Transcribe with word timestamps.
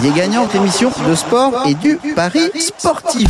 Parier 0.00 0.18
gagnant, 0.18 0.48
émission 0.54 0.90
de 1.06 1.14
sport 1.14 1.66
et 1.66 1.74
du 1.74 1.98
pari 2.16 2.50
sportif. 2.58 3.28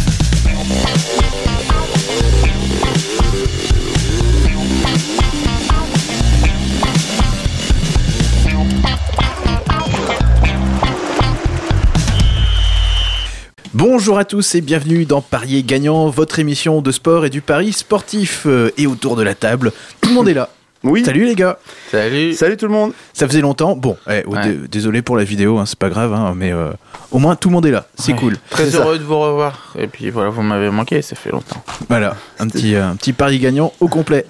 Bonjour 13.74 14.18
à 14.18 14.24
tous 14.24 14.54
et 14.54 14.60
bienvenue 14.60 15.06
dans 15.06 15.20
Parier 15.22 15.64
gagnant, 15.64 16.08
votre 16.08 16.38
émission 16.38 16.82
de 16.82 16.92
sport 16.92 17.26
et 17.26 17.30
du 17.30 17.40
pari 17.40 17.72
sportif. 17.72 18.44
Euh, 18.46 18.70
Et 18.76 18.86
autour 18.86 19.16
de 19.16 19.24
la 19.24 19.34
table, 19.34 19.72
tout 20.00 20.10
le 20.10 20.14
monde 20.14 20.28
est 20.28 20.34
là. 20.34 20.48
Oui. 20.82 21.04
Salut 21.04 21.26
les 21.26 21.34
gars. 21.34 21.58
Salut. 21.90 22.32
Salut 22.32 22.56
tout 22.56 22.66
le 22.66 22.72
monde. 22.72 22.92
Ça 23.12 23.28
faisait 23.28 23.42
longtemps. 23.42 23.76
Bon, 23.76 23.96
eh, 24.10 24.22
oh, 24.26 24.34
Ouais. 24.34 24.56
désolé 24.70 25.02
pour 25.02 25.16
la 25.18 25.24
vidéo, 25.24 25.58
hein, 25.58 25.66
c'est 25.66 25.78
pas 25.78 25.90
grave, 25.90 26.14
hein, 26.14 26.32
mais 26.34 26.52
euh, 26.52 26.70
au 27.10 27.18
moins 27.18 27.36
tout 27.36 27.48
le 27.50 27.54
monde 27.54 27.66
est 27.66 27.70
là. 27.70 27.86
C'est 27.98 28.12
Ouais. 28.12 28.18
cool. 28.18 28.36
Très 28.48 28.70
ça. 28.70 28.78
heureux 28.78 28.98
de 28.98 29.04
vous 29.04 29.18
revoir. 29.18 29.74
Et 29.78 29.86
puis 29.88 30.08
voilà, 30.08 30.30
vous 30.30 30.40
m'avez 30.42 30.70
manqué, 30.70 31.02
ça 31.02 31.16
fait 31.16 31.30
longtemps. 31.30 31.62
Voilà, 31.90 32.16
un 32.38 32.48
petit, 32.48 32.74
euh, 32.76 32.88
un 32.88 32.96
petit 32.96 33.12
pari 33.12 33.38
gagnant 33.38 33.72
au 33.80 33.88
complet. 33.88 34.24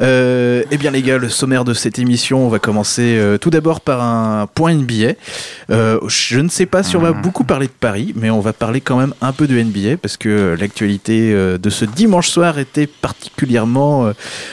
Euh, 0.00 0.62
eh 0.70 0.76
bien 0.76 0.92
les 0.92 1.02
gars, 1.02 1.18
le 1.18 1.28
sommaire 1.28 1.64
de 1.64 1.74
cette 1.74 1.98
émission, 1.98 2.46
on 2.46 2.48
va 2.48 2.60
commencer 2.60 3.16
euh, 3.18 3.36
tout 3.38 3.50
d'abord 3.50 3.80
par 3.80 4.00
un 4.00 4.46
point 4.54 4.74
NBA. 4.74 5.14
Euh, 5.70 5.98
je 6.06 6.38
ne 6.38 6.48
sais 6.48 6.66
pas 6.66 6.84
si 6.84 6.96
on 6.96 7.00
va 7.00 7.10
beaucoup 7.12 7.42
parler 7.44 7.66
de 7.66 7.72
Paris, 7.72 8.12
mais 8.14 8.30
on 8.30 8.40
va 8.40 8.52
parler 8.52 8.80
quand 8.80 8.96
même 8.98 9.14
un 9.20 9.32
peu 9.32 9.48
de 9.48 9.60
NBA 9.60 9.96
parce 10.00 10.16
que 10.16 10.56
l'actualité 10.60 11.32
euh, 11.32 11.58
de 11.58 11.70
ce 11.70 11.84
dimanche 11.84 12.28
soir 12.28 12.60
était 12.60 12.86
particulièrement 12.86 14.06
euh, 14.06 14.12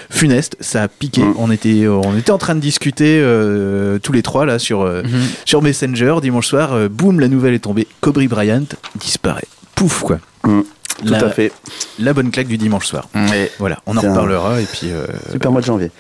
funeste. 0.10 0.58
Ça 0.60 0.82
a 0.84 0.88
piqué. 0.88 1.22
Mm. 1.36 1.40
On 1.40 1.52
était, 1.52 1.88
on 1.88 2.18
était 2.18 2.32
en 2.32 2.38
train 2.38 2.56
de 2.56 2.60
discuter 2.62 3.20
euh, 3.22 4.00
tous 4.00 4.12
les 4.14 4.22
trois 4.24 4.46
là 4.46 4.60
sur 4.60 4.82
euh, 4.82 5.04
sur 5.46 5.62
Messenger 5.62 6.16
dimanche 6.22 6.48
soir. 6.48 6.74
euh, 6.74 6.88
boum, 6.90 7.20
la 7.20 7.28
nouvelle 7.28 7.54
est 7.54 7.60
tombée. 7.60 7.88
Kobe 8.02 8.24
Bryant 8.28 8.64
disparaît. 8.96 9.48
Pouf 9.76 10.02
quoi. 10.02 10.20
Mm. 10.44 10.62
Tout 11.06 11.12
La- 11.12 11.26
à 11.26 11.30
fait. 11.30 11.52
La 12.00 12.14
bonne 12.14 12.32
claque 12.32 12.48
du 12.48 12.58
dimanche 12.58 12.86
soir. 12.88 13.10
Et 13.34 13.52
Voilà, 13.60 13.80
on 13.86 13.98
en 13.98 14.04
un- 14.04 14.10
reparlera 14.12 14.62
et 14.62 14.66
puis 14.66 14.92
euh, 14.92 15.06
Super 15.32 15.52
mois 15.52 15.60
de 15.62 15.66
janvier. 15.66 15.92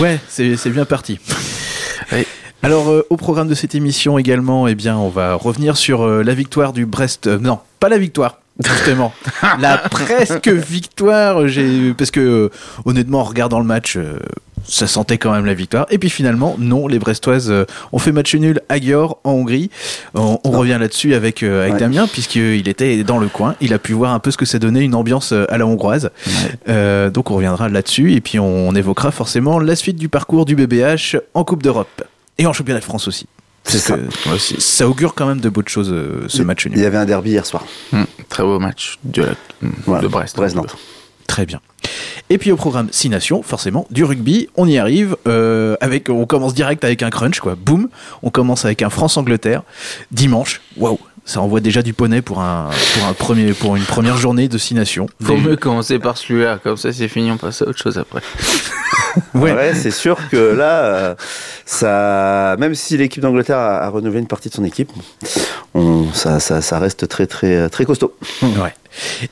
ouais, 0.00 0.18
c'est 0.28 0.70
bien 0.70 0.86
parti. 0.86 1.18
Oui. 2.12 2.24
Alors 2.62 2.90
euh, 2.90 3.06
au 3.10 3.16
programme 3.16 3.48
de 3.48 3.54
cette 3.54 3.74
émission 3.74 4.18
également, 4.18 4.66
eh 4.68 4.74
bien 4.74 4.96
on 4.96 5.08
va 5.08 5.34
revenir 5.34 5.76
sur 5.76 6.02
euh, 6.02 6.22
la 6.22 6.34
victoire 6.34 6.72
du 6.72 6.84
Brest. 6.86 7.26
euh, 7.26 7.38
non, 7.38 7.58
pas 7.80 7.88
la 7.90 7.98
victoire. 7.98 8.38
Justement, 8.62 9.14
la 9.60 9.78
presque 9.78 10.48
victoire. 10.48 11.48
J'ai 11.48 11.94
parce 11.94 12.10
que 12.10 12.20
euh, 12.20 12.50
honnêtement, 12.84 13.20
en 13.20 13.24
regardant 13.24 13.58
le 13.58 13.64
match, 13.64 13.96
euh, 13.96 14.18
ça 14.66 14.86
sentait 14.86 15.18
quand 15.18 15.32
même 15.32 15.46
la 15.46 15.54
victoire. 15.54 15.86
Et 15.90 15.98
puis 15.98 16.10
finalement, 16.10 16.56
non, 16.58 16.86
les 16.88 16.98
Brestoises 16.98 17.50
euh, 17.50 17.64
ont 17.92 17.98
fait 17.98 18.12
match 18.12 18.34
nul 18.34 18.60
à 18.68 18.78
Győr 18.78 19.16
en 19.24 19.32
Hongrie. 19.32 19.70
On, 20.14 20.38
on 20.44 20.50
revient 20.50 20.76
là-dessus 20.80 21.14
avec 21.14 21.42
euh, 21.42 21.62
avec 21.62 21.74
Ouais. 21.74 21.78
Damien 21.80 22.06
puisqu'il 22.06 22.68
était 22.68 23.02
dans 23.04 23.18
le 23.18 23.28
coin. 23.28 23.54
Il 23.60 23.72
a 23.74 23.78
pu 23.78 23.92
voir 23.92 24.12
un 24.12 24.18
peu 24.18 24.30
ce 24.30 24.36
que 24.36 24.44
ça 24.46 24.58
donnait 24.58 24.80
une 24.84 24.94
ambiance 24.94 25.32
euh, 25.32 25.44
à 25.48 25.58
la 25.58 25.66
hongroise. 25.66 26.10
Euh, 26.68 27.10
donc 27.10 27.30
on 27.30 27.36
reviendra 27.36 27.68
là-dessus 27.68 28.12
et 28.14 28.20
puis 28.20 28.38
on, 28.38 28.68
on 28.68 28.74
évoquera 28.74 29.10
forcément 29.10 29.58
la 29.58 29.76
suite 29.76 29.96
du 29.96 30.08
parcours 30.08 30.44
du 30.44 30.54
BBH 30.56 31.16
en 31.34 31.44
Coupe 31.44 31.62
d'Europe 31.62 32.02
et 32.38 32.46
en 32.46 32.52
championnat 32.52 32.80
de 32.80 32.84
France 32.84 33.08
aussi. 33.08 33.26
C'est 33.64 33.78
ça. 33.78 33.96
ça 34.58 34.88
augure 34.88 35.14
quand 35.14 35.26
même 35.26 35.40
de 35.40 35.48
bonnes 35.50 35.68
choses 35.68 35.94
ce 36.28 36.42
match 36.42 36.64
Il 36.64 36.72
nul. 36.72 36.80
y 36.80 36.86
avait 36.86 36.96
un 36.96 37.04
derby 37.04 37.30
hier 37.30 37.44
soir. 37.44 37.64
Mm, 37.92 38.02
Très 38.30 38.42
beau 38.42 38.58
match 38.58 38.98
de, 39.04 39.22
la- 39.22 39.34
Voilà. 39.86 40.02
de 40.02 40.08
Brest. 40.08 40.34
Brest-Nantes. 40.36 40.76
Très 41.30 41.46
bien. 41.46 41.60
Et 42.28 42.38
puis 42.38 42.50
au 42.50 42.56
programme 42.56 42.88
6 42.90 43.08
nations, 43.08 43.40
forcément, 43.44 43.86
du 43.92 44.02
rugby, 44.02 44.48
on 44.56 44.66
y 44.66 44.78
arrive. 44.78 45.16
euh, 45.28 45.76
avec, 45.80 46.08
on 46.08 46.26
commence 46.26 46.54
direct 46.54 46.82
avec 46.82 47.04
un 47.04 47.10
crunch, 47.10 47.38
quoi. 47.38 47.54
Boum. 47.54 47.88
On 48.24 48.30
commence 48.30 48.64
avec 48.64 48.82
un 48.82 48.90
France-Angleterre. 48.90 49.62
Dimanche. 50.10 50.60
Waouh. 50.76 50.98
Ça 51.24 51.40
envoie 51.40 51.60
déjà 51.60 51.82
du 51.82 51.92
poney 51.92 52.22
pour, 52.22 52.40
un, 52.40 52.70
pour, 52.94 53.06
un 53.06 53.12
premier, 53.12 53.52
pour 53.52 53.76
une 53.76 53.84
première 53.84 54.16
journée 54.16 54.48
de 54.48 54.58
6 54.58 54.74
nations. 54.74 55.06
Faut 55.22 55.36
mieux 55.36 55.56
commencer 55.56 55.98
par 55.98 56.16
celui-là, 56.16 56.58
comme 56.62 56.76
ça 56.76 56.92
c'est 56.92 57.08
fini, 57.08 57.30
on 57.30 57.36
passe 57.36 57.62
à 57.62 57.66
autre 57.66 57.78
chose 57.78 57.98
après. 57.98 58.20
Ouais. 59.34 59.52
Ouais, 59.52 59.74
c'est 59.74 59.90
sûr 59.90 60.16
que 60.30 60.36
là, 60.36 60.84
euh, 60.84 61.14
ça, 61.64 62.56
même 62.60 62.76
si 62.76 62.96
l'équipe 62.96 63.20
d'Angleterre 63.20 63.58
a, 63.58 63.78
a 63.84 63.88
renouvelé 63.88 64.20
une 64.20 64.28
partie 64.28 64.48
de 64.48 64.54
son 64.54 64.64
équipe, 64.64 64.90
on, 65.74 66.06
ça, 66.12 66.38
ça, 66.38 66.60
ça 66.60 66.78
reste 66.78 67.08
très, 67.08 67.26
très, 67.26 67.68
très 67.70 67.84
costaud. 67.84 68.14
Ouais. 68.42 68.72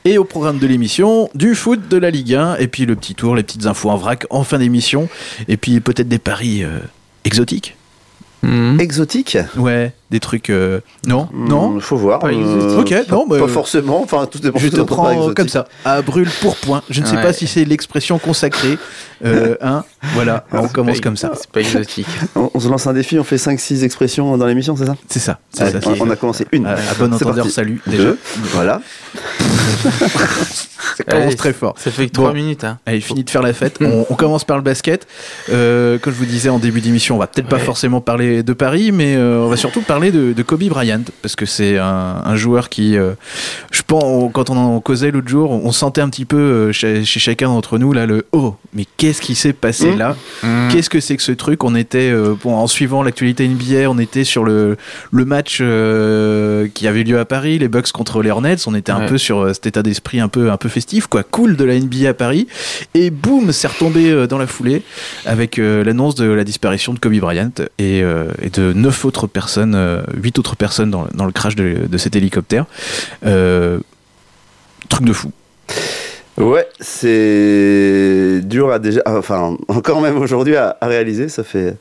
Et 0.05 0.17
au 0.17 0.25
programme 0.25 0.59
de 0.59 0.67
l'émission, 0.67 1.29
du 1.33 1.55
foot, 1.55 1.87
de 1.87 1.97
la 1.97 2.11
Ligue 2.11 2.35
1, 2.35 2.57
et 2.57 2.67
puis 2.67 2.85
le 2.85 2.95
petit 2.95 3.15
tour, 3.15 3.35
les 3.35 3.43
petites 3.43 3.65
infos 3.65 3.89
en 3.89 3.97
vrac 3.97 4.25
en 4.29 4.43
fin 4.43 4.57
d'émission, 4.57 5.07
et 5.47 5.57
puis 5.57 5.79
peut-être 5.79 6.09
des 6.09 6.19
paris 6.19 6.63
euh, 6.63 6.79
exotiques. 7.23 7.75
Mm. 8.41 8.79
Exotique 8.79 9.37
Ouais, 9.57 9.91
des 10.11 10.21
trucs. 10.21 10.49
euh, 10.49 10.79
Non, 11.05 11.27
non. 11.33 11.73
Il 11.75 11.81
faut 11.81 11.97
voir. 11.97 12.19
Pas 12.19 12.31
exotique. 12.31 12.79
Ok, 12.79 13.05
pas, 13.07 13.15
non, 13.15 13.27
bah, 13.27 13.37
pas 13.37 13.47
forcément. 13.49 14.01
Enfin, 14.01 14.27
tout 14.31 14.39
dépend 14.39 14.57
Je 14.59 14.69
te 14.69 14.79
prends 14.81 15.33
comme 15.33 15.49
ça, 15.49 15.67
à 15.83 16.01
brûle 16.01 16.29
pour 16.41 16.55
point. 16.55 16.81
Je 16.89 17.01
ne 17.01 17.05
sais 17.05 17.17
Ouais. 17.17 17.21
pas 17.21 17.33
si 17.33 17.47
c'est 17.47 17.65
l'expression 17.65 18.17
consacrée. 18.17 18.77
Euh, 19.25 19.55
hein, 19.61 19.83
voilà, 20.13 20.45
on 20.53 20.69
commence 20.69 20.97
pas- 20.99 21.03
comme 21.03 21.17
ça. 21.17 21.31
C'est 21.35 21.51
pas 21.51 21.59
exotique. 21.59 22.07
On, 22.35 22.49
on 22.53 22.59
se 22.61 22.69
lance 22.69 22.87
un 22.87 22.93
défi, 22.93 23.19
on 23.19 23.25
fait 23.25 23.35
5-6 23.37 23.83
expressions 23.83 24.37
dans 24.37 24.45
l'émission, 24.45 24.75
c'est 24.77 24.85
ça? 24.85 24.95
C'est 25.09 25.19
ça. 25.19 25.39
on, 25.99 26.09
a 26.09 26.15
commencé 26.15 26.47
une. 26.53 26.65
à, 26.65 26.75
à 26.75 26.93
bon 26.97 27.13
entendeur, 27.13 27.35
parti. 27.35 27.51
salut. 27.51 27.81
Déjà, 27.87 28.03
Deux. 28.03 28.19
Voilà. 28.53 28.81
ça 30.99 31.17
commence 31.17 31.35
très 31.35 31.53
fort. 31.53 31.73
Ça 31.77 31.91
fait 31.91 32.07
que 32.07 32.13
Bon. 32.15 32.23
3 32.23 32.33
minutes. 32.33 32.63
Hein. 32.63 32.77
Allez, 32.85 33.01
fini 33.01 33.23
de 33.23 33.29
faire 33.29 33.41
la 33.41 33.53
fête. 33.53 33.77
On, 33.81 34.05
on 34.09 34.15
commence 34.15 34.43
par 34.43 34.57
le 34.57 34.63
basket. 34.63 35.07
Euh, 35.49 35.97
comme 35.97 36.13
je 36.13 36.17
vous 36.19 36.25
disais 36.25 36.49
en 36.49 36.59
début 36.59 36.81
d'émission, 36.81 37.15
on 37.15 37.19
va 37.19 37.27
peut-être 37.27 37.47
pas 37.49 37.59
forcément 37.59 38.01
parler 38.01 38.43
de 38.43 38.53
Paris, 38.53 38.91
mais 38.91 39.15
euh, 39.15 39.39
on 39.39 39.47
va 39.47 39.57
surtout 39.57 39.81
parler 39.81 40.11
de, 40.11 40.33
de 40.33 40.43
Kobe 40.43 40.63
Bryant 40.65 41.01
parce 41.21 41.35
que 41.35 41.45
c'est 41.45 41.77
un, 41.77 42.21
un 42.25 42.35
joueur 42.35 42.69
qui, 42.69 42.97
euh, 42.97 43.13
je 43.71 43.81
pense, 43.81 44.03
on- 44.03 44.29
quand 44.29 44.49
on 44.49 44.57
en 44.57 44.79
causait 44.81 45.11
l'autre 45.11 45.27
jour, 45.27 45.51
on 45.51 45.71
sentait 45.71 46.01
un 46.01 46.09
petit 46.09 46.25
peu 46.25 46.71
chez, 46.71 47.03
chez 47.05 47.19
chacun 47.19 47.47
d'entre 47.47 47.77
nous 47.77 47.93
là 47.93 48.05
le 48.05 48.25
oh, 48.31 48.55
mais 48.73 48.85
qu'est-ce 48.97 49.21
qui 49.21 49.35
s'est 49.35 49.53
passé 49.53 49.91
Mmh. 49.91 49.97
là 49.97 50.15
Mm. 50.43 50.69
Qu'est-ce 50.71 50.89
que 50.89 50.99
c'est 50.99 51.17
que 51.17 51.23
ce 51.23 51.31
truc? 51.31 51.63
On 51.63 51.75
était, 51.75 52.13
bon, 52.43 52.55
en 52.55 52.67
suivant 52.67 53.03
l'actualité 53.03 53.47
NBA, 53.47 53.89
on 53.89 53.97
était 53.97 54.23
sur 54.23 54.43
le, 54.43 54.77
le 55.11 55.25
match 55.25 55.57
qui 56.73 56.87
avait 56.87 57.03
lieu 57.03 57.19
à 57.19 57.25
Paris, 57.25 57.59
les 57.59 57.67
Bucks 57.67 57.91
contre 57.91 58.21
les 58.21 58.31
Hornets. 58.31 58.55
On 58.67 58.75
était 58.75 58.91
un 58.91 58.99
Ouais. 59.01 59.05
peu 59.07 59.17
sur 59.17 59.53
cet 59.53 59.65
état 59.67 59.81
d'esprit 59.83 60.19
un 60.19 60.27
peu, 60.27 60.51
un 60.51 60.57
peu 60.57 60.69
festif, 60.69 60.88
quoi, 61.09 61.23
cool 61.23 61.55
de 61.55 61.63
la 61.63 61.79
NBA 61.79 62.09
à 62.09 62.13
Paris. 62.13 62.47
Et 62.93 63.09
boum, 63.09 63.51
c'est 63.51 63.67
retombé 63.67 64.09
euh, 64.09 64.27
dans 64.27 64.37
la 64.37 64.47
foulée 64.47 64.83
avec 65.25 65.59
euh, 65.59 65.83
l'annonce 65.83 66.15
de 66.15 66.25
la 66.25 66.43
disparition 66.43 66.93
de 66.93 66.99
Kobe 66.99 67.15
Bryant 67.15 67.51
et, 67.77 68.01
euh, 68.03 68.25
de 68.53 68.73
neuf 68.73 69.05
autres 69.05 69.27
personnes, 69.27 69.77
huit 70.15 70.39
autres 70.39 70.55
personnes 70.55 70.91
dans, 70.91 71.25
le 71.25 71.31
crash 71.31 71.55
de, 71.55 71.97
cet 71.97 72.15
hélicoptère. 72.15 72.65
Truc 73.21 75.05
de 75.05 75.13
fou. 75.13 75.31
Ouais, 76.37 76.67
c'est 76.79 78.39
dur 78.43 78.71
à 78.71 78.79
déjà, 78.79 79.01
enfin 79.05 79.57
encore 79.67 80.01
même 80.01 80.17
aujourd'hui 80.17 80.55
à 80.55 80.77
réaliser. 80.81 81.27
Ça 81.29 81.43
fait, 81.43 81.75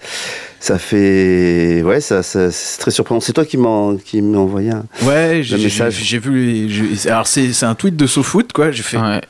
ça 0.61 0.79
fait, 0.79 1.83
ouais, 1.85 2.01
ça, 2.01 2.23
ça- 2.23 2.51
c'est 2.51 2.79
très 2.81 2.91
surprenant. 2.91 3.21
C'est 3.21 3.33
toi 3.33 3.45
qui 3.45 3.57
m'en, 3.57 3.97
qui 3.97 4.21
m'as 4.23 4.39
envoyé 4.39 4.71
un. 4.71 4.85
Ouais, 5.03 5.41
j'ai- 5.43 6.19
vu. 6.19 6.67
les- 6.67 7.09
alors 7.09 7.27
c'est 7.27 7.53
c'est 7.53 7.67
un 7.67 7.75
tweet 7.75 7.97
de 7.97 8.07
SoFoot, 8.07 8.53
quoi. 8.53 8.71
J'ai 8.71 8.83
fait 8.83 8.99
Ouais. 8.99 9.21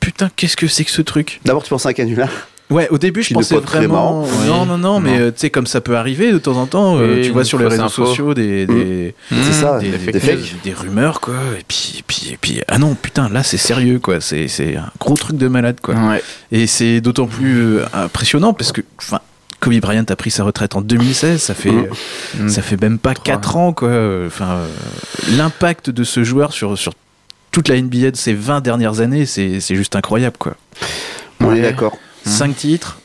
putain, 0.00 0.30
qu'est-ce 0.36 0.56
que 0.56 0.66
c'est 0.66 0.84
que 0.84 0.90
ce 0.90 1.02
truc? 1.02 1.40
D'abord, 1.44 1.62
tu 1.62 1.70
penses 1.70 1.86
à 1.86 1.90
un 1.90 1.92
canular? 1.92 2.28
Ouais, 2.70 2.86
au 2.90 2.98
début, 2.98 3.22
je 3.22 3.32
pensais 3.32 3.56
vraiment. 3.56 4.26
Non, 4.46 4.66
non, 4.66 4.76
non, 4.76 5.00
mais 5.00 5.18
euh, 5.18 5.30
tu 5.30 5.38
sais, 5.38 5.48
comme 5.50 5.66
ça 5.66 5.80
peut 5.80 5.96
arriver 5.96 6.32
de 6.32 6.36
temps 6.38 6.58
en 6.58 6.66
temps, 6.66 6.98
euh, 6.98 7.22
tu 7.24 7.30
vois 7.30 7.42
sur 7.44 7.58
les 7.58 7.66
réseaux 7.66 7.84
info. 7.84 8.04
sociaux 8.04 8.34
des, 8.34 8.66
des, 8.66 9.14
C'est 9.30 9.52
ça, 9.54 9.78
des, 9.78 9.88
des 9.88 10.12
des- 10.12 10.20
fake 10.20 10.36
des- 10.36 10.42
news. 10.42 10.46
des 10.64 10.72
rumeurs, 10.74 11.20
quoi. 11.22 11.32
Et 11.58 11.64
puis, 11.66 11.94
et 11.98 12.02
puis, 12.06 12.28
et 12.30 12.36
puis, 12.38 12.60
ah 12.68 12.76
non, 12.78 12.94
putain, 12.94 13.30
là, 13.30 13.42
c'est 13.42 13.56
sérieux, 13.56 14.00
quoi. 14.00 14.20
C'est 14.20 14.48
c'est 14.48 14.76
un 14.76 14.90
gros 15.00 15.14
truc 15.14 15.38
de 15.38 15.48
malade, 15.48 15.78
quoi. 15.82 15.94
Ouais. 15.94 16.22
Et 16.52 16.66
c'est 16.66 17.00
d'autant 17.00 17.26
plus 17.26 17.78
euh, 17.78 17.84
impressionnant 17.94 18.52
parce 18.52 18.72
que, 18.72 18.82
enfin, 18.98 19.20
Kobe 19.60 19.80
Bryant 19.80 20.04
a 20.08 20.16
pris 20.16 20.30
sa 20.30 20.44
retraite 20.44 20.76
en 20.76 20.80
2016, 20.82 21.40
ça 21.42 21.54
fait, 21.54 21.70
Mm. 21.72 21.88
Mm. 22.40 22.48
ça 22.48 22.62
fait 22.62 22.80
même 22.80 22.98
pas 22.98 23.14
Trois 23.14 23.24
4 23.24 23.56
ans, 23.56 23.72
quoi. 23.72 23.88
Enfin, 24.26 24.50
euh, 24.50 24.68
l'impact 25.36 25.90
de 25.90 26.04
ce 26.04 26.22
joueur 26.24 26.52
sur, 26.52 26.78
sur 26.78 26.92
toute 27.50 27.68
la 27.68 27.80
NBA 27.80 28.12
de 28.12 28.16
ces 28.16 28.34
20 28.34 28.60
dernières 28.60 29.00
années, 29.00 29.26
c'est 29.26 29.60
c'est 29.60 29.74
juste 29.74 29.96
incroyable, 29.96 30.36
quoi. 30.38 30.54
On 31.40 31.54
est 31.54 31.62
d'accord. 31.62 31.96
5 32.24 32.54
titres, 32.56 32.98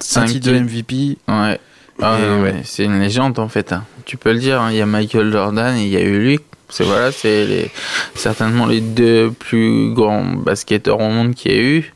5 0.00 0.20
Cinq 0.20 0.32
titres 0.32 0.48
de 0.52 0.58
MVP. 0.58 1.18
Ouais. 1.28 1.58
Ah, 2.02 2.18
non, 2.20 2.42
ouais. 2.42 2.56
C'est 2.64 2.84
une 2.84 3.00
légende 3.00 3.38
en 3.38 3.48
fait. 3.48 3.72
hein. 3.72 3.84
Tu 4.04 4.16
peux 4.18 4.32
le 4.32 4.38
dire. 4.38 4.60
hein. 4.60 4.70
Il 4.70 4.76
y 4.76 4.82
a 4.82 4.86
Michael 4.86 5.32
Jordan 5.32 5.74
et 5.76 5.82
il 5.84 5.88
y 5.88 5.96
a 5.96 6.00
eu 6.02 6.18
lui. 6.18 6.40
C'est 6.68 6.84
voilà, 6.84 7.10
c'est 7.12 7.70
certainement 8.14 8.66
les 8.66 8.80
deux 8.80 9.30
plus 9.30 9.92
grands 9.94 10.24
basketteurs 10.24 11.00
au 11.00 11.08
monde 11.08 11.34
qu'il 11.34 11.52
y 11.52 11.54
a 11.54 11.58
eu. 11.62 11.94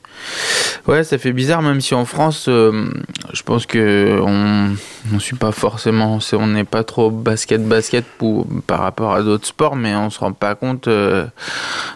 Ouais, 0.86 1.04
ça 1.04 1.18
fait 1.18 1.32
bizarre, 1.32 1.62
même 1.62 1.80
si 1.80 1.94
en 1.94 2.04
France, 2.04 2.46
euh, 2.48 2.86
je 3.32 3.42
pense 3.42 3.66
que 3.66 4.18
on 4.22 4.74
on 5.14 5.18
suit 5.18 5.36
pas 5.36 5.52
forcément, 5.52 6.18
on 6.32 6.46
n'est 6.46 6.64
pas 6.64 6.84
trop 6.84 7.10
basket 7.10 7.66
basket 7.66 8.04
pour, 8.18 8.46
par 8.66 8.80
rapport 8.80 9.12
à 9.14 9.22
d'autres 9.22 9.46
sports, 9.46 9.76
mais 9.76 9.94
on 9.94 10.10
se 10.10 10.18
rend 10.20 10.32
pas 10.32 10.54
compte 10.54 10.88
euh, 10.88 11.26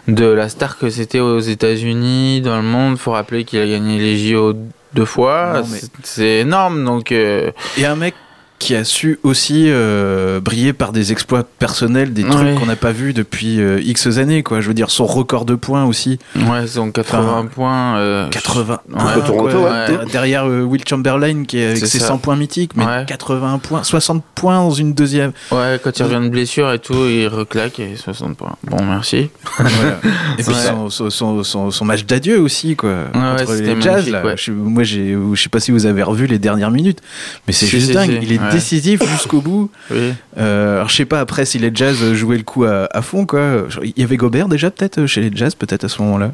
de 0.07 0.25
la 0.25 0.49
star 0.49 0.77
que 0.77 0.89
c'était 0.89 1.19
aux 1.19 1.39
États-Unis, 1.39 2.41
dans 2.41 2.57
le 2.57 2.63
monde. 2.63 2.97
Faut 2.97 3.11
rappeler 3.11 3.43
qu'il 3.43 3.59
a 3.59 3.67
gagné 3.67 3.97
les 3.99 4.17
JO 4.17 4.53
deux 4.93 5.05
fois, 5.05 5.61
mais- 5.71 5.79
c'est 6.03 6.39
énorme, 6.39 6.83
donc. 6.85 7.11
euh, 7.11 7.51
Et 7.77 7.85
un 7.85 7.95
mec 7.95 8.13
qui 8.57 8.73
a 8.75 8.83
su 8.83 9.19
aussi 9.23 9.65
euh, 9.67 10.39
briller 10.39 10.73
par 10.73 10.91
des 10.91 11.11
exploits 11.11 11.43
personnels, 11.43 12.13
des 12.13 12.23
trucs 12.23 12.35
Ouais. 12.35 12.55
qu'on 12.59 12.65
n'a 12.65 12.75
pas 12.75 12.91
vus 12.91 13.13
depuis 13.13 13.59
euh, 13.59 13.79
X 13.83 14.07
années, 14.17 14.43
quoi. 14.43 14.61
Je 14.61 14.67
veux 14.67 14.73
dire, 14.73 14.89
son 14.89 15.05
record 15.05 15.45
de 15.45 15.55
points 15.55 15.83
aussi. 15.85 16.19
Ouais, 16.35 16.77
en 16.77 16.89
80 16.91 17.19
Enfin, 17.39 17.45
points. 17.47 17.97
euh, 17.97 18.29
80. 18.29 18.79
Ouais, 18.89 18.97
Toronto, 19.25 19.59
quoi. 19.59 19.71
ouais. 19.71 19.87
Der- 19.89 20.05
Derrière 20.05 20.45
euh, 20.47 20.61
Will 20.63 20.81
Chamberlain 20.87 21.43
qui 21.43 21.57
est 21.59 21.65
avec 21.67 21.85
ses 21.85 21.99
ça. 21.99 22.07
100 22.07 22.17
points 22.19 22.35
mythiques, 22.35 22.71
mais 22.75 22.85
Ouais. 22.85 23.03
81 23.05 23.59
points, 23.59 23.83
60 23.83 24.23
points 24.35 24.55
dans 24.57 24.71
une 24.71 24.93
deuxième. 24.93 25.31
Ouais, 25.51 25.79
quand 25.83 25.97
il 25.99 26.03
revient 26.03 26.21
de 26.23 26.29
blessure 26.29 26.71
et 26.71 26.79
tout, 26.79 26.93
il 27.07 27.27
reclaque 27.27 27.79
et 27.79 27.95
60 27.95 28.37
points. 28.37 28.55
Bon, 28.63 28.83
merci. 28.83 29.29
Voilà. 29.57 29.99
Et 30.39 30.43
puis 30.43 30.53
son, 30.53 30.89
son, 30.89 31.09
son, 31.09 31.43
son- 31.43 31.71
son 31.71 31.85
match 31.85 32.05
d'adieu 32.05 32.39
aussi, 32.39 32.75
quoi. 32.75 32.89
ouais, 33.13 33.39
contre 33.39 33.55
c'était 33.55 33.75
les 33.75 33.81
Jazz, 33.81 34.09
là. 34.09 34.25
ouais. 34.25 34.35
Je- 34.37 34.51
moi, 34.51 34.83
je 34.83 35.17
sais 35.35 35.49
pas 35.49 35.59
si 35.59 35.71
vous 35.71 35.85
avez 35.85 36.03
revu 36.03 36.25
les 36.27 36.39
dernières 36.39 36.71
minutes, 36.71 36.99
mais 37.47 37.53
c'est 37.53 37.67
juste 37.67 37.91
dingue. 37.91 38.19
Il 38.21 38.31
est 38.31 38.39
Ouais. 38.45 38.51
décisif 38.51 39.01
jusqu'au 39.11 39.41
bout. 39.41 39.69
Oui. 39.91 40.13
Euh, 40.37 40.75
alors, 40.77 40.89
je 40.89 40.95
sais 40.95 41.05
pas 41.05 41.19
après 41.19 41.45
si 41.45 41.59
les 41.59 41.71
Jazz 41.73 42.13
jouaient 42.13 42.37
le 42.37 42.43
coup 42.43 42.63
à, 42.65 42.87
à 42.91 43.01
fond, 43.01 43.25
quoi. 43.25 43.65
Il 43.83 43.93
y 43.97 44.03
avait 44.03 44.17
Gobert 44.17 44.47
déjà, 44.47 44.71
peut-être, 44.71 45.05
chez 45.05 45.21
les 45.21 45.31
Jazz, 45.35 45.55
peut-être 45.55 45.83
à 45.85 45.89
ce 45.89 46.01
moment-là. 46.01 46.31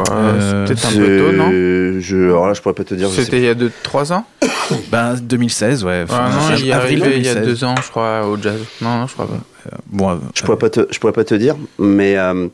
Euh, 0.00 0.04
Euh, 0.10 0.66
peut-être 0.66 0.86
un 0.86 0.92
peu 0.92 1.18
tôt, 1.18 1.32
non 1.36 1.50
je, 2.00 2.16
alors 2.30 2.46
là, 2.46 2.54
je 2.54 2.62
pourrais 2.62 2.74
pas 2.74 2.84
te 2.84 2.94
dire. 2.94 3.08
C'était 3.10 3.36
il 3.38 3.44
y 3.44 3.48
a 3.48 3.54
2-3 3.54 4.12
ans 4.14 4.24
Ben, 4.90 5.14
2016, 5.20 5.84
ouais. 5.84 6.04
Non, 6.06 6.14
il 6.56 6.68
est 6.68 6.72
avril 6.72 7.02
arrivé 7.02 7.18
il 7.18 7.24
y 7.26 7.28
a 7.28 7.34
2016. 7.34 7.60
2 7.60 7.64
ans, 7.64 7.74
je 7.84 7.90
crois, 7.90 8.26
au 8.26 8.36
jazz. 8.40 8.58
Non, 8.80 9.00
non, 9.00 9.06
je 9.06 9.12
crois 9.12 9.26
pas. 9.26 9.38
Bon, 9.90 10.10
euh, 10.12 10.16
Je 10.34 10.42
pourrais 10.42 10.56
pas 10.56 10.70
te, 10.70 10.80
je 10.90 10.98
pourrais 10.98 11.12
pas 11.12 11.24
te 11.24 11.34
dire, 11.34 11.54
mais 11.78 12.16
euh, 12.16 12.48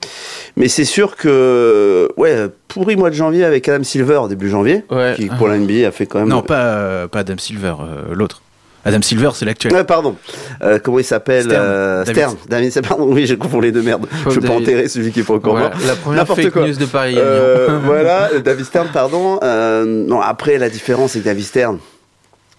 mais 0.56 0.66
c'est 0.66 0.84
sûr 0.84 1.14
que 1.14 2.08
ouais, 2.16 2.46
pourri 2.66 2.96
mois 2.96 3.10
de 3.10 3.14
janvier 3.14 3.44
avec 3.44 3.68
Adam 3.68 3.84
Silver 3.84 4.22
début 4.28 4.48
janvier, 4.48 4.82
Ouais. 4.90 5.12
qui 5.16 5.26
pour 5.26 5.46
la 5.46 5.56
NBA 5.58 5.86
a 5.86 5.92
fait 5.92 6.06
quand 6.06 6.18
même. 6.18 6.28
non, 6.28 6.42
pas, 6.42 6.64
euh, 6.64 7.06
pas 7.06 7.20
Adam 7.20 7.38
Silver, 7.38 7.74
euh, 7.80 8.12
l'autre. 8.14 8.42
Adam 8.84 9.00
Silver, 9.02 9.30
c'est 9.34 9.44
l'actuel. 9.46 9.72
Ouais, 9.72 9.84
pardon. 9.84 10.16
Euh, 10.62 10.78
comment 10.82 10.98
il 10.98 11.04
s'appelle 11.04 11.44
Stern. 11.44 11.56
euh, 11.64 12.04
David- 12.04 12.22
Stern. 12.22 12.36
David, 12.48 12.80
pardon. 12.86 13.06
Oui, 13.12 13.26
je 13.26 13.34
confonds 13.34 13.60
les 13.60 13.72
deux 13.72 13.82
merdes. 13.82 14.06
Paul 14.24 14.32
je 14.32 14.40
peux 14.40 14.46
pas 14.48 14.54
enterrer 14.54 14.88
celui 14.88 15.10
qui 15.10 15.20
est 15.20 15.24
pas 15.24 15.34
encore 15.34 15.52
Voilà, 15.54 15.70
mort. 15.70 15.78
La 15.86 15.94
première 15.96 16.26
fake 16.26 16.50
quoi. 16.50 16.66
news 16.68 16.74
de 16.76 16.84
Paris 16.86 17.14
Euh, 17.16 17.78
voilà, 17.84 18.28
David 18.44 18.64
Stern, 18.66 18.88
pardon. 18.92 19.40
Euh, 19.42 19.84
non, 19.84 20.20
après, 20.20 20.58
la 20.58 20.68
différence, 20.68 21.12
c'est 21.12 21.20
que 21.20 21.24
David 21.24 21.44
Stern, 21.44 21.78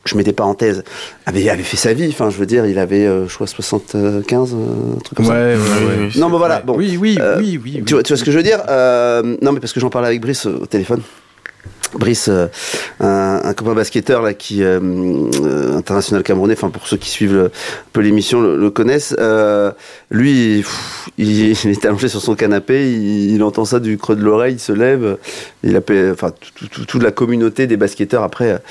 je 0.06 0.16
mets 0.16 0.24
des 0.24 0.34
parenthèses, 0.34 0.84
avait, 1.28 1.48
avait 1.50 1.64
fait 1.64 1.78
sa 1.78 1.94
vie. 1.94 2.08
Enfin, 2.10 2.30
je 2.32 2.38
veux 2.38 2.46
dire, 2.48 2.66
il 2.66 2.80
avait, 2.80 3.06
euh, 3.06 3.28
je 3.28 3.34
crois, 3.36 3.48
75, 3.48 4.54
euh, 4.54 4.96
un 4.96 5.00
truc 5.00 5.18
comme 5.18 5.26
Ouais, 5.28 5.32
ça. 5.32 5.36
ouais, 5.38 5.56
ouais. 5.56 6.10
oui, 6.14 6.20
Non, 6.20 6.30
mais 6.30 6.38
voilà, 6.38 6.62
bon. 6.66 6.76
Oui, 6.76 6.98
oui, 7.00 7.18
Euh, 7.22 7.38
oui, 7.40 7.60
oui. 7.64 7.74
oui. 7.78 7.84
Tu 7.86 7.94
vois, 7.94 8.04
tu 8.04 8.14
vois 8.14 8.18
ce 8.18 8.24
que 8.24 8.32
je 8.32 8.38
veux 8.38 8.44
dire 8.44 8.64
Euh, 8.70 9.36
Non, 9.42 9.52
mais 9.52 9.60
parce 9.60 9.74
que 9.74 9.80
j'en 9.80 9.90
parlais 9.92 10.08
avec 10.08 10.22
Brice 10.22 10.46
au 10.48 10.66
téléphone. 10.66 11.02
Brice, 11.94 12.28
euh, 12.30 12.48
un, 13.00 13.42
un 13.44 13.54
copain 13.54 13.74
basketteur 13.74 14.22
là, 14.22 14.34
qui 14.34 14.64
euh, 14.64 14.80
euh, 14.82 15.78
international 15.78 16.24
camerounais, 16.24 16.54
enfin 16.58 16.70
pour 16.70 16.88
ceux 16.88 16.98
qui 16.98 17.10
suivent 17.10 17.50
un 17.50 17.50
peu 17.94 18.02
l'émission 18.02 18.42
le, 18.42 18.58
le 18.58 18.70
connaissent. 18.70 19.16
euh, 19.20 19.72
lui, 20.12 20.66
il, 21.18 21.26
il 21.64 21.70
est 21.72 21.86
allongé 21.86 22.10
sur 22.10 22.22
son 22.22 22.36
canapé, 22.36 22.92
il, 22.92 23.34
il 23.36 23.44
entend 23.44 23.64
ça 23.66 23.80
du 23.80 23.98
creux 23.98 24.16
de 24.16 24.24
l'oreille, 24.24 24.56
il 24.56 24.60
se 24.60 24.72
lève, 24.74 25.18
il 25.64 25.76
appelle, 25.76 26.12
enfin 26.12 26.32
tout- 26.56 26.68
tout- 26.68 26.86
toute 26.86 27.04
la 27.04 27.12
communauté 27.12 27.68
des 27.68 27.78
basketteurs 27.78 28.24
après 28.24 28.62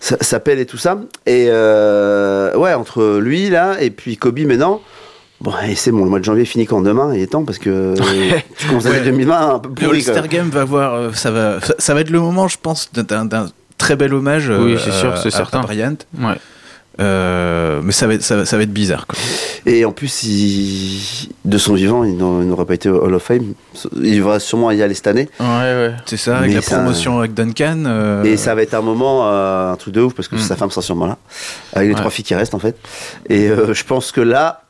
s'appelle 0.00 0.58
et 0.60 0.66
tout 0.66 0.78
ça. 0.78 1.00
Et 1.26 1.46
ouais, 1.46 2.74
entre 2.74 3.18
lui 3.18 3.50
là 3.50 3.76
et 3.80 3.90
puis 3.90 4.16
Kobe 4.16 4.38
maintenant. 4.40 4.80
Bon, 5.40 5.52
et 5.68 5.76
c'est 5.76 5.92
bon, 5.92 6.02
le 6.04 6.10
mois 6.10 6.18
de 6.18 6.24
janvier 6.24 6.44
finit 6.44 6.66
quand 6.66 6.80
demain, 6.80 7.14
il 7.14 7.20
est 7.22 7.28
temps 7.28 7.44
parce 7.44 7.58
que 7.58 7.94
tu 8.58 8.66
commences 8.66 8.86
à 8.86 8.90
Ouais. 8.90 9.00
2020 9.04 9.54
un 9.54 9.58
peu 9.60 9.68
Le 9.68 9.74
pourri. 9.74 9.86
quand 10.04 10.10
All-Star 10.12 10.22
même. 10.22 10.26
Game 10.30 10.48
va 10.50 10.64
voir, 10.64 10.94
euh, 10.94 11.10
ça 11.12 11.30
va, 11.30 11.60
ça, 11.60 11.74
ça 11.78 11.94
va 11.94 12.00
être 12.00 12.10
le 12.10 12.20
moment, 12.20 12.48
je 12.48 12.56
pense, 12.60 12.90
d'un- 12.92 13.24
d'un 13.24 13.46
très 13.78 13.94
bel 13.94 14.12
hommage. 14.14 14.48
Oui, 14.48 14.74
euh, 14.74 14.78
c'est 14.78 14.90
sûr, 14.90 15.12
à- 15.12 15.16
c'est 15.16 15.28
à- 15.28 15.30
certain. 15.30 15.60
À 15.60 15.62
Bryant. 15.62 15.94
Ouais. 16.18 16.34
Euh, 17.00 17.80
mais 17.84 17.92
ça 17.92 18.08
va, 18.08 18.14
être, 18.14 18.22
ça, 18.24 18.34
va, 18.34 18.44
ça 18.44 18.56
va 18.56 18.64
être 18.64 18.72
bizarre. 18.72 19.06
Quoi. 19.06 19.16
Et 19.66 19.84
en 19.84 19.92
plus, 19.92 20.24
il- 20.24 21.28
de 21.44 21.56
son 21.56 21.74
vivant, 21.74 22.02
il 22.02 22.16
n'au- 22.16 22.42
il 22.42 22.48
n'aurait 22.48 22.64
pas 22.64 22.74
été 22.74 22.88
au 22.88 23.00
Hall 23.04 23.14
of 23.14 23.22
Fame. 23.22 23.52
Il 24.02 24.20
va 24.24 24.40
sûrement 24.40 24.72
y 24.72 24.82
aller 24.82 24.94
cette 24.94 25.06
année. 25.06 25.28
Ouais, 25.38 25.46
ouais. 25.46 25.92
C'est 26.06 26.16
ça, 26.16 26.38
avec 26.38 26.50
Mais 26.50 26.56
la 26.56 26.62
ça- 26.62 26.76
promotion 26.78 27.20
avec 27.20 27.34
Duncan. 27.34 27.84
euh, 27.86 28.24
Et 28.24 28.36
ça 28.36 28.56
va 28.56 28.62
être 28.62 28.74
un 28.74 28.82
moment, 28.82 29.28
euh, 29.28 29.72
un 29.72 29.76
truc 29.76 29.94
de 29.94 30.00
ouf, 30.00 30.14
parce 30.14 30.26
que 30.26 30.34
Mm. 30.34 30.38
sa 30.40 30.56
femme 30.56 30.70
sera 30.72 30.82
sûrement 30.82 31.06
là, 31.06 31.18
avec 31.72 31.86
les 31.88 31.94
Ouais. 31.94 32.00
trois 32.00 32.10
filles 32.10 32.24
qui 32.24 32.34
restent 32.34 32.54
en 32.54 32.58
fait. 32.58 32.76
Et 33.28 33.48
euh, 33.48 33.72
je 33.74 33.84
pense 33.84 34.10
que 34.10 34.20
là, 34.20 34.62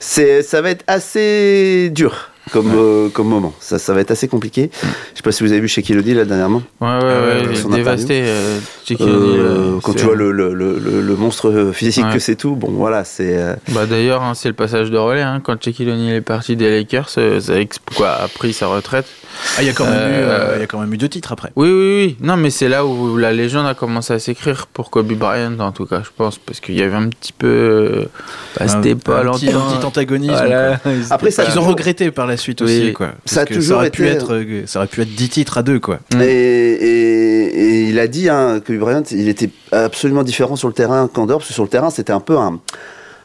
c'est, 0.00 0.42
ça 0.42 0.60
va 0.60 0.70
être 0.70 0.84
assez 0.86 1.90
dur 1.90 2.31
comme, 2.50 2.72
euh, 2.74 3.08
comme 3.08 3.28
moment. 3.28 3.52
Ça, 3.60 3.78
ça 3.78 3.94
va 3.94 4.00
être 4.00 4.10
assez 4.10 4.28
compliqué. 4.28 4.70
Je 4.82 4.88
sais 5.16 5.22
pas 5.22 5.32
si 5.32 5.42
vous 5.44 5.52
avez 5.52 5.60
vu 5.60 5.68
chez 5.68 5.82
Kilodi 5.82 6.12
là 6.14 6.24
dernièrement. 6.24 6.62
Ouais, 6.80 6.88
ouais, 6.88 6.98
ouais, 6.98 7.08
ouais, 7.08 7.42
il 7.52 7.58
est 7.58 7.76
dévasté. 7.76 8.22
euh, 8.24 8.58
Shaquille 8.84 9.06
Euh, 9.08 9.76
euh, 9.76 9.80
quand 9.82 9.94
tu 9.94 10.04
vois 10.04 10.16
le, 10.16 10.32
le, 10.32 10.52
le, 10.52 10.78
le- 10.78 11.00
le 11.00 11.16
monstre 11.16 11.70
physique 11.72 12.04
Ouais. 12.04 12.12
que 12.14 12.18
c'est 12.18 12.34
tout, 12.36 12.56
bon 12.56 12.70
voilà, 12.72 13.04
c'est. 13.04 13.36
euh, 13.38 13.54
Bah 13.70 13.86
d'ailleurs, 13.86 14.22
hein, 14.22 14.32
c'est 14.34 14.48
le 14.48 14.54
passage 14.54 14.90
de 14.90 14.98
relais. 14.98 15.22
Hein, 15.22 15.40
quand 15.42 15.62
Shaquille 15.62 15.88
O'Neal 15.90 16.14
est 16.16 16.20
parti 16.20 16.56
des 16.56 16.68
Lakers, 16.70 17.08
euh, 17.18 17.40
ça 17.40 17.54
quoi, 17.96 18.10
a 18.10 18.28
pris 18.28 18.52
sa 18.52 18.66
retraite. 18.66 19.06
Ah, 19.56 19.62
il 19.62 19.66
y 19.66 19.70
a 19.70 19.72
quand 19.72 19.84
même 19.86 19.94
eu, 19.94 20.14
Euh, 20.14 20.28
euh, 20.50 20.52
il 20.56 20.60
y 20.60 20.64
a 20.64 20.66
quand 20.66 20.78
même 20.80 20.92
eu 20.92 20.98
deux 20.98 21.08
titres 21.08 21.32
après. 21.32 21.50
Oui, 21.56 21.70
oui, 21.70 22.04
oui. 22.04 22.16
Non, 22.20 22.36
mais 22.36 22.50
c'est 22.50 22.68
là 22.68 22.84
où 22.84 23.16
la 23.16 23.32
légende 23.32 23.66
a 23.66 23.74
commencé 23.74 24.12
à 24.12 24.18
s'écrire 24.18 24.66
pour 24.66 24.90
Kobe 24.90 25.12
Bryant, 25.14 25.58
en 25.60 25.72
tout 25.72 25.86
cas, 25.86 26.02
je 26.04 26.10
pense, 26.14 26.36
parce 26.38 26.60
qu'il 26.60 26.74
y 26.74 26.82
avait 26.82 26.94
un 26.96 27.08
petit 27.08 27.32
peu. 27.32 27.46
euh, 27.46 28.04
Bah, 28.58 28.68
c'était 28.68 28.94
pas 28.94 29.20
un 29.22 29.28
un 29.28 29.32
petit 29.32 29.48
antagonisme. 29.86 30.34
Voilà. 30.34 30.78
Après, 31.10 31.30
ça- 31.30 31.44
Qu'ils 31.44 31.58
ont 31.58 31.62
regretté 31.64 32.10
par 32.10 32.26
la 32.26 32.31
suite 32.36 32.62
aussi, 32.62 32.80
Oui. 32.86 32.92
quoi. 32.92 33.08
Parce 33.24 33.34
Ça 33.34 33.40
a 33.42 33.44
que 33.46 33.54
toujours 33.54 33.78
aurait 33.78 33.90
pu 33.90 34.06
être, 34.06 34.34
euh, 34.34 34.62
ça 34.66 34.78
aurait 34.80 34.88
pu 34.88 35.00
être 35.02 35.14
10 35.14 35.28
titres 35.28 35.58
à 35.58 35.62
deux, 35.62 35.78
quoi. 35.80 36.00
Et, 36.20 36.24
et- 36.24 37.60
et 37.60 37.82
il 37.88 37.98
a 37.98 38.06
dit 38.06 38.28
hein, 38.28 38.60
que 38.64 38.72
Bryant, 38.72 39.02
il 39.10 39.28
était 39.28 39.50
absolument 39.72 40.22
différent 40.22 40.56
sur 40.56 40.68
le 40.68 40.74
terrain 40.74 41.08
qu'en 41.12 41.26
dehors, 41.26 41.38
parce 41.38 41.48
que 41.48 41.54
sur 41.54 41.62
le 41.64 41.68
terrain, 41.68 41.90
c'était 41.90 42.12
un 42.12 42.20
peu 42.20 42.36
un. 42.38 42.60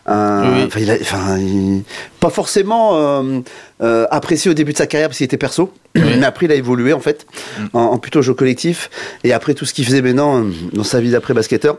un- 0.09 0.53
Oui. 0.53 0.63
enfin, 0.67 0.79
il 0.79 0.89
a- 0.91 0.97
enfin, 1.01 1.37
il- 1.37 1.83
pas 2.21 2.29
forcément 2.29 2.91
euh, 2.95 3.39
euh, 3.81 4.05
apprécié 4.09 4.49
au 4.49 4.53
début 4.53 4.71
de 4.71 4.77
sa 4.77 4.87
carrière 4.87 5.09
parce 5.09 5.17
qu'il 5.17 5.25
était 5.25 5.35
perso, 5.37 5.73
mais 5.95 6.23
après 6.23 6.45
il 6.45 6.51
a 6.53 6.55
évolué 6.55 6.93
en 6.93 7.01
fait, 7.01 7.25
Mm. 7.59 7.65
en, 7.73 7.81
en 7.81 7.97
plutôt 7.97 8.21
jeu 8.21 8.33
collectif. 8.33 8.89
Et 9.25 9.33
après 9.33 9.53
tout 9.53 9.65
ce 9.65 9.73
qu'il 9.73 9.83
faisait 9.85 10.01
maintenant 10.01 10.45
dans 10.71 10.85
sa 10.85 11.01
vie 11.01 11.11
d'après 11.11 11.33
basketteur, 11.33 11.77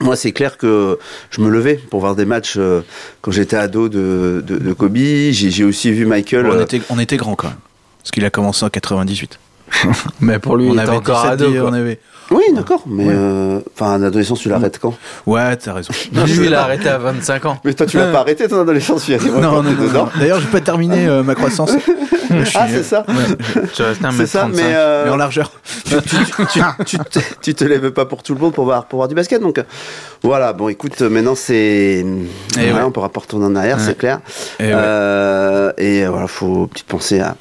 moi, 0.00 0.16
c'est 0.16 0.32
clair 0.32 0.58
que 0.58 0.98
je 1.30 1.40
me 1.40 1.48
levais 1.48 1.74
pour 1.90 2.00
voir 2.00 2.14
des 2.16 2.24
matchs 2.24 2.54
euh, 2.58 2.82
quand 3.20 3.30
j'étais 3.30 3.56
ado 3.56 3.88
de, 3.88 4.42
de, 4.46 4.58
de 4.58 4.72
Kobe. 4.72 4.96
J'ai 4.96 5.32
j'ai 5.32 5.64
aussi 5.64 5.92
vu 5.92 6.04
Michael. 6.06 6.46
on, 6.46 6.52
euh, 6.52 6.62
était, 6.64 6.80
on 6.90 6.98
était 6.98 7.16
grand 7.16 7.34
quand 7.36 7.48
même. 7.48 7.56
Parce 7.98 8.10
qu'il 8.10 8.24
a 8.24 8.30
commencé 8.30 8.64
en 8.64 8.70
98. 8.70 9.38
Mais 10.20 10.38
pour 10.38 10.56
lui, 10.56 10.66
on 10.68 10.72
il 10.72 10.78
était 10.78 10.88
avait 10.88 10.96
encore 10.96 11.22
17, 11.22 11.32
ado. 11.32 11.52
quoi. 11.52 11.70
on 11.70 11.72
avait... 11.72 11.98
Oui, 12.30 12.42
d'accord, 12.54 12.82
mais 12.86 13.04
Ouais. 13.06 13.12
euh, 13.14 13.60
enfin, 13.74 13.94
en 13.98 14.02
adolescence, 14.02 14.40
tu 14.40 14.48
l'arrêtes 14.48 14.78
quand? 14.78 14.94
Ouais, 15.26 15.56
t'as 15.56 15.72
raison. 15.74 15.92
Lui, 16.12 16.46
il 16.46 16.54
a 16.54 16.62
arrêté 16.62 16.88
à 16.88 16.98
25 16.98 17.44
ans. 17.46 17.58
Mais 17.64 17.74
toi, 17.74 17.86
tu 17.86 17.96
l'as 17.98 18.10
pas 18.10 18.20
arrêté 18.20 18.48
ton 18.48 18.60
adolescence. 18.60 19.08
Moi, 19.08 19.18
non, 19.40 19.40
non, 19.40 19.62
non, 19.62 19.70
dedans. 19.72 20.04
non. 20.04 20.08
D'ailleurs, 20.18 20.40
j'ai 20.40 20.46
pas 20.48 20.60
terminé 20.60 21.06
euh, 21.06 21.22
ma 21.22 21.34
croissance. 21.34 21.72
Suis, 22.44 22.56
Ah, 22.58 22.64
euh, 22.64 22.68
c'est 22.70 22.82
ça 22.82 23.04
Tu 23.74 23.82
restais 23.82 24.06
à 24.06 24.10
C'est 24.12 24.26
ça, 24.26 24.46
1m35. 24.46 24.52
mais, 24.56 24.62
euh, 24.74 25.04
Mais 25.04 25.10
en 25.10 25.16
largeur. 25.16 25.52
tu, 25.84 25.94
tu, 26.00 26.16
tu, 26.46 26.60
tu 26.86 26.98
te, 26.98 27.18
tu 27.42 27.54
te 27.54 27.64
lèves 27.64 27.90
pas 27.90 28.06
pour 28.06 28.22
tout 28.22 28.34
le 28.34 28.40
monde 28.40 28.54
pour 28.54 28.64
voir, 28.64 28.86
pour 28.86 28.96
voir 28.98 29.08
du 29.08 29.14
basket. 29.14 29.40
Donc 29.40 29.58
euh, 29.58 29.62
voilà, 30.22 30.52
bon, 30.52 30.68
écoute, 30.68 31.00
euh, 31.02 31.10
maintenant 31.10 31.34
c'est. 31.36 32.04
Eh 32.04 32.04
voilà, 32.56 32.74
ouais. 32.74 32.82
On 32.84 32.90
pourra 32.90 33.10
pas 33.10 33.20
retourner 33.20 33.46
en 33.46 33.54
arrière, 33.54 33.76
Ouais. 33.76 33.82
c'est 33.86 33.96
clair. 33.98 34.20
Et 34.58 34.64
ouais. 34.64 34.72
Euh, 34.74 35.72
et 35.78 36.06
voilà, 36.06 36.26
faut 36.26 36.66
petite 36.66 36.86
pensée 36.86 37.20
à, 37.20 37.36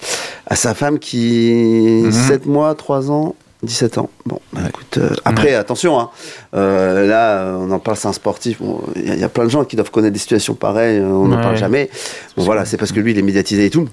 à 0.48 0.56
sa 0.56 0.74
femme 0.76 1.00
qui. 1.00 2.02
Mhm. 2.04 2.12
7 2.12 2.46
mois, 2.46 2.76
3 2.76 3.10
ans. 3.10 3.36
17 3.64 3.98
ans. 3.98 4.10
Bon, 4.26 4.40
bah, 4.52 4.62
Ouais. 4.62 4.70
écoute, 4.70 4.98
euh, 4.98 5.10
après, 5.26 5.56
attention, 5.56 6.00
hein. 6.00 6.10
Euh, 6.56 7.08
là, 7.08 7.58
on 7.58 7.72
en 7.72 7.80
parle, 7.80 7.98
c'est 7.98 8.08
un 8.08 8.14
sportif. 8.14 8.62
Bon, 8.62 8.82
Il 8.96 9.08
y, 9.08 9.12
a- 9.12 9.16
il 9.16 9.20
y 9.20 9.24
a 9.24 9.30
plein 9.30 9.46
de 9.46 9.50
gens 9.50 9.64
qui 9.66 9.76
doivent 9.76 9.92
connaître 9.92 10.14
des 10.14 10.20
situations 10.20 10.54
pareilles, 10.54 11.00
euh, 11.00 11.04
on 11.08 11.28
n'en 11.28 11.38
Ouais. 11.38 11.42
parle 11.42 11.56
jamais. 11.58 11.90
Bon, 12.38 12.44
voilà, 12.44 12.66
c'est 12.66 12.78
parce 12.78 12.92
que 12.92 13.00
lui, 13.00 13.12
il 13.12 13.18
est 13.20 13.24
médiatisé 13.24 13.66
et 13.66 13.70
tout. 13.70 13.88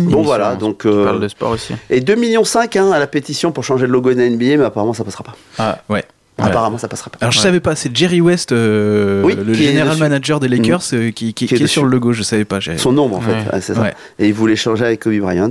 Bon, 0.00 0.22
voilà, 0.22 0.56
donc. 0.56 0.86
euh, 0.86 1.04
parle 1.04 1.20
de 1.20 1.28
sport 1.28 1.50
aussi. 1.50 1.74
et 1.90 2.00
2,5 2.00 2.16
millions 2.16 2.42
hein, 2.86 2.92
à 2.92 2.98
la 2.98 3.06
pétition 3.06 3.52
pour 3.52 3.64
changer 3.64 3.86
le 3.86 3.92
logo 3.92 4.14
de 4.14 4.18
la 4.18 4.26
NBA, 4.30 4.56
mais 4.56 4.64
apparemment 4.64 4.94
ça 4.94 5.04
passera 5.04 5.24
pas. 5.24 5.34
Ah, 5.58 5.78
Ouais. 5.90 6.04
Apparemment 6.36 6.78
ça 6.78 6.88
passera 6.88 7.10
pas. 7.10 7.18
Alors 7.20 7.30
je 7.32 7.38
Ouais. 7.38 7.42
savais 7.44 7.60
pas, 7.60 7.76
c'est 7.76 7.96
Jerry 7.96 8.20
West, 8.20 8.50
euh, 8.50 9.22
Oui, 9.22 9.36
le 9.36 9.52
qui 9.54 9.64
est 9.64 9.68
général 9.68 9.96
manager 9.98 10.40
des 10.40 10.48
Lakers, 10.48 10.82
euh, 10.92 11.10
qui, 11.12 11.32
qui- 11.32 11.32
Qui 11.32 11.44
est 11.44 11.48
qui 11.48 11.54
est 11.54 11.58
dessus. 11.60 11.72
sur 11.74 11.84
le 11.84 11.90
logo, 11.90 12.12
je 12.12 12.22
savais 12.24 12.44
pas. 12.44 12.58
Son 12.76 12.92
nombre 12.92 13.16
en 13.16 13.20
fait, 13.20 13.30
Ouais. 13.32 13.44
ouais, 13.52 13.60
c'est 13.60 13.74
ça. 13.74 13.80
Ouais. 13.80 13.94
Et 14.18 14.26
il 14.28 14.34
voulait 14.34 14.56
changer 14.56 14.84
avec 14.84 15.00
Kobe 15.00 15.16
Bryant. 15.20 15.50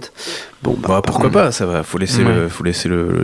Bon, 0.61 0.75
bah, 0.77 0.87
Bah, 0.89 1.01
pourquoi 1.05 1.29
pas, 1.31 1.51
ça 1.53 1.65
va, 1.65 1.83
faut 1.83 1.97
laisser, 1.97 2.23
le, 2.23 2.43
Ouais. 2.43 2.49
faut 2.49 2.63
laisser 2.65 2.89
le, 2.89 3.07
le 3.11 3.23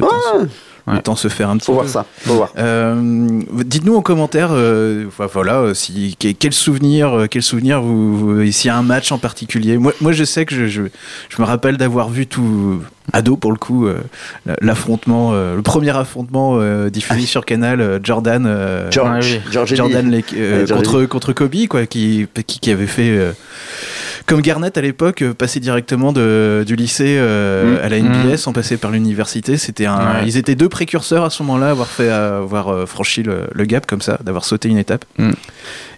Ouais, 0.87 1.01
temps 1.01 1.15
se 1.15 1.27
faire 1.27 1.49
un 1.49 1.57
petit 1.57 1.65
faut 1.67 1.73
peu. 1.73 1.79
voir 1.79 1.89
ça, 1.89 2.05
faut 2.21 2.33
voir. 2.35 2.53
Euh, 2.57 3.41
Dites-nous 3.65 3.95
en 3.95 4.01
commentaire, 4.01 4.49
euh, 4.51 5.05
voilà, 5.33 5.57
euh, 5.59 5.73
si, 5.73 6.15
quel 6.17 6.53
souvenir, 6.53 7.25
quel 7.29 7.43
souvenir 7.43 7.81
vous, 7.81 8.17
vous- 8.17 8.51
s'il 8.51 8.67
y 8.67 8.71
a 8.71 8.77
un 8.77 8.81
match 8.83 9.11
en 9.11 9.17
particulier. 9.17 9.77
Moi, 9.77 9.93
moi, 10.01 10.11
je 10.11 10.23
sais 10.23 10.45
que 10.45 10.55
je, 10.55 10.65
je, 10.67 10.83
je 11.29 11.41
me 11.41 11.45
rappelle 11.45 11.77
d'avoir 11.77 12.09
vu 12.09 12.25
tout 12.27 12.81
ado 13.13 13.37
pour 13.37 13.51
le 13.51 13.57
coup 13.57 13.87
euh, 13.87 13.97
l'affrontement, 14.61 15.31
euh, 15.33 15.55
le 15.55 15.61
premier 15.61 15.95
affrontement 15.95 16.57
euh, 16.59 16.89
diffusé 16.89 17.25
sur 17.25 17.45
Canal, 17.45 17.99
Jordan, 18.03 18.45
euh, 18.47 18.89
George, 18.91 19.41
Jordan 19.51 20.13
euh, 20.35 20.65
Jordan 20.67 20.77
contre 20.85 21.05
contre 21.05 21.33
Kobe, 21.33 21.67
quoi, 21.67 21.85
qui 21.85 22.27
qui, 22.47 22.59
qui 22.59 22.71
avait 22.71 22.87
fait. 22.87 23.33
Comme 24.29 24.41
Garnett 24.41 24.77
à 24.77 24.81
l'époque, 24.81 25.23
euh, 25.23 25.33
passer 25.33 25.59
directement 25.59 26.13
de, 26.13 26.63
du 26.65 26.75
lycée 26.75 27.17
euh, 27.19 27.77
Mm. 27.79 27.83
à 27.85 27.89
la 27.89 27.99
NBA 27.99 28.37
sans 28.37 28.53
passer 28.53 28.77
par 28.77 28.91
l'université, 28.91 29.57
c'était 29.57 29.87
un. 29.87 29.97
Ouais. 29.97 30.21
Ils 30.25 30.37
étaient 30.37 30.55
deux 30.55 30.69
précurseurs 30.69 31.23
à 31.25 31.29
ce 31.29 31.41
moment-là, 31.43 31.71
avoir 31.71 31.87
fait, 31.87 32.09
avoir 32.09 32.69
euh, 32.69 32.85
franchi 32.85 33.23
le, 33.23 33.47
le 33.51 33.65
gap 33.65 33.85
comme 33.87 34.01
ça, 34.01 34.17
d'avoir 34.23 34.45
sauté 34.45 34.69
une 34.69 34.77
étape. 34.77 35.03
Mm. 35.17 35.31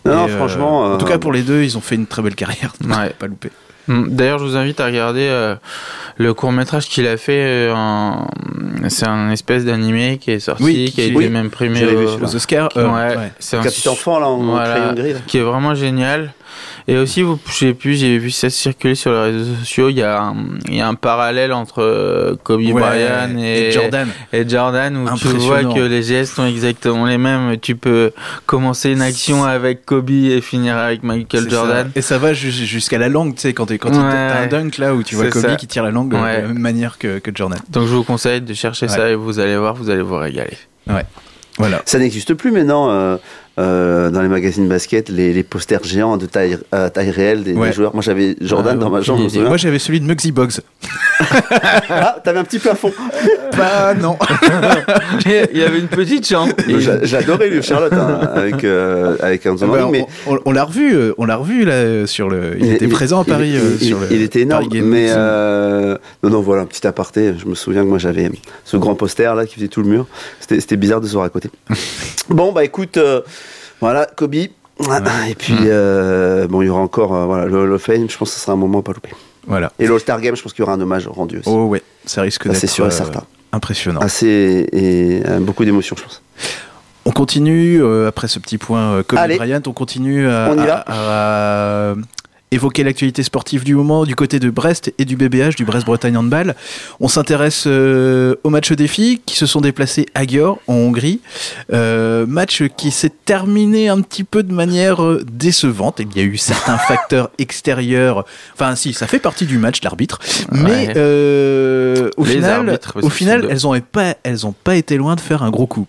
Non, 0.05 0.25
euh, 0.25 0.37
franchement. 0.37 0.93
En 0.93 0.97
tout 0.97 1.05
cas, 1.05 1.17
pour 1.19 1.31
les 1.33 1.41
deux, 1.43 1.63
ils 1.63 1.77
ont 1.77 1.81
fait 1.81 1.95
une 1.95 2.07
très 2.07 2.21
belle 2.21 2.35
carrière. 2.35 2.73
Ouais. 2.87 3.11
Pas 3.19 3.27
loupé. 3.27 3.49
Mm. 3.87 4.09
D'ailleurs, 4.09 4.39
je 4.39 4.45
vous 4.45 4.55
invite 4.55 4.79
à 4.79 4.85
regarder 4.85 5.27
euh, 5.29 5.55
le 6.17 6.33
court 6.33 6.51
métrage 6.51 6.87
qu'il 6.87 7.07
a 7.07 7.17
fait. 7.17 7.43
euh, 7.69 7.73
en... 7.75 8.27
C'est 8.89 9.07
un 9.07 9.29
espèce 9.31 9.65
d'animé 9.65 10.19
qui 10.21 10.31
est 10.31 10.39
sorti, 10.39 10.63
Oui, 10.63 10.91
qui 10.93 11.01
a 11.01 11.05
été 11.05 11.15
oui. 11.15 11.29
même 11.29 11.49
primé. 11.49 11.83
Aux 11.85 12.35
Oscars. 12.35 12.69
euh, 12.77 12.87
Ouais, 12.87 13.17
ouais. 13.17 13.31
c'est 13.39 13.57
un 13.57 13.61
Petit 13.61 13.89
enfant 13.89 14.19
là 14.19 14.27
en 14.27 14.37
Voilà. 14.37 14.75
crayon 14.75 14.93
gris. 14.93 15.13
là. 15.13 15.19
qui 15.27 15.37
est 15.37 15.41
vraiment 15.43 15.75
génial. 15.75 16.33
Et 16.87 16.97
aussi, 16.97 17.21
vous, 17.21 17.39
je 17.47 17.53
sais 17.53 17.73
plus, 17.73 17.95
j'ai 17.95 18.17
vu 18.17 18.31
ça 18.31 18.49
circuler 18.49 18.95
sur 18.95 19.11
les 19.11 19.19
réseaux 19.31 19.55
sociaux. 19.59 19.89
Il 19.89 19.97
y 19.97 20.01
a 20.03 20.19
un, 20.21 20.35
il 20.67 20.75
y 20.75 20.81
a 20.81 20.87
un 20.87 20.95
parallèle 20.95 21.53
entre 21.53 21.81
euh, 21.81 22.35
Kobe 22.43 22.61
Ouais, 22.61 22.73
Bryant 22.73 23.37
et, 23.37 23.71
Jordan. 23.71 24.07
et 24.33 24.47
Jordan 24.49 24.97
où 24.97 25.17
tu 25.17 25.27
vois 25.27 25.63
que 25.63 25.79
les 25.79 26.03
gestes 26.03 26.35
sont 26.35 26.45
exactement 26.45 27.05
les 27.05 27.17
mêmes. 27.17 27.57
Tu 27.61 27.75
peux 27.75 28.11
commencer 28.45 28.91
une 28.91 29.01
action 29.01 29.43
avec 29.43 29.85
Kobe 29.85 30.09
et 30.09 30.41
finir 30.41 30.75
avec 30.77 31.03
Michael 31.03 31.49
Jordan. 31.49 31.87
ça. 31.93 31.99
Et 31.99 32.01
ça 32.01 32.17
va 32.17 32.33
jus- 32.33 32.51
jusqu'à 32.51 32.97
la 32.97 33.09
langue, 33.09 33.35
tu 33.35 33.41
sais, 33.41 33.53
quand 33.53 33.67
t'es- 33.67 33.77
quand 33.77 33.89
Ouais. 33.89 33.95
t'as 34.01 34.41
un 34.41 34.47
dunk 34.47 34.77
là 34.79 34.93
où 34.95 35.03
tu 35.03 35.15
vois 35.15 35.29
Kobe 35.29 35.41
ça. 35.43 35.55
qui 35.55 35.67
tire 35.67 35.83
la 35.83 35.91
langue 35.91 36.13
Ouais. 36.13 36.19
de 36.37 36.41
la 36.41 36.47
même 36.47 36.59
manière 36.59 36.97
que, 36.97 37.19
que 37.19 37.31
Jordan. 37.33 37.59
Donc 37.69 37.87
je 37.87 37.93
vous 37.93 38.03
conseille 38.03 38.41
de 38.41 38.53
chercher 38.53 38.87
Ouais. 38.87 38.91
ça 38.91 39.09
et 39.09 39.15
vous 39.15 39.39
allez 39.39 39.55
voir, 39.57 39.75
vous 39.75 39.89
allez 39.89 40.01
vous 40.01 40.17
régaler. 40.17 40.57
Voilà. 41.57 41.81
Ça 41.85 41.99
n'existe 41.99 42.33
plus 42.33 42.51
maintenant 42.51 42.89
euh, 42.89 43.17
euh, 43.59 44.09
dans 44.09 44.21
les 44.21 44.27
magazines 44.29 44.67
basket, 44.67 45.09
les, 45.09 45.33
les 45.33 45.43
posters 45.43 45.83
géants 45.83 46.17
de 46.17 46.25
taille, 46.25 46.57
à 46.71 46.89
taille 46.89 47.09
réelle 47.11 47.43
des, 47.43 47.53
joueurs. 47.73 47.93
Moi 47.93 48.01
j'avais 48.01 48.35
Jordan 48.41 48.75
Ah, 48.77 48.83
dans 48.83 48.89
ma 48.89 49.01
chambre. 49.01 49.27
Moi 49.47 49.57
j'avais 49.57 49.79
celui 49.79 49.99
de 49.99 50.05
Muggsy 50.05 50.31
Boggs. 50.31 50.51
Ah, 51.89 52.17
t'avais 52.23 52.39
un 52.39 52.43
petit 52.43 52.59
plafond. 52.59 52.91
Bah 53.57 53.93
non. 53.93 54.17
Il 55.25 55.57
y 55.57 55.63
avait 55.63 55.79
une 55.79 55.87
petite 55.87 56.27
chambre. 56.27 56.53
J'a- 56.79 57.03
J'adorais 57.03 57.49
lui, 57.49 57.61
Charlotte, 57.61 57.93
hein, 57.93 58.19
avec, 58.33 58.63
euh, 58.63 59.15
avec 59.21 59.45
un 59.45 59.55
Ah 59.61 59.65
bah, 59.65 59.87
mais 59.91 60.05
on, 60.25 60.35
on- 60.35 60.39
on 60.45 60.51
l'a 60.51 60.63
revu, 60.63 60.93
euh, 60.95 61.13
on 61.17 61.25
l'a 61.25 61.35
revu 61.35 61.63
là 61.63 61.73
euh, 61.73 62.05
sur 62.07 62.27
le. 62.29 62.55
Il, 62.59 62.71
était 62.73 62.87
présent 62.87 63.21
à 63.21 63.25
Paris 63.25 63.51
il- 63.53 63.57
euh, 63.57 63.77
il- 63.79 63.87
sur 63.87 63.99
le. 63.99 64.07
il 64.11 64.21
était 64.21 64.41
énorme, 64.41 64.67
mais 64.83 65.07
euh, 65.11 65.97
non, 66.23 66.29
non, 66.31 66.41
voilà, 66.41 66.63
un 66.63 66.65
petit 66.65 66.85
aparté. 66.87 67.33
Je 67.37 67.45
me 67.45 67.55
souviens 67.55 67.83
que 67.83 67.89
moi 67.89 67.97
j'avais 67.99 68.29
ce 68.65 68.77
grand 68.77 68.95
poster 68.95 69.33
là 69.35 69.45
qui 69.45 69.55
faisait 69.55 69.67
tout 69.67 69.81
le 69.83 69.89
mur. 69.89 70.07
C'était 70.39 70.59
c'était 70.59 70.77
bizarre 70.77 71.01
de 71.01 71.07
se 71.07 71.13
voir 71.13 71.25
à 71.25 71.29
côté. 71.29 71.49
bon, 72.29 72.51
bah 72.51 72.63
écoute, 72.63 72.97
euh, 72.97 73.21
voilà, 73.81 74.05
Kobe. 74.05 74.35
Et 74.35 74.49
puis, 75.37 75.55
euh, 75.65 76.47
bon, 76.47 76.61
il 76.61 76.67
y 76.67 76.69
aura 76.69 76.79
encore 76.81 77.13
euh, 77.15 77.25
voilà, 77.25 77.45
le 77.45 77.55
Hall 77.59 77.71
of 77.73 77.81
Fame. 77.83 78.09
Je 78.09 78.17
pense 78.17 78.29
que 78.29 78.35
ce 78.35 78.41
sera 78.41 78.53
un 78.53 78.55
moment 78.55 78.79
à 78.79 78.81
pas 78.81 78.93
louper. 78.93 79.11
Voilà. 79.45 79.71
Et 79.79 79.85
l'All-Star 79.87 80.19
Game, 80.21 80.35
je 80.35 80.41
pense 80.41 80.53
qu'il 80.53 80.61
y 80.61 80.63
aura 80.63 80.73
un 80.73 80.81
hommage 80.81 81.07
rendu 81.07 81.37
aussi. 81.39 81.49
Oh 81.49 81.65
ouais, 81.65 81.83
ça 82.05 82.21
risque 82.21 82.47
d'être. 82.47 82.57
c'est 82.57 82.67
sûr 82.67 82.85
et 82.85 82.87
euh, 82.87 82.91
certain. 82.91 83.23
Impressionnant. 83.51 83.99
Assez 83.99 84.67
et 84.71 85.21
beaucoup 85.41 85.65
d'émotions, 85.65 85.95
je 85.97 86.03
pense. 86.03 86.21
On 87.05 87.11
continue 87.11 87.81
euh, 87.81 88.07
après 88.07 88.27
ce 88.27 88.39
petit 88.39 88.57
point 88.57 88.93
euh, 88.93 89.03
Kobe 89.03 89.19
Allez. 89.19 89.35
Bryant, 89.37 89.61
on 89.67 89.73
continue 89.73 90.27
à, 90.29 90.49
On 90.51 90.57
y 90.57 90.61
à- 90.61 90.65
va. 90.65 90.83
à 90.87 91.93
évoquer 92.53 92.83
l'actualité 92.83 93.23
sportive 93.23 93.63
du 93.63 93.75
moment 93.75 94.03
du 94.03 94.13
côté 94.15 94.37
de 94.39 94.49
Brest 94.49 94.93
et 94.97 95.05
du 95.05 95.15
BBH, 95.15 95.55
du 95.55 95.63
Brest-Bretagne 95.63 96.17
Handball. 96.17 96.55
On 96.99 97.07
s'intéresse 97.07 97.63
euh, 97.65 98.35
au 98.43 98.49
match 98.49 98.71
des 98.73 98.87
filles 98.89 99.21
qui 99.25 99.37
se 99.37 99.45
sont 99.45 99.61
déplacées 99.61 100.05
à 100.15 100.25
Győr 100.25 100.57
en 100.67 100.73
Hongrie. 100.73 101.21
Euh, 101.71 102.25
match 102.25 102.63
qui 102.75 102.91
s'est 102.91 103.11
terminé 103.25 103.87
un 103.87 104.01
petit 104.01 104.25
peu 104.25 104.43
de 104.43 104.53
manière 104.53 105.01
euh, 105.01 105.23
décevante. 105.31 105.99
Il 106.01 106.15
y 106.17 106.19
a 106.19 106.23
eu 106.27 106.37
certains 106.37 106.77
facteurs 106.87 107.29
extérieurs. 107.37 108.25
Enfin, 108.53 108.75
si, 108.75 108.91
ça 108.93 109.07
fait 109.07 109.19
partie 109.19 109.45
du 109.45 109.57
match, 109.57 109.81
l'arbitre. 109.81 110.19
Mais 110.51 110.71
Ouais. 110.87 110.93
euh, 110.97 112.09
au 112.17 112.25
Les 112.25 112.33
final, 112.33 112.67
arbitres, 112.69 112.97
au 113.01 113.09
elles 113.49 113.65
ont 113.67 113.79
pas, 113.79 114.15
elles 114.23 114.45
ont 114.45 114.53
pas 114.53 114.75
été 114.75 114.97
loin 114.97 115.15
de 115.15 115.21
faire 115.21 115.43
un 115.43 115.51
gros 115.51 115.67
coup. 115.67 115.87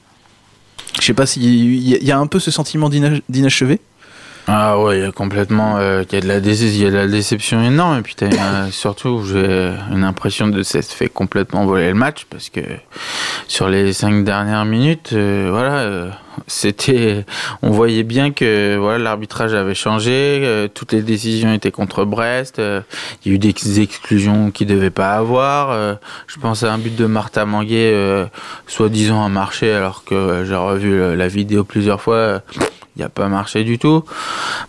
Je 1.01 1.07
sais 1.07 1.15
pas 1.15 1.27
s'il 1.27 1.43
y, 1.45 2.05
y 2.05 2.13
a 2.13 2.19
un 2.19 2.27
peu 2.27 2.39
ce 2.39 2.51
sentiment 2.51 2.89
d'ina- 2.89 3.19
d'inachevé. 3.29 3.81
Ah 4.49 4.77
ouais, 4.81 4.99
il 4.99 5.03
y 5.05 5.07
a 5.07 5.13
complètement, 5.13 5.77
euh, 5.79 6.03
il 6.11 6.15
y 6.15 6.19
a 6.19 6.21
de 6.21 6.27
la 6.97 7.07
déception 7.07 7.63
énorme 7.63 7.99
et 7.99 8.03
puis 8.03 8.17
une- 8.23 8.73
surtout 8.73 9.23
j'ai 9.25 9.73
une 9.93 10.03
impression 10.03 10.49
de 10.49 10.63
s'être 10.65 10.91
fait 10.93 11.09
complètement 11.09 11.65
voler 11.65 11.89
le 11.89 11.95
match 11.95 12.27
parce 12.29 12.49
que 12.51 12.61
sur 13.47 13.69
les 13.69 13.93
cinq 13.93 14.25
dernières 14.25 14.65
minutes, 14.65 15.11
euh, 15.13 15.49
voilà, 15.51 15.75
euh, 15.77 16.11
c'était, 16.49 17.25
on 17.63 17.71
voyait 17.71 18.03
bien 18.03 18.33
que 18.33 18.77
voilà 18.79 18.99
l'arbitrage 18.99 19.55
avait 19.55 19.77
changé, 19.77 20.41
euh, 20.43 20.67
toutes 20.67 20.93
les 20.93 21.03
décisions 21.03 21.53
étaient 21.53 21.71
contre 21.71 22.05
Brest, 22.05 22.59
euh, 22.59 22.81
il 23.25 23.29
y 23.31 23.33
a 23.33 23.37
eu 23.37 23.39
des 23.39 23.81
exclusions 23.81 24.51
qui 24.51 24.67
devaient 24.67 24.91
pas 24.91 25.13
avoir. 25.13 25.71
euh, 25.71 25.95
je 26.27 26.39
pense 26.41 26.65
à 26.65 26.73
un 26.73 26.79
but 26.79 26.97
de 26.97 27.07
Martha 27.07 27.45
Manguet, 27.45 27.93
euh, 27.95 28.27
soi-disant 28.67 29.25
à 29.25 29.29
marché 29.29 29.73
alors 29.73 30.03
que 30.05 30.15
euh, 30.17 30.45
j'ai 30.45 30.57
revu 30.57 31.17
la 31.17 31.29
vidéo 31.29 31.63
plusieurs 31.63 32.01
fois. 32.03 32.41
Il 32.97 32.99
n'y 33.01 33.05
a 33.05 33.09
pas 33.09 33.29
marché 33.29 33.65
du 33.65 33.79
tout. 33.79 34.05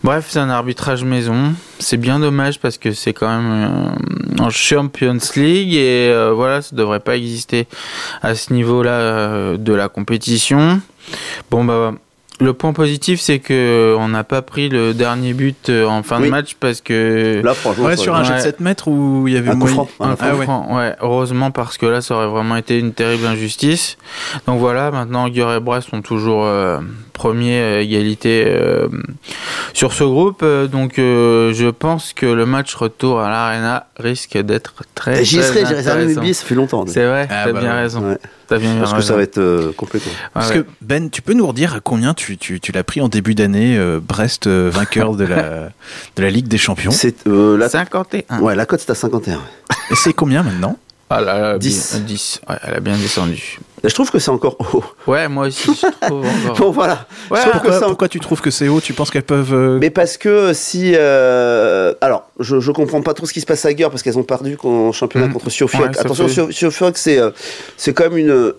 Bref, 0.02 0.26
c'est 0.28 0.38
un 0.38 0.48
arbitrage 0.50 1.04
maison. 1.04 1.52
C'est 1.78 1.98
bien 1.98 2.18
dommage 2.18 2.58
parce 2.58 2.78
que 2.78 2.92
c'est 2.92 3.12
quand 3.12 3.28
même 3.28 3.50
euh, 4.40 4.42
en 4.42 4.50
Champions 4.50 5.18
League 5.36 5.74
et 5.74 6.08
euh, 6.10 6.32
voilà, 6.34 6.62
ça 6.62 6.74
devrait 6.74 7.00
pas 7.00 7.16
exister 7.16 7.66
à 8.22 8.34
ce 8.34 8.52
niveau-là 8.52 8.92
euh, 8.92 9.56
de 9.58 9.72
la 9.74 9.88
compétition. 9.88 10.80
Bon 11.50 11.64
bah 11.64 11.92
le 12.40 12.52
point 12.52 12.72
positif 12.72 13.20
c'est 13.20 13.38
que 13.38 13.94
on 13.96 14.08
n'a 14.08 14.24
pas 14.24 14.42
pris 14.42 14.68
le 14.68 14.92
dernier 14.92 15.34
but 15.34 15.70
en 15.70 16.02
fin 16.02 16.18
Oui. 16.18 16.24
de 16.24 16.30
match 16.30 16.56
parce 16.58 16.80
que 16.80 17.40
Là, 17.44 17.54
franchement, 17.54 17.84
Ouais, 17.84 17.96
sur 17.96 18.12
un 18.16 18.24
jet 18.24 18.30
de 18.30 18.34
Ouais. 18.38 18.40
7 18.42 18.60
mètres 18.60 18.88
où 18.88 19.28
il 19.28 19.34
y 19.34 19.36
avait 19.36 19.50
Un 19.50 19.52
coup 19.52 19.58
moyen- 19.68 19.74
franc. 19.74 19.88
un 20.00 20.16
Ah 20.18 20.30
coup 20.30 20.36
ouais. 20.38 20.44
franc, 20.44 20.76
ouais, 20.76 20.96
heureusement 21.00 21.50
parce 21.52 21.78
que 21.78 21.86
là 21.86 22.00
ça 22.00 22.16
aurait 22.16 22.26
vraiment 22.26 22.56
été 22.56 22.78
une 22.80 22.92
terrible 22.92 23.26
injustice. 23.26 23.98
Donc 24.48 24.58
voilà, 24.58 24.90
maintenant 24.90 25.28
Győr 25.28 25.52
et 25.54 25.60
Brest 25.60 25.90
sont 25.90 26.02
toujours 26.02 26.44
euh, 26.44 26.80
premiers 27.14 27.58
à 27.62 27.80
égalité 27.80 28.44
euh, 28.46 28.88
sur 29.72 29.94
ce 29.94 30.04
groupe. 30.04 30.40
Euh, 30.42 30.66
Donc 30.66 30.98
euh, 30.98 31.54
je 31.54 31.68
pense 31.68 32.12
que 32.12 32.26
le 32.26 32.44
match 32.44 32.74
retour 32.74 33.20
à 33.20 33.30
l'Arena 33.30 33.86
risque 33.96 34.36
d'être 34.36 34.74
très, 34.94 35.24
J'y 35.24 35.42
serai, 35.42 35.64
j'ai 35.66 35.74
réservé 35.74 36.04
mes 36.06 36.14
billets, 36.16 36.34
ça 36.34 36.44
fait 36.44 36.54
longtemps. 36.54 36.84
C'est 36.86 37.06
vrai, 37.06 37.26
Ah 37.30 37.44
t'as 37.46 37.52
bah 37.52 37.60
bien 37.60 37.70
ouais. 37.74 37.80
raison. 37.80 38.00
Ouais. 38.10 38.18
Bien 38.58 38.76
Parce 38.78 38.90
que 38.90 38.96
raison. 38.96 39.08
ça 39.08 39.16
va 39.16 39.22
être 39.22 39.38
euh, 39.38 39.72
complété. 39.72 40.10
Parce 40.34 40.50
Ouais, 40.50 40.56
que 40.62 40.66
Ben, 40.82 41.08
tu 41.08 41.22
peux 41.22 41.32
nous 41.32 41.46
redire 41.46 41.74
à 41.74 41.80
combien 41.80 42.12
tu, 42.12 42.36
tu, 42.36 42.60
tu 42.60 42.72
l'as 42.72 42.84
pris 42.84 43.00
en 43.00 43.08
début 43.08 43.34
d'année, 43.34 43.76
euh, 43.78 44.00
Brest 44.06 44.46
euh, 44.46 44.68
vainqueur 44.70 45.16
de 45.16 45.24
la, 45.24 45.70
de 46.16 46.22
la 46.22 46.30
Ligue 46.30 46.46
des 46.48 46.58
Champions? 46.58 46.90
C'est 46.90 47.26
euh, 47.26 47.56
la... 47.56 47.68
51. 47.70 48.40
Ouais, 48.40 48.54
la 48.54 48.66
cote 48.66 48.80
c'est 48.80 48.90
à 48.90 48.94
51. 48.94 49.40
Et 49.90 49.94
c'est 49.94 50.12
combien 50.12 50.42
maintenant? 50.42 50.76
Ah 51.10 51.20
là 51.20 51.38
là, 51.38 51.58
10. 51.58 51.92
bien- 51.96 52.00
10. 52.06 52.40
Ouais, 52.48 52.56
elle 52.66 52.74
a 52.74 52.80
bien 52.80 52.96
descendu. 52.96 53.58
Je 53.86 53.92
trouve 53.92 54.10
que 54.10 54.18
c'est 54.18 54.30
encore 54.30 54.56
haut. 54.72 54.82
Ouais, 55.06 55.28
moi 55.28 55.48
aussi, 55.48 55.70
je 55.74 56.06
trouve 56.06 56.24
encore. 56.46 56.56
Bon, 56.56 56.70
voilà. 56.70 57.06
Ouais, 57.30 57.38
Je 57.44 57.50
trouve 57.50 57.62
que 57.70 57.84
pourquoi, 57.84 58.08
tu 58.08 58.18
trouves 58.18 58.40
que 58.40 58.50
c'est 58.50 58.66
haut? 58.68 58.80
Tu 58.80 58.94
penses 58.94 59.10
qu'elles 59.10 59.22
peuvent. 59.24 59.52
euh, 59.52 59.78
Mais 59.78 59.90
parce 59.90 60.16
que 60.16 60.52
si. 60.54 60.94
euh, 60.96 61.92
Alors, 62.00 62.30
je, 62.40 62.60
je 62.60 62.72
comprends 62.72 63.02
pas 63.02 63.12
trop 63.12 63.26
ce 63.26 63.34
qui 63.34 63.42
se 63.42 63.46
passe 63.46 63.64
à 63.66 63.74
Guerre 63.74 63.90
parce 63.90 64.02
qu'elles 64.02 64.18
ont 64.18 64.22
perdu 64.22 64.56
en 64.64 64.90
championnat 64.92 65.26
Mhm. 65.26 65.34
contre. 65.34 65.46
Ouais, 65.46 65.52
ça 65.92 66.00
Attention, 66.00 66.26
fait- 66.28 66.92
c'est 66.96 67.18
euh, 67.18 67.30
c'est 67.76 67.92
quand 67.92 68.04
même 68.04 68.16
une, 68.16 68.54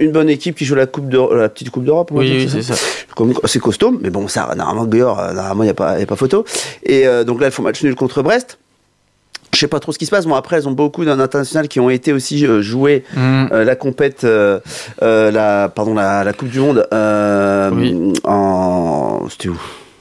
une, 0.00 0.10
bonne 0.10 0.28
équipe 0.28 0.56
qui 0.56 0.64
joue 0.64 0.74
la, 0.74 0.86
coupe 0.86 1.08
de, 1.08 1.34
la 1.34 1.48
petite 1.48 1.70
Coupe 1.70 1.84
d'Europe. 1.84 2.10
Oui, 2.12 2.28
oui, 2.28 2.48
c'est 2.50 2.62
ça. 2.62 2.74
C'est 3.44 3.60
costaud, 3.60 3.96
mais 4.00 4.10
bon, 4.10 4.26
ça, 4.26 4.52
normalement, 4.56 4.86
Guerre, 4.86 5.16
euh, 5.18 5.32
normalement, 5.32 5.62
il 5.62 5.66
n'y 5.66 5.70
a, 5.70 5.74
pas- 5.74 5.98
y 6.00 6.02
a 6.02 6.06
pas 6.06 6.16
photo. 6.16 6.44
Et 6.82 7.06
euh, 7.06 7.22
donc 7.22 7.40
là, 7.40 7.46
elles 7.46 7.52
font 7.52 7.62
match 7.62 7.82
nul 7.84 7.94
contre 7.94 8.22
Brest. 8.22 8.58
Je 9.56 9.60
sais 9.60 9.68
pas 9.68 9.80
trop 9.80 9.90
ce 9.90 9.98
qui 9.98 10.04
se 10.04 10.10
passe. 10.10 10.26
Bon, 10.26 10.34
après, 10.34 10.56
elles 10.56 10.68
ont 10.68 10.72
beaucoup 10.72 11.06
d'internationales 11.06 11.66
qui 11.68 11.80
ont 11.80 11.88
été 11.88 12.12
aussi 12.12 12.46
euh, 12.46 12.60
jouer 12.60 13.04
Mm. 13.16 13.46
euh, 13.52 13.64
la 13.64 13.74
compète, 13.74 14.24
euh, 14.24 14.60
la, 15.00 15.70
pardon, 15.74 15.94
la, 15.94 16.24
la 16.24 16.32
Coupe 16.34 16.50
du 16.50 16.60
Monde 16.60 16.86
euh, 16.92 17.70
Oui. 17.72 18.12
en. 18.24 19.20
C'était 19.30 19.48
où? 19.48 19.56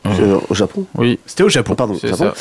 Euh, 0.08 0.38
Au 0.50 0.54
Japon? 0.54 0.86
Oui, 0.98 1.18
C'était 1.26 1.44
au 1.44 1.50
Japon, 1.50 1.74
pardon. 1.74 1.96
Japon. 2.04 2.32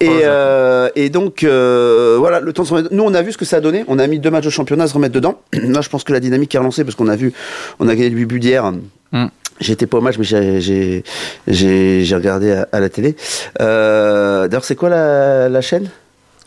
Et, 0.00 0.08
euh, 0.24 0.88
et 0.96 1.08
donc, 1.10 1.42
euh, 1.44 2.16
voilà, 2.18 2.40
le 2.40 2.52
temps 2.52 2.64
de 2.64 2.68
remettre. 2.68 2.88
Nous, 2.92 3.02
on 3.04 3.14
a 3.14 3.22
vu 3.22 3.30
ce 3.32 3.38
que 3.38 3.44
ça 3.44 3.56
a 3.58 3.60
donné. 3.60 3.84
On 3.88 3.98
a 4.00 4.06
mis 4.08 4.18
deux 4.18 4.30
matchs 4.30 4.46
au 4.48 4.50
championnat 4.50 4.84
à 4.84 4.88
se 4.88 4.94
remettre 4.94 5.14
dedans. 5.14 5.38
Là, 5.52 5.80
je 5.80 5.88
pense 5.88 6.02
que 6.04 6.12
la 6.12 6.18
dynamique 6.20 6.54
est 6.54 6.58
relancée 6.58 6.82
parce 6.84 6.96
qu'on 6.96 7.08
a 7.08 7.16
vu, 7.16 7.32
on 7.80 7.86
a 7.88 7.94
gagné 7.94 8.10
le 8.10 8.16
8 8.16 8.24
buts 8.26 8.40
d'hier. 8.40 8.72
Mm. 9.12 9.26
J'étais 9.60 9.86
pas 9.86 9.98
au 9.98 10.00
match, 10.00 10.16
mais 10.18 10.24
j'ai- 10.24 12.14
regardé 12.16 12.50
à, 12.52 12.68
à 12.72 12.80
la 12.80 12.88
télé. 12.88 13.14
Euh, 13.60 14.48
D'ailleurs, 14.48 14.64
c'est 14.64 14.74
quoi 14.76 14.88
la, 14.88 15.48
la 15.48 15.60
chaîne? 15.60 15.88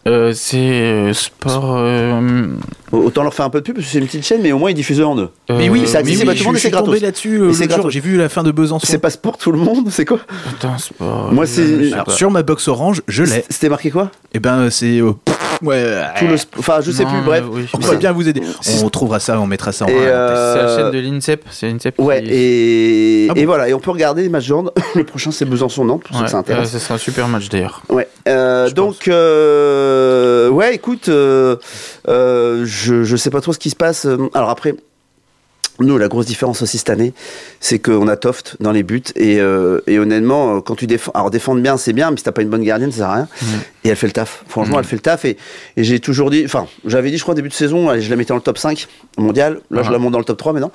Euh, 0.06 0.32
c'est 0.34 0.58
euh, 0.58 1.14
sport. 1.14 1.76
euh, 1.78 2.48
Autant 2.94 3.24
leur 3.24 3.34
faire 3.34 3.46
un 3.46 3.50
peu 3.50 3.60
de 3.60 3.66
pub 3.66 3.76
parce 3.76 3.88
que 3.88 3.92
c'est 3.92 3.98
une 4.00 4.06
petite 4.06 4.26
chaîne, 4.26 4.42
mais 4.42 4.54
au 4.54 4.58
moins 4.58 4.72
ils 4.72 4.74
diffusent 4.74 5.02
en 5.02 5.16
deux. 5.16 5.30
Mais 5.50 5.68
oui, 5.70 5.82
euh, 5.82 5.86
c'est 5.86 5.98
accessible 5.98 6.24
mais 6.26 6.30
à 6.30 6.34
oui, 6.34 6.38
tout 6.38 6.44
le 6.46 6.50
monde 6.52 6.58
c'est 6.60 6.70
gratos. 6.70 7.02
là-dessus. 7.02 7.42
J'ai 7.90 8.00
vu 8.00 8.16
la 8.18 8.30
fin 8.30 8.44
de 8.44 8.52
Besançon. 8.52 8.86
C'est 8.90 9.00
pas 9.00 9.10
pour 9.12 9.38
tout 9.38 9.52
le 9.52 9.58
monde, 9.58 9.88
c'est 9.92 10.06
quoi 10.06 10.20
Attends, 10.50 10.78
sport. 10.78 11.30
Moi, 11.34 11.46
c'est- 11.46 11.92
sur 12.10 12.32
ma 12.32 12.44
box 12.44 12.68
orange, 12.70 13.02
je 13.08 13.24
l'ai. 13.24 13.44
C'était 13.50 13.70
marqué 13.70 13.92
quoi? 13.92 14.10
Et 14.34 14.40
ben, 14.40 14.70
c'est. 14.70 15.02
Euh, 15.64 15.66
Ouais, 15.68 16.04
tout 16.20 16.28
le, 16.28 16.36
sp- 16.36 16.48
enfin, 16.60 16.80
je 16.82 16.92
sais 16.92 17.04
Non, 17.04 17.10
plus, 17.12 17.22
bref. 17.22 17.44
oui. 17.50 17.66
on 17.74 17.82
c'est- 17.82 17.98
bien 17.98 18.12
vous 18.12 18.28
aider. 18.28 18.42
On 18.84 18.90
trouvera 18.90 19.20
ça, 19.20 19.40
on 19.40 19.48
mettra 19.48 19.72
ça 19.72 19.86
en 19.86 19.88
Et, 19.88 19.94
euh, 19.96 20.54
C'est 20.56 20.62
la 20.64 20.78
chaîne 20.78 20.92
de 20.92 21.00
l'INSEP. 21.00 21.46
C'est 21.52 21.68
l'INSEP 21.70 21.96
qui- 21.96 22.02
Ouais, 22.02 22.24
et, 22.26 23.28
Ah 23.30 23.34
bon 23.34 23.40
et 23.42 23.46
voilà, 23.46 23.70
et 23.70 23.74
on 23.74 23.80
peut 23.80 23.92
regarder 23.92 24.22
les 24.24 24.30
matchs 24.30 24.48
de 24.48 24.54
hand. 24.54 24.72
Le 24.96 25.04
prochain, 25.04 25.32
c'est 25.32 25.46
Besançon-Nantes, 25.46 26.04
pour 26.04 26.16
ceux 26.16 26.22
Ouais, 26.22 26.26
que 26.26 26.32
ça 26.32 26.38
intéresse. 26.38 26.70
euh, 26.74 26.78
ce 26.78 26.80
sera 26.80 26.96
un 26.96 27.00
super 27.00 27.28
match 27.28 27.50
d'ailleurs. 27.50 27.82
Ouais. 27.90 28.08
Euh, 28.28 28.70
donc, 28.70 29.08
euh, 29.08 30.50
ouais, 30.50 30.76
écoute, 30.76 31.10
euh, 31.10 31.56
euh, 32.08 32.64
je, 32.66 33.04
je 33.04 33.16
sais 33.16 33.30
pas 33.30 33.42
trop 33.42 33.54
ce 33.54 33.60
qui 33.60 33.70
se 33.70 33.76
passe. 33.76 34.08
Alors 34.34 34.50
après, 34.50 34.76
nous, 35.80 35.98
la 36.00 36.08
grosse 36.08 36.26
différence 36.26 36.64
aussi 36.64 36.80
cette 36.80 36.90
année, 36.90 37.14
c'est 37.60 37.78
qu'on 37.78 38.08
a 38.08 38.16
Toft 38.16 38.58
dans 38.60 38.72
les 38.72 38.82
buts. 38.84 39.04
Et, 39.16 39.40
euh, 39.40 39.80
et 39.86 40.00
honnêtement, 40.00 40.56
euh, 40.58 40.60
quand 40.62 40.76
tu 40.76 40.88
défends, 40.88 41.12
alors 41.14 41.30
défendre 41.30 41.62
bien, 41.62 41.78
c'est 41.78 41.94
bien, 41.94 42.10
mais 42.10 42.18
si 42.18 42.24
t'as 42.24 42.32
pas 42.32 42.42
une 42.42 42.50
bonne 42.50 42.64
gardienne, 42.64 42.92
ça 42.92 42.98
sert 42.98 43.10
à 43.10 43.14
rien. 43.14 43.28
Et 43.88 43.92
elle 43.92 43.96
fait 43.96 44.08
le 44.08 44.14
taf. 44.14 44.44
Franchement, 44.50 44.76
Mm. 44.76 44.80
elle 44.80 44.86
fait 44.86 44.96
le 44.98 45.02
taf. 45.02 45.24
Et, 45.26 45.38
et 45.78 45.84
j'ai 45.86 46.00
toujours 46.02 46.30
dit, 46.30 46.44
enfin, 46.46 46.68
j'avais 46.86 47.10
dit, 47.10 47.18
je 47.18 47.24
crois, 47.24 47.34
début 47.36 47.48
de 47.50 47.54
saison, 47.54 47.88
allez, 47.90 48.02
je 48.02 48.10
la 48.10 48.18
mettais 48.18 48.30
dans 48.30 48.36
le 48.36 48.42
top 48.42 48.58
5 48.58 48.88
mondial. 49.18 49.60
Là, 49.72 49.82
je 49.82 49.88
Ah. 49.88 49.92
la 49.94 49.98
monte 49.98 50.12
dans 50.12 50.20
le 50.20 50.26
top 50.26 50.38
3 50.38 50.52
maintenant. 50.54 50.72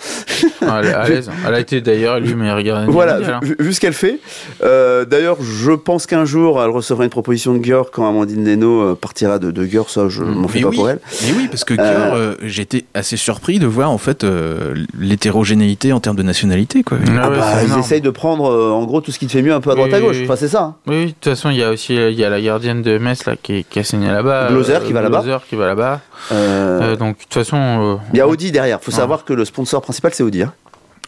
Ah, 0.67 0.81
Elle 0.83 0.89
est 0.89 0.93
à 0.95 1.09
l'aise. 1.09 1.31
Elle 1.47 1.55
a 1.55 1.61
été 1.61 1.81
d'ailleurs 1.81 2.17
élue 2.17 2.35
meilleure 2.35 2.63
gardienne. 2.63 2.91
Voilà, 2.91 3.17
hein. 3.17 3.41
vu, 3.43 3.55
vu 3.59 3.73
ce 3.75 3.81
qu'elle 3.81 3.93
fait. 3.93 4.19
Euh, 4.65 5.05
D'ailleurs, 5.05 5.37
je 5.43 5.73
pense 5.73 6.07
qu'un 6.07 6.25
jour, 6.25 6.63
elle 6.63 6.71
recevra 6.71 7.05
une 7.05 7.11
proposition 7.11 7.53
de 7.53 7.59
Gure 7.59 7.91
quand 7.93 8.09
Amandine 8.09 8.43
Neno 8.45 8.81
euh, 8.81 8.95
partira 8.95 9.39
de, 9.39 9.51
de 9.51 9.65
Gure. 9.65 9.91
Ça, 9.91 10.09
je 10.09 10.23
m'en 10.23 10.49
fais 10.49 10.59
Mais 10.59 10.63
pas 10.65 10.69
oui, 10.71 10.77
pour 10.77 10.89
elle. 10.91 11.01
mais 11.25 11.33
oui, 11.37 11.49
parce 11.49 11.65
que 11.65 11.75
Euh, 11.75 11.77
Gare, 11.77 12.15
euh, 12.15 12.35
j'étais 12.43 12.85
assez 12.95 13.17
surpris 13.17 13.59
de 13.59 13.67
voir 13.67 13.91
en 13.91 13.99
fait 13.99 14.25
euh, 14.25 14.75
l'hétérogénéité 14.99 15.93
en 15.93 16.01
termes 16.01 16.17
de 16.17 16.23
nationalité. 16.23 16.83
Quoi. 16.83 16.99
Ah 17.07 17.21
Ah 17.25 17.31
ouais, 17.31 17.37
bah, 17.37 17.47
ils 17.67 17.79
essayent 17.79 18.01
de 18.01 18.11
prendre, 18.11 18.45
en 18.73 18.85
gros, 18.85 19.01
tout 19.01 19.13
ce 19.13 19.19
qui 19.19 19.27
te 19.27 19.33
fait 19.33 19.43
mieux 19.43 19.53
un 19.53 19.61
peu 19.61 19.71
à 19.71 19.75
droite 19.75 19.91
Oui, 19.91 19.97
à 19.97 20.01
gauche. 20.01 20.17
oui. 20.19 20.25
Enfin, 20.25 20.37
c'est 20.37 20.49
ça. 20.49 20.63
hein. 20.63 20.75
Oui, 20.87 21.07
de 21.07 21.11
toute 21.11 21.25
façon, 21.25 21.51
il 21.51 21.57
y 21.57 21.63
a 21.63 21.71
aussi 21.71 21.95
y 21.95 22.25
a 22.25 22.31
la 22.31 22.41
gardienne 22.41 22.83
de 22.83 22.99
Metz 23.03 23.25
là, 23.27 23.35
qui, 23.41 23.65
qui 23.65 23.79
a 23.79 23.85
signé 23.85 24.09
là-bas. 24.09 24.49
Euh, 24.51 24.81
qui 24.87 24.93
va 24.93 25.03
là-bas. 25.03 25.21
Glauser 25.23 25.39
qui 25.49 25.57
va 25.57 25.67
là-bas. 25.67 26.01
Euh, 26.33 26.81
Euh, 26.93 26.97
donc, 26.97 27.19
de 27.19 27.23
toute 27.25 27.35
façon. 27.35 27.57
euh, 27.57 27.97
Il 28.13 28.19
y 28.19 28.21
a 28.21 28.27
Audi 28.29 28.51
derrière. 28.53 28.81
Faut 28.81 28.91
Ouais. 28.91 28.97
savoir 28.97 29.25
que 29.25 29.33
le 29.33 29.45
sponsor 29.45 29.83
principal, 29.83 30.13
c'est 30.15 30.23
Audi, 30.23 30.43
hein, 30.43 30.53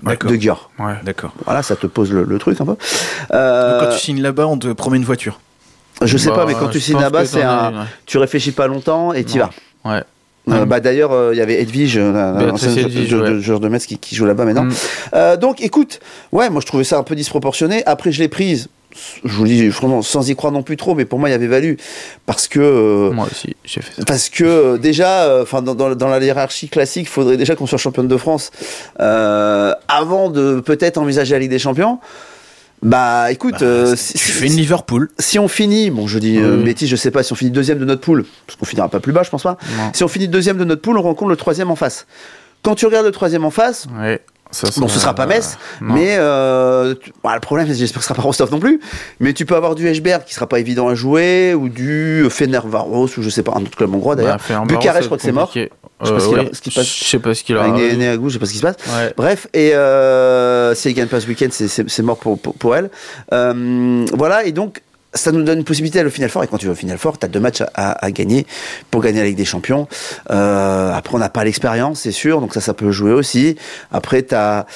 de 0.05 0.37
Gure. 0.37 0.71
ouais. 0.79 0.95
D'accord. 1.05 1.33
Voilà, 1.45 1.63
ça 1.63 1.77
te 1.77 1.87
pose 1.87 2.13
le, 2.13 2.25
le 2.25 2.39
truc 2.39 2.61
un 2.61 2.67
peu. 2.67 2.77
Euh, 3.33 3.81
quand 3.81 3.93
tu 3.95 3.99
signes 4.01 4.21
là-bas, 4.23 4.47
on 4.47 4.59
te 4.59 4.73
promet 4.73 4.97
une 4.99 5.05
voiture. 5.05 5.41
je 6.03 6.17
sais 6.19 6.29
Bah, 6.31 6.37
pas, 6.37 6.47
mais 6.47 6.55
quand 6.55 6.69
tu 6.69 6.81
signes 6.81 7.01
là-bas, 7.01 7.25
c'est 7.25 7.43
un. 7.43 7.71
ouais. 7.71 7.85
Tu 8.07 8.19
réfléchis 8.19 8.53
pas 8.53 8.67
longtemps 8.67 9.13
et 9.13 9.25
Ouais. 9.25 9.39
vas. 9.39 9.51
Ouais. 9.85 10.03
Euh, 10.51 10.67
bah 10.67 10.79
d'ailleurs, 10.79 11.13
euh, 11.13 11.31
il 11.33 11.39
y 11.39 11.41
avait 11.41 11.63
Edwige, 11.63 11.97
euh, 11.97 12.53
Edwige, 12.77 13.09
joueur 13.09 13.25
de, 13.31 13.35
ouais. 13.37 13.41
joueur 13.41 13.61
de 13.61 13.69
Metz 13.71 13.87
qui, 13.87 13.97
qui 13.97 14.15
joue 14.15 14.27
là-bas 14.27 14.45
maintenant. 14.45 14.65
Mm. 14.65 14.73
Euh, 15.15 15.37
donc, 15.39 15.63
écoute, 15.63 16.01
ouais, 16.33 16.51
moi 16.51 16.61
je 16.61 16.67
trouvais 16.67 16.85
ça 16.85 16.99
un 16.99 17.03
peu 17.03 17.15
disproportionné. 17.15 17.83
Après, 17.87 18.13
je 18.13 18.19
l'ai 18.21 18.29
prise. 18.29 18.69
Je 19.25 19.33
vous 19.33 19.45
le 19.45 19.49
dis 19.51 19.71
sans 20.03 20.29
y 20.29 20.37
croire 20.37 20.53
non 20.53 20.63
plus 20.63 20.77
trop, 20.77 20.95
mais 20.95 21.05
pour 21.05 21.19
moi, 21.19 21.29
il 21.29 21.33
y 21.33 21.35
avait 21.35 21.47
valu 21.47 21.77
parce 22.27 22.49
que 22.49 22.61
euh, 22.61 23.11
Moi 23.11 23.27
aussi, 23.31 23.57
j'ai 23.65 23.81
fait 23.83 23.93
ça. 23.97 24.05
parce 24.07 24.29
que 24.29 24.45
euh, 24.45 24.79
déjà, 24.79 25.41
enfin 25.43 25.63
dans, 25.63 25.75
dans, 25.75 25.95
dans 25.95 26.09
la 26.09 26.19
hiérarchie 26.21 26.69
classique, 26.69 27.07
il 27.07 27.11
faudrait 27.11 27.37
déjà 27.37 27.57
qu'on 27.57 27.67
soit 27.67 27.79
championne 27.79 28.09
de 28.09 28.17
France 28.17 28.51
euh, 29.01 29.73
avant 29.89 30.31
de 30.31 30.61
peut-être 30.61 30.99
envisager 30.99 31.33
la 31.35 31.41
Ligue 31.41 31.51
des 31.51 31.59
Champions. 31.59 31.99
Bah, 32.83 33.33
écoute, 33.33 33.55
Bah, 33.61 33.65
euh, 33.67 33.97
si, 33.97 34.13
tu 34.13 34.19
fais 34.31 34.47
une 34.47 34.57
Liverpool. 34.57 35.09
si 35.19 35.39
on 35.39 35.49
finit, 35.49 35.91
bon, 35.91 36.07
je 36.07 36.19
dis 36.19 36.37
euh, 36.39 36.63
bêtise, 36.63 36.89
je 36.89 36.97
sais 36.97 37.11
pas, 37.11 37.23
si 37.23 37.33
on 37.33 37.37
finit 37.37 37.51
deuxième 37.51 37.79
de 37.79 37.85
notre 37.87 38.03
poule, 38.03 38.27
parce 38.47 38.59
qu'on 38.59 38.67
finira 38.67 38.91
pas 38.91 39.01
plus 39.01 39.13
bas, 39.13 39.23
je 39.23 39.31
pense 39.31 39.43
pas. 39.45 39.57
Non. 39.79 39.91
Si 39.95 40.05
on 40.05 40.09
finit 40.09 40.29
deuxième 40.29 40.59
de 40.59 40.65
notre 40.65 40.83
poule, 40.83 40.99
on 40.99 41.03
rencontre 41.03 41.31
le 41.31 41.37
troisième 41.37 41.71
en 41.71 41.77
face. 41.77 42.07
Quand 42.63 42.75
tu 42.75 42.85
regardes 42.85 43.07
le 43.07 43.13
troisième 43.13 43.45
en 43.47 43.51
face, 43.51 43.87
Ouais. 43.99 44.21
Ça 44.55 44.69
bon, 44.81 44.89
ce 44.89 44.99
sera 45.01 45.15
pas 45.15 45.27
Metz, 45.27 45.59
non. 45.81 45.95
mais 45.95 46.15
euh, 46.19 46.95
tu- 46.95 47.13
bah, 47.25 47.35
le 47.35 47.41
problème, 47.41 47.67
c'est 47.67 47.73
que 47.73 47.79
j'espère 47.79 47.99
que 47.99 48.05
ce 48.05 48.09
sera 48.09 48.15
pas 48.15 48.23
Rostov 48.23 48.51
non 48.53 48.61
plus. 48.61 48.81
Mais 49.21 49.33
tu 49.33 49.45
peux 49.47 49.57
avoir 49.57 49.75
du 49.75 49.89
Hechberg 49.89 50.23
qui 50.25 50.33
sera 50.35 50.47
pas 50.47 50.61
évident 50.61 50.89
à 50.89 50.95
jouer, 50.95 51.55
ou 51.55 51.69
du 51.69 52.27
Fenervaros, 52.31 53.09
ou 53.19 53.23
je 53.23 53.29
sais 53.29 53.43
pas, 53.43 53.53
un 53.57 53.63
autre 53.63 53.77
club 53.77 53.93
hongrois 53.95 54.15
d'ailleurs. 54.17 54.39
Bah, 54.49 54.63
Bucarest, 54.67 55.03
je 55.03 55.07
crois 55.07 55.17
que 55.19 55.23
c'est 55.25 55.33
mort. 55.33 55.51
Je 55.55 55.61
sais 55.61 55.71
pas 56.31 56.39
Euh, 56.43 56.45
ce 56.53 56.61
qu'il 56.61 56.73
qui 56.73 56.79
passe. 56.79 56.87
Je 56.87 57.05
sais 57.05 57.19
pas 57.19 57.35
ce 57.35 57.43
qu'il 57.45 57.57
a. 57.57 57.63
Avec 57.65 58.03
à 58.03 58.17
gauche, 58.17 58.33
je 58.33 58.35
sais 58.35 58.39
pas 58.41 58.47
ce 58.47 58.53
qui 58.53 58.59
se 58.59 58.63
passe. 58.63 58.77
Ouais. 58.97 59.13
Bref, 59.17 59.47
et 59.55 59.75
euh, 59.75 60.75
si 60.75 60.89
elle 60.89 60.95
gagne 60.95 61.07
pas 61.09 61.21
ce 61.21 61.27
week-end, 61.27 61.49
c'est- 61.51 62.03
mort 62.03 62.19
pour, 62.19 62.39
pour, 62.39 62.55
pour 62.55 62.77
elle. 62.77 62.91
Euh, 63.33 64.05
voilà, 64.13 64.45
et 64.45 64.53
donc 64.53 64.83
ça 65.15 65.33
nous 65.33 65.43
donne 65.43 65.59
une 65.59 65.65
possibilité 65.65 66.01
à 66.01 66.03
le 66.03 66.11
Final 66.11 66.29
Four. 66.31 66.45
Et 66.45 66.47
quand 66.47 66.59
tu 66.59 66.67
vas 66.67 66.73
au 66.73 66.77
Final 66.77 66.99
Four, 66.99 67.19
tu 67.19 67.25
as 67.27 67.29
deux 67.29 67.41
matchs 67.41 67.63
à, 67.75 68.11
gagner 68.11 68.47
pour 68.91 69.01
gagner 69.03 69.21
la 69.21 69.27
Ligue 69.27 69.37
des 69.37 69.45
Champions. 69.45 69.87
Euh, 70.31 70.93
après, 70.93 71.15
on 71.15 71.19
n'a 71.19 71.29
pas 71.29 71.45
l'expérience, 71.45 72.01
c'est 72.01 72.13
sûr, 72.13 72.41
donc 72.41 72.55
ça, 72.55 72.61
ça 72.61 72.75
peut 72.75 72.91
jouer 72.91 73.13
aussi. 73.13 73.57
Après, 73.93 74.23
tu 74.23 74.35
as, 74.35 74.67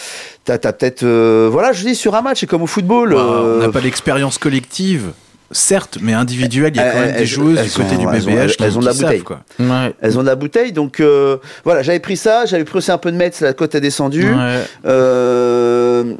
peut-être. 0.47 1.02
euh, 1.02 1.49
voilà, 1.50 1.73
je 1.73 1.85
dis 1.85 1.95
sur 1.95 2.14
un 2.14 2.22
match, 2.22 2.40
c'est 2.40 2.46
comme 2.46 2.62
au 2.62 2.66
football. 2.66 3.11
Bah, 3.11 3.16
on 3.18 3.44
euh, 3.44 3.66
n'a 3.66 3.72
pas 3.72 3.81
l'expérience 3.81 4.38
collective, 4.38 5.11
certes, 5.51 5.98
mais 6.01 6.12
individuelle, 6.12 6.72
il 6.74 6.77
y 6.77 6.81
a 6.81 6.90
quand 6.90 6.98
Elles- 6.98 7.07
même 7.07 7.14
des 7.16 7.20
elles- 7.22 7.27
joueuses 7.27 7.59
elles 7.59 7.64
du 7.66 7.70
côté 7.72 7.94
ont- 7.96 7.98
du 7.98 8.16
elles 8.16 8.22
ont- 8.29 8.33
BBH 8.33 8.57
qui, 8.57 8.62
elles 8.64 8.77
ont 8.77 8.81
de 8.81 8.87
la 8.87 8.92
savent, 8.92 9.03
bouteille. 9.03 9.22
quoi. 9.22 9.40
Ouais. 9.59 9.94
elles 10.01 10.18
ont 10.18 10.22
de 10.22 10.27
la 10.29 10.35
bouteille, 10.37 10.72
donc 10.72 11.01
euh, 11.01 11.38
voilà, 11.64 11.83
j'avais 11.83 12.01
pris 12.01 12.16
ça, 12.16 12.44
j'avais 12.46 12.64
pris 12.64 12.79
aussi 12.79 12.90
un 12.92 12.98
peu 12.98 13.11
de 13.11 13.16
Metz, 13.16 13.40
la 13.40 13.53
cote 13.55 13.74
a 13.74 13.81
descendu. 13.81 14.24
Ouais. 14.33 14.61
Euh, 14.87 16.14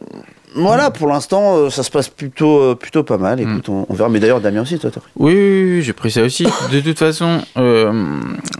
voilà, 0.58 0.90
pour 0.90 1.08
l'instant, 1.08 1.56
euh, 1.56 1.70
ça 1.70 1.82
se 1.82 1.90
passe 1.90 2.08
plutôt, 2.08 2.58
euh, 2.60 2.74
plutôt 2.74 3.02
pas 3.02 3.18
mal. 3.18 3.38
Mm. 3.38 3.50
Écoute, 3.50 3.68
on, 3.68 3.86
on 3.88 3.94
verra. 3.94 4.08
Mais 4.08 4.20
d'ailleurs, 4.20 4.40
Damien 4.40 4.62
aussi, 4.62 4.78
toi, 4.78 4.90
t'as 4.92 5.00
pris. 5.00 5.10
Oui, 5.16 5.34
oui, 5.34 5.70
oui, 5.76 5.82
j'ai 5.82 5.92
pris 5.92 6.10
ça 6.10 6.22
aussi. 6.22 6.46
De 6.72 6.80
toute 6.80 6.98
façon, 6.98 7.40
euh, 7.56 7.92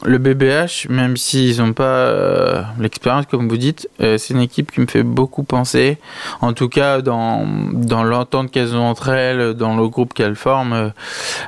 le 0.05 0.19
BBH, 0.19 0.89
même 0.89 1.17
s'ils 1.17 1.59
n'ont 1.59 1.73
pas 1.73 1.85
euh, 1.85 2.63
l'expérience, 2.79 3.27
comme 3.27 3.49
vous 3.49 3.57
dites, 3.57 3.89
euh, 4.01 4.19
c'est 4.19 4.35
une 4.35 4.41
équipe 4.41 4.73
qui 4.73 4.81
me 4.81 4.87
fait 4.87 5.03
beaucoup 5.03 5.43
penser, 5.43 5.99
en 6.41 6.53
tout 6.53 6.69
cas 6.69 7.01
dans, 7.01 7.47
dans 7.73 8.05
l'entente 8.05 8.51
qu'elles 8.51 8.75
ont 8.77 8.87
entre 8.87 9.09
elles, 9.11 9.55
dans 9.55 9.77
le 9.77 9.89
groupe 9.89 10.15
qu'elles 10.15 10.37
forment, 10.37 10.93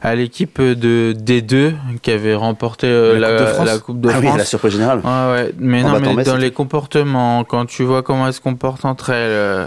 à 0.02 0.14
l'équipe 0.14 0.60
de 0.60 1.14
D2 1.18 1.72
qui 2.02 2.10
avait 2.10 2.34
remporté 2.34 2.88
La 2.88 3.18
la, 3.18 3.28
Coupe 3.30 3.40
de 3.40 3.46
France 3.46 3.66
la 3.66 3.78
Coupe 3.78 4.00
de 4.00 4.08
ah 4.08 4.16
oui, 4.18 4.26
France. 4.26 4.38
la 4.38 4.44
surprise 4.44 4.72
générale. 4.72 5.00
Ouais, 5.04 5.32
ouais, 5.32 5.54
mais 5.58 5.84
En 5.84 6.00
non, 6.00 6.14
mais 6.14 6.24
dans 6.24 6.36
les 6.36 6.50
comportements, 6.50 7.44
quand 7.44 7.66
tu 7.66 7.84
vois 7.84 8.02
comment 8.02 8.26
elles 8.26 8.34
se 8.34 8.40
comportent 8.40 8.84
entre 8.84 9.10
elles, 9.10 9.30
euh, 9.30 9.66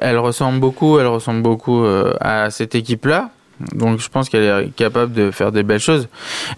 elles 0.00 0.18
ressemblent 0.18 0.60
beaucoup, 0.60 0.98
elles 0.98 1.06
ressemblent 1.06 1.42
beaucoup 1.42 1.84
euh, 1.84 2.14
à 2.20 2.50
cette 2.50 2.74
équipe-là. 2.74 3.30
Donc 3.74 3.98
je 3.98 4.08
pense 4.08 4.28
qu'elle 4.28 4.44
est 4.44 4.74
capable 4.76 5.12
de 5.12 5.30
faire 5.30 5.50
des 5.52 5.62
belles 5.62 5.80
choses. 5.80 6.08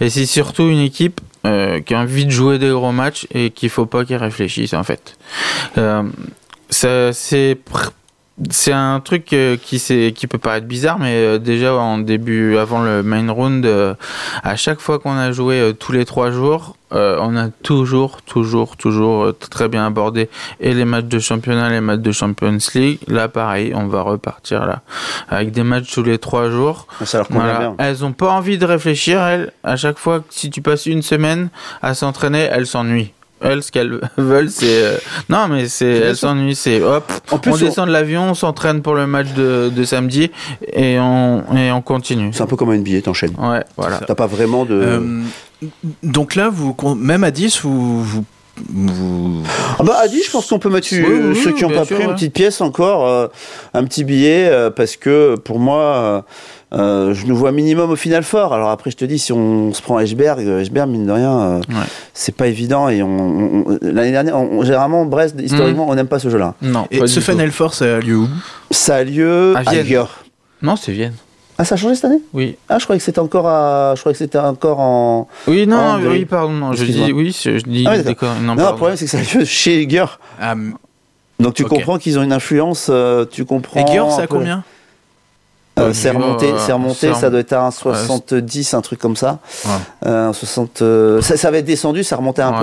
Et 0.00 0.10
c'est 0.10 0.26
surtout 0.26 0.68
une 0.68 0.80
équipe 0.80 1.20
euh, 1.46 1.80
qui 1.80 1.94
a 1.94 2.00
envie 2.00 2.26
de 2.26 2.30
jouer 2.30 2.58
des 2.58 2.68
gros 2.68 2.92
matchs 2.92 3.26
et 3.32 3.50
qu'il 3.50 3.70
faut 3.70 3.86
pas 3.86 4.04
qu'elle 4.04 4.18
réfléchisse 4.18 4.74
en 4.74 4.82
fait. 4.82 5.16
Euh, 5.78 6.02
c'est 6.68 7.58
c'est 8.48 8.72
un 8.72 9.00
truc 9.00 9.32
euh, 9.32 9.56
qui 9.56 9.78
c'est 9.78 10.12
qui 10.16 10.26
peut 10.26 10.38
paraître 10.38 10.66
bizarre, 10.66 10.98
mais 10.98 11.14
euh, 11.14 11.38
déjà 11.38 11.74
en 11.74 11.98
début, 11.98 12.56
avant 12.56 12.82
le 12.82 13.02
main 13.02 13.30
round, 13.30 13.66
euh, 13.66 13.94
à 14.42 14.56
chaque 14.56 14.80
fois 14.80 14.98
qu'on 14.98 15.16
a 15.16 15.32
joué 15.32 15.74
tous 15.78 15.92
les 15.92 16.04
trois 16.04 16.30
jours, 16.30 16.76
on 16.92 17.36
a 17.36 17.50
toujours, 17.62 18.20
toujours, 18.22 18.76
toujours 18.76 19.32
très 19.38 19.68
bien 19.68 19.86
abordé 19.86 20.28
et 20.58 20.74
les 20.74 20.84
matchs 20.84 21.04
de 21.04 21.20
championnat, 21.20 21.70
les 21.70 21.80
matchs 21.80 22.00
de 22.00 22.10
Champions 22.10 22.58
League. 22.74 22.98
Là, 23.06 23.28
pareil, 23.28 23.72
on 23.76 23.86
va 23.86 24.02
repartir 24.02 24.66
là 24.66 24.82
avec 25.28 25.52
des 25.52 25.62
matchs 25.62 25.92
tous 25.92 26.02
les 26.02 26.18
trois 26.18 26.50
jours. 26.50 26.88
Ça 27.04 27.22
Voilà. 27.30 27.58
bien. 27.58 27.74
Elles 27.78 28.04
ont 28.04 28.12
pas 28.12 28.30
envie 28.32 28.58
de 28.58 28.64
réfléchir. 28.64 29.20
Elles, 29.20 29.52
à 29.62 29.76
chaque 29.76 29.98
fois, 29.98 30.24
si 30.30 30.50
tu 30.50 30.62
passes 30.62 30.86
une 30.86 31.02
semaine 31.02 31.50
à 31.80 31.94
s'entraîner, 31.94 32.48
elles 32.50 32.66
s'ennuient. 32.66 33.12
Elles, 33.42 33.62
ce 33.62 33.72
qu'elles 33.72 34.00
veulent, 34.16 34.50
c'est 34.50 34.66
euh, 34.84 34.96
non, 35.28 35.48
mais 35.48 35.66
c'est 35.68 35.86
elles 35.90 36.16
s'ennuient. 36.16 36.54
C'est 36.54 36.80
hop, 36.82 37.10
En 37.30 37.38
plus, 37.38 37.52
on 37.52 37.54
on- 37.54 37.58
descend 37.58 37.86
de 37.88 37.92
l'avion, 37.92 38.30
on 38.30 38.34
s'entraîne 38.34 38.82
pour 38.82 38.94
le 38.94 39.06
match 39.06 39.28
de, 39.34 39.70
de 39.74 39.84
samedi 39.84 40.30
et 40.72 40.98
on 41.00 41.42
et 41.56 41.72
on 41.72 41.80
continue. 41.82 42.30
c'est 42.32 42.42
un 42.42 42.46
peu 42.46 42.56
comme 42.56 42.70
un 42.70 42.76
NBA, 42.78 43.02
t'enchaînes. 43.02 43.34
Ouais, 43.38 43.64
voilà. 43.76 43.98
T'as 44.06 44.14
pas 44.14 44.26
vraiment 44.26 44.64
de. 44.64 44.74
Euh, 44.74 45.22
donc 46.02 46.34
là, 46.36 46.48
vous, 46.50 46.74
même 46.96 47.24
à 47.24 47.30
10, 47.30 47.60
vous, 47.62 48.02
vous, 48.02 48.24
vous- 48.68 49.42
Ah 49.78 49.82
bah, 49.84 49.96
Adi, 50.02 50.22
je 50.24 50.30
pense 50.30 50.46
qu'on 50.48 50.58
peut 50.58 50.68
mettre 50.70 50.88
Oui, 50.92 50.98
euh, 51.02 51.32
oui, 51.32 51.40
ceux 51.42 51.52
qui 51.52 51.62
n'ont 51.64 51.70
pas 51.70 51.84
sûr, 51.84 51.96
pris 51.96 52.04
une 52.06 52.14
petite 52.14 52.34
pièce 52.34 52.60
encore, 52.60 53.06
euh, 53.08 53.26
un 53.74 53.84
petit 53.84 54.04
billet, 54.04 54.48
euh, 54.50 54.70
parce 54.70 54.96
que 54.96 55.36
pour 55.36 55.58
moi, 55.58 56.24
euh, 56.72 56.78
euh, 57.10 57.14
je 57.14 57.26
nous 57.26 57.36
vois 57.36 57.52
minimum 57.52 57.90
au 57.90 57.96
final 57.96 58.22
fort. 58.22 58.52
Alors 58.54 58.70
après, 58.70 58.90
je 58.90 58.96
te 58.96 59.04
dis, 59.04 59.18
si 59.18 59.32
on 59.32 59.72
se 59.72 59.82
prend 59.82 59.98
Eschberg, 59.98 60.40
euh, 60.40 60.60
Eschberg, 60.60 60.88
mine 60.88 61.06
de 61.06 61.12
rien, 61.12 61.38
euh, 61.40 61.58
Ouais. 61.58 61.86
c'est 62.14 62.34
pas 62.34 62.46
évident. 62.46 62.88
Et 62.88 63.02
on, 63.02 63.08
on- 63.08 63.64
on- 63.66 63.78
l'année 63.82 64.12
dernière, 64.12 64.36
on- 64.38 64.62
généralement, 64.62 65.04
Brest, 65.04 65.36
historiquement, 65.42 65.86
on 65.88 65.94
n'aime 65.94 66.06
pas 66.08 66.18
ce 66.18 66.30
jeu-là. 66.30 66.54
Non, 66.62 66.86
Et 66.90 67.06
ce. 67.06 67.20
Final 67.20 67.50
Four, 67.50 67.74
ça 67.74 67.96
a 67.96 68.00
lieu 68.00 68.16
où? 68.16 68.28
Ça 68.70 68.96
a 68.96 69.04
lieu 69.04 69.54
À 69.56 69.62
Vienne. 69.62 70.06
Non, 70.62 70.76
c'est 70.76 70.92
Vienne. 70.92 71.14
Ah, 71.58 71.64
ça 71.64 71.74
a 71.74 71.78
changé 71.78 71.94
cette 71.94 72.06
année? 72.06 72.20
Oui. 72.32 72.56
Ah, 72.70 72.78
je 72.78 72.84
croyais 72.84 72.98
que 72.98 73.04
c'était 73.04 73.18
encore 73.18 73.46
à, 73.46 73.92
je 73.94 74.00
croyais 74.00 74.14
que 74.14 74.18
c'était 74.18 74.38
encore 74.38 74.80
en. 74.80 75.28
Oui, 75.46 75.66
non, 75.66 75.98
oui, 76.08 76.24
pardon. 76.24 76.52
Non, 76.52 76.72
je 76.72 76.84
dis 76.84 77.12
oui, 77.12 77.36
je, 77.38 77.58
dis 77.62 77.84
Ah 77.86 77.92
oui, 77.96 78.02
d'accord. 78.02 78.34
Non, 78.40 78.54
Non, 78.54 78.70
le 78.70 78.76
problème, 78.76 78.96
c'est 78.96 79.04
que 79.04 79.10
ça 79.10 79.18
a 79.18 79.38
lieu 79.38 79.44
chez 79.44 79.86
Gyor. 79.88 80.18
Ah, 80.40 80.54
Donc 81.38 81.54
tu 81.54 81.64
comprends 81.64 81.98
qu'ils 81.98 82.18
ont 82.18 82.22
une 82.22 82.32
influence, 82.32 82.88
euh, 82.90 83.24
tu 83.30 83.44
comprends. 83.44 83.80
Et 83.86 83.92
Georg, 83.94 84.10
c'est 84.14 84.22
à 84.22 84.26
peu- 84.26 84.36
combien? 84.36 84.62
Euh, 85.80 85.92
c'est 85.92 86.10
du- 86.10 86.16
remonté, 86.16 86.46
euh, 86.52 86.58
c'est 86.58 86.72
remonté, 86.72 87.14
ça 87.14 87.30
doit 87.30 87.40
être 87.40 87.52
à 87.52 87.62
un 87.62 87.68
Ouais, 87.68 87.72
70, 87.72 88.74
un 88.74 88.80
truc 88.80 88.98
comme 88.98 89.16
ça. 89.16 89.38
Ouais. 89.64 89.70
Euh, 90.06 90.28
un 90.28 90.32
60, 90.32 90.82
euh, 90.82 91.20
ça, 91.22 91.36
ça 91.36 91.50
va 91.50 91.58
être 91.58 91.64
descendu, 91.64 92.04
ça 92.04 92.16
remontait 92.16 92.42
un 92.42 92.52
Ouais. 92.52 92.58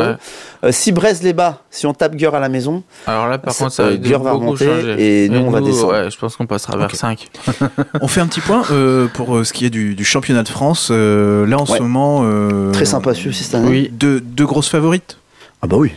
peu. 0.61 0.67
Euh, 0.67 0.71
si 0.71 0.91
Brest 0.91 1.23
les 1.23 1.33
bat, 1.33 1.59
si 1.71 1.85
on 1.85 1.93
tape 1.93 2.17
Geur 2.17 2.35
à 2.35 2.39
la 2.39 2.49
maison, 2.49 2.83
Alors 3.05 3.27
là, 3.27 3.37
par 3.37 3.53
Ça- 3.53 3.65
contre, 3.65 3.75
ça 3.75 3.83
euh, 3.83 3.97
va 4.01 4.17
beaucoup 4.17 4.39
remonter 4.39 4.65
changer. 4.65 5.23
et 5.25 5.29
nous, 5.29 5.39
on 5.39 5.49
va 5.49 5.61
descendre. 5.61 5.93
Ouais, 5.93 6.09
je 6.11 6.17
pense 6.17 6.35
qu'on 6.35 6.45
passera 6.47 6.77
vers 6.77 6.87
Ok. 6.87 6.95
5. 6.95 7.27
On 8.01 8.07
fait 8.07 8.21
un 8.21 8.27
petit 8.27 8.41
point 8.41 8.63
euh, 8.71 9.07
pour 9.13 9.35
euh, 9.37 9.43
ce 9.43 9.53
qui 9.53 9.65
est 9.65 9.69
du, 9.69 9.95
du 9.95 10.05
championnat 10.05 10.43
de 10.43 10.49
France. 10.49 10.89
Euh, 10.91 11.45
là, 11.47 11.57
en 11.57 11.65
Ouais. 11.65 11.77
ce 11.77 11.81
moment. 11.83 12.21
euh, 12.23 12.71
très 12.71 12.85
sympa 12.85 13.13
suivre 13.13 13.35
cette 13.35 13.55
année. 13.55 13.69
Oui. 13.69 13.89
Deux, 13.91 14.19
deux 14.19 14.45
grosses 14.45 14.69
favorites? 14.69 15.17
Ah 15.61 15.67
bah 15.67 15.77
oui. 15.77 15.91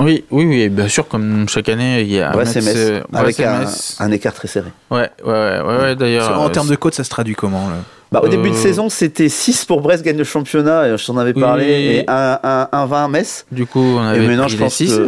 Oui, 0.00 0.24
oui, 0.30 0.46
oui, 0.46 0.68
bien 0.70 0.88
sûr, 0.88 1.06
comme 1.06 1.46
chaque 1.48 1.68
année, 1.68 2.00
il 2.00 2.10
y 2.10 2.20
a 2.20 2.34
Ouais, 2.34 2.44
Metz, 2.46 2.56
euh, 2.66 3.00
ouais, 3.12 3.18
avec 3.18 3.38
un, 3.40 3.66
un 3.98 4.10
écart 4.10 4.32
très 4.32 4.48
serré. 4.48 4.70
Ouais, 4.90 5.10
ouais, 5.24 5.30
ouais, 5.30 5.60
ouais, 5.60 5.76
ouais, 5.82 5.96
d'ailleurs. 5.96 6.40
En 6.40 6.46
euh, 6.46 6.48
termes 6.50 6.68
de 6.68 6.76
cote, 6.76 6.94
ça 6.94 7.04
se 7.04 7.10
traduit 7.10 7.34
comment 7.34 7.68
là 7.68 7.76
Bah, 8.10 8.22
au 8.24 8.28
début 8.28 8.48
de 8.50 8.54
Euh, 8.54 8.58
saison, 8.58 8.88
c'était 8.88 9.28
6 9.28 9.66
pour 9.66 9.82
Brest 9.82 10.02
gagne 10.02 10.16
le 10.16 10.24
championnat, 10.24 10.88
et 10.88 10.96
je 10.96 11.04
t'en 11.04 11.18
avais 11.18 11.34
Oui. 11.34 11.40
parlé, 11.42 11.66
et 11.66 12.04
1-20 12.06 13.04
à 13.04 13.08
Metz. 13.08 13.44
Du 13.52 13.66
coup, 13.66 13.78
on 13.98 14.02
Et 14.04 14.16
avait 14.16 14.26
maintenant, 14.26 14.44
pris 14.44 14.52
je 14.52 14.56
pense 14.58 14.74
6. 14.74 15.00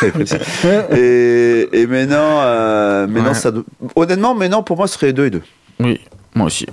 que. 0.00 0.94
et, 0.96 1.80
et 1.80 1.86
maintenant, 1.86 2.40
euh, 2.42 3.06
maintenant 3.06 3.30
Ouais. 3.30 3.34
ça. 3.34 3.50
Honnêtement, 3.96 4.34
maintenant, 4.34 4.62
pour 4.62 4.76
moi, 4.76 4.88
ce 4.88 4.94
serait 4.94 5.12
2 5.14 5.26
et 5.26 5.30
2. 5.30 5.42
Oui, 5.80 6.00
moi 6.34 6.46
aussi. 6.46 6.66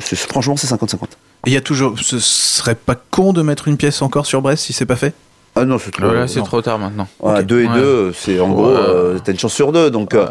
C'est- 0.00 0.16
franchement, 0.16 0.56
c'est 0.56 0.66
50-50. 0.66 1.02
Et 1.46 1.50
il 1.50 1.52
y 1.52 1.56
a 1.58 1.60
toujours. 1.60 1.98
Ce 2.00 2.18
serait 2.20 2.74
pas 2.74 2.94
con 3.10 3.34
de 3.34 3.42
mettre 3.42 3.68
une 3.68 3.76
pièce 3.76 4.00
encore 4.00 4.24
sur 4.24 4.40
Brest 4.40 4.64
si 4.64 4.72
c'est 4.72 4.86
pas 4.86 4.96
fait? 4.96 5.12
Ah 5.56 5.64
non, 5.64 5.78
c'est 5.78 5.90
trop. 5.92 6.06
C'est 6.26 6.42
trop 6.42 6.62
tard 6.62 6.78
maintenant. 6.78 7.06
Voilà, 7.20 7.40
Ok. 7.40 7.46
2 7.46 7.60
et 7.62 7.66
Ouais. 7.68 7.74
2, 7.74 8.12
c'est 8.12 8.40
en 8.40 8.48
Ouais. 8.48 8.54
gros, 8.54 8.66
euh, 8.70 9.18
t'as 9.22 9.32
une 9.32 9.38
chance 9.38 9.52
sur 9.54 9.70
2. 9.72 9.90
Donc, 9.90 10.14
euh, 10.14 10.24
Ouais. 10.26 10.30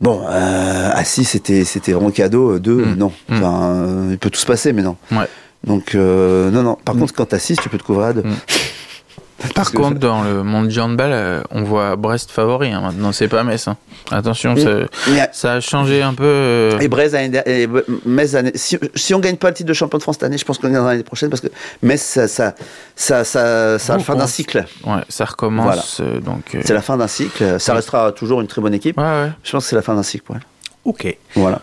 bon, 0.00 0.22
euh, 0.28 0.90
à 0.92 1.04
6, 1.04 1.24
c'était, 1.24 1.64
c'était 1.64 1.92
vraiment 1.92 2.10
cadeau. 2.10 2.58
2, 2.58 2.72
Mm. 2.74 2.94
non. 2.96 3.12
Mm. 3.28 3.34
Enfin, 3.36 3.62
euh, 3.74 4.08
il 4.12 4.18
peut 4.18 4.30
tout 4.30 4.40
se 4.40 4.46
passer, 4.46 4.72
mais 4.72 4.82
non. 4.82 4.96
Ouais. 5.12 5.28
Donc, 5.64 5.94
euh, 5.94 6.50
non, 6.50 6.62
non. 6.62 6.78
Par 6.84 6.94
Mm. 6.94 7.00
contre, 7.00 7.14
quand 7.14 7.26
t'as 7.26 7.38
6, 7.38 7.56
tu 7.62 7.68
peux 7.68 7.78
te 7.78 7.82
couvrir 7.82 8.06
à 8.08 8.12
2. 8.14 8.22
Mm. 9.44 9.48
Par 9.54 9.70
contre, 9.72 9.98
dans 9.98 10.22
le 10.22 10.42
monde 10.42 10.68
du 10.68 10.80
handball, 10.80 11.10
euh, 11.12 11.42
on 11.50 11.62
voit 11.62 11.96
Brest 11.96 12.30
favori 12.30 12.72
hein, 12.72 12.80
maintenant, 12.80 13.12
c'est 13.12 13.28
pas 13.28 13.44
Metz. 13.44 13.68
hein. 13.68 13.76
Attention, 14.10 14.54
Mm. 14.54 14.58
ça, 14.58 15.28
ça 15.32 15.52
a 15.54 15.60
changé 15.60 16.02
un 16.02 16.14
peu. 16.14 16.24
euh, 16.24 16.78
Et 16.78 16.88
Brest, 16.88 17.14
et 17.14 17.68
Metz, 18.06 18.36
si, 18.54 18.78
si 18.94 19.14
on 19.14 19.18
gagne 19.18 19.36
pas 19.36 19.48
le 19.48 19.54
titre 19.54 19.68
de 19.68 19.74
champion 19.74 19.98
de 19.98 20.02
France 20.02 20.16
cette 20.16 20.24
année, 20.24 20.38
je 20.38 20.44
pense 20.44 20.58
qu'on 20.58 20.68
gagnera 20.68 20.90
l'année 20.92 21.02
prochaine 21.02 21.28
parce 21.28 21.40
que 21.42 21.48
Metz, 21.82 22.00
ça, 22.00 22.28
ça, 22.28 22.54
ça, 22.94 23.24
ça, 23.24 23.78
ça 23.78 23.94
a 23.94 23.96
la 23.98 24.02
fin 24.02 24.14
d'un 24.16 24.26
cycle. 24.26 24.64
Ouais, 24.86 25.02
ça 25.08 25.24
recommence. 25.26 26.00
euh, 26.00 26.20
donc, 26.20 26.54
euh, 26.54 26.62
C'est 26.64 26.74
la 26.74 26.82
fin 26.82 26.96
d'un 26.96 27.06
cycle. 27.08 27.60
Ça 27.60 27.72
Ouais. 27.72 27.76
restera 27.76 28.12
toujours 28.12 28.40
une 28.40 28.46
très 28.46 28.62
bonne 28.62 28.74
équipe. 28.74 28.96
Ouais, 28.98 29.04
ouais. 29.04 29.30
Je 29.44 29.52
pense 29.52 29.64
que 29.64 29.70
c'est 29.70 29.76
la 29.76 29.82
fin 29.82 29.94
d'un 29.94 30.02
cycle. 30.02 30.32
Ok. 30.84 31.14
Voilà. 31.34 31.60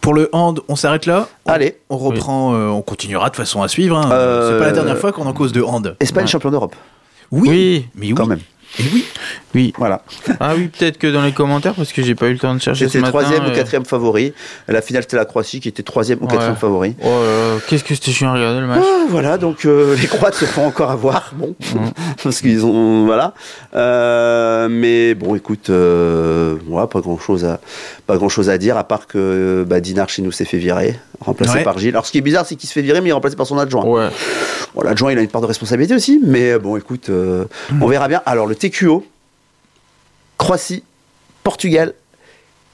Pour 0.00 0.14
le 0.14 0.28
hand, 0.32 0.60
on 0.68 0.76
s'arrête 0.76 1.06
là? 1.06 1.26
On- 1.46 1.50
Allez. 1.50 1.78
On 1.90 1.96
reprend, 1.96 2.54
euh, 2.54 2.68
on 2.68 2.82
continuera 2.82 3.28
de 3.30 3.36
façon 3.36 3.62
à 3.62 3.68
suivre. 3.68 3.98
hein. 3.98 4.10
Euh, 4.12 4.52
C'est 4.52 4.58
pas 4.60 4.66
la 4.66 4.72
dernière 4.72 4.96
fois 4.98 5.10
qu'on 5.12 5.26
en 5.26 5.32
cause 5.32 5.52
de 5.52 5.60
hand. 5.62 5.96
Espagne 6.00 6.24
Ouais. 6.24 6.28
champion 6.30 6.50
d'Europe. 6.50 6.76
Oui, 7.30 7.48
Oui, 7.48 7.86
mais 7.94 8.06
oui. 8.08 8.14
Quand 8.14 8.26
même. 8.26 8.40
Et 8.78 8.84
oui. 8.92 9.04
oui. 9.54 9.72
Voilà. 9.78 10.02
Ah 10.40 10.52
oui, 10.56 10.68
peut-être 10.68 10.98
que 10.98 11.06
dans 11.06 11.22
les 11.22 11.32
commentaires, 11.32 11.74
parce 11.74 11.92
que 11.92 12.02
j'ai 12.02 12.14
pas 12.14 12.28
eu 12.28 12.32
le 12.32 12.38
temps 12.38 12.54
de 12.54 12.60
chercher 12.60 12.84
matin. 12.86 13.08
troisième 13.08 13.44
ou 13.44 13.48
euh, 13.48 13.54
quatrième 13.54 13.84
favori. 13.84 14.32
La 14.68 14.80
finale, 14.82 15.02
c'était 15.02 15.16
la 15.16 15.24
Croatie 15.24 15.60
qui 15.60 15.68
était 15.68 15.82
troisième 15.82 16.18
ou 16.20 16.24
Ouais. 16.26 16.30
quatrième 16.32 16.56
favori. 16.56 16.94
Oh 17.02 17.06
là, 17.08 17.60
qu'est-ce 17.66 17.82
que 17.84 17.94
c'était 17.94 18.12
chiant 18.12 18.30
à 18.30 18.34
regarder 18.34 18.60
le 18.60 18.66
match. 18.66 18.82
Ah, 18.84 19.04
voilà, 19.08 19.38
donc 19.38 19.64
euh, 19.64 19.96
les 20.00 20.06
Croates 20.06 20.34
se 20.34 20.44
font 20.44 20.66
encore 20.66 20.90
avoir, 20.90 21.32
bon, 21.34 21.54
Mhm. 21.74 21.90
parce 22.22 22.40
qu'ils 22.40 22.64
ont, 22.64 23.04
voilà. 23.06 23.34
Euh, 23.74 24.68
mais 24.70 25.14
bon, 25.14 25.34
écoute, 25.34 25.70
euh, 25.70 26.56
voilà, 26.66 26.86
pas 26.86 27.00
grand 27.00 27.18
chose 27.18 27.44
à, 27.44 27.60
pas 28.06 28.16
grand 28.16 28.28
chose 28.28 28.50
à 28.50 28.58
dire, 28.58 28.76
à 28.76 28.84
part 28.84 29.06
que 29.06 29.64
bah, 29.66 29.80
Dinar 29.80 30.08
chez 30.08 30.22
nous 30.22 30.32
s'est 30.32 30.44
fait 30.44 30.58
virer, 30.58 30.98
remplacé 31.20 31.58
Ouais. 31.58 31.62
par 31.64 31.78
Gilles. 31.78 31.90
Alors, 31.90 32.06
ce 32.06 32.12
qui 32.12 32.18
est 32.18 32.22
bizarre, 32.22 32.46
c'est 32.46 32.56
qu'il 32.56 32.68
se 32.68 32.72
fait 32.74 32.82
virer, 32.82 33.00
mais 33.00 33.06
il 33.08 33.10
est 33.10 33.14
remplacé 33.14 33.36
par 33.36 33.46
son 33.46 33.58
adjoint. 33.58 33.84
Ouais. 33.84 34.08
Bon, 34.74 34.82
l'adjoint, 34.82 35.12
il 35.12 35.18
a 35.18 35.22
une 35.22 35.28
part 35.28 35.40
de 35.40 35.46
responsabilité 35.46 35.94
aussi, 35.94 36.20
mais 36.24 36.58
bon, 36.58 36.76
écoute, 36.76 37.08
euh, 37.08 37.44
on 37.80 37.86
verra 37.86 38.08
bien. 38.08 38.20
Alors, 38.26 38.46
le 38.46 38.54
TQO, 38.70 39.06
Croatie, 40.36 40.82
Portugal 41.42 41.94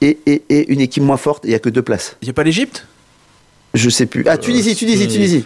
et, 0.01 0.17
et, 0.25 0.43
et 0.49 0.71
une 0.71 0.81
équipe 0.81 1.03
moins 1.03 1.17
forte, 1.17 1.43
il 1.45 1.49
n'y 1.49 1.55
a 1.55 1.59
que 1.59 1.69
deux 1.69 1.81
places. 1.81 2.17
Il 2.21 2.27
y 2.27 2.31
a 2.31 2.33
pas 2.33 2.43
l'Égypte? 2.43 2.85
Je 3.73 3.89
sais 3.89 4.05
plus. 4.05 4.23
Ah, 4.27 4.37
Tunisie, 4.37 4.71
Euh, 4.71 4.75
Tunisie, 4.75 5.07
Tunisie. 5.07 5.43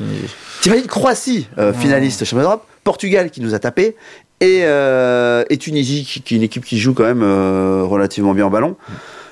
T'imagines 0.61 0.85
Croatie, 0.87 1.47
euh, 1.57 1.73
finaliste 1.73 2.25
champion 2.25 2.43
d'Europe, 2.43 2.67
Portugal 2.83 3.31
qui 3.31 3.41
nous 3.41 3.53
a 3.55 3.59
tapé, 3.59 3.95
et, 4.39 4.61
euh, 4.63 5.43
et 5.49 5.57
Tunisie 5.57 6.05
qui, 6.05 6.21
qui 6.21 6.33
est 6.35 6.37
une 6.37 6.43
équipe 6.43 6.63
qui 6.65 6.77
joue 6.79 6.93
quand 6.93 7.03
même 7.03 7.23
euh, 7.23 7.83
relativement 7.83 8.33
bien 8.33 8.45
en 8.45 8.49
ballon. 8.49 8.75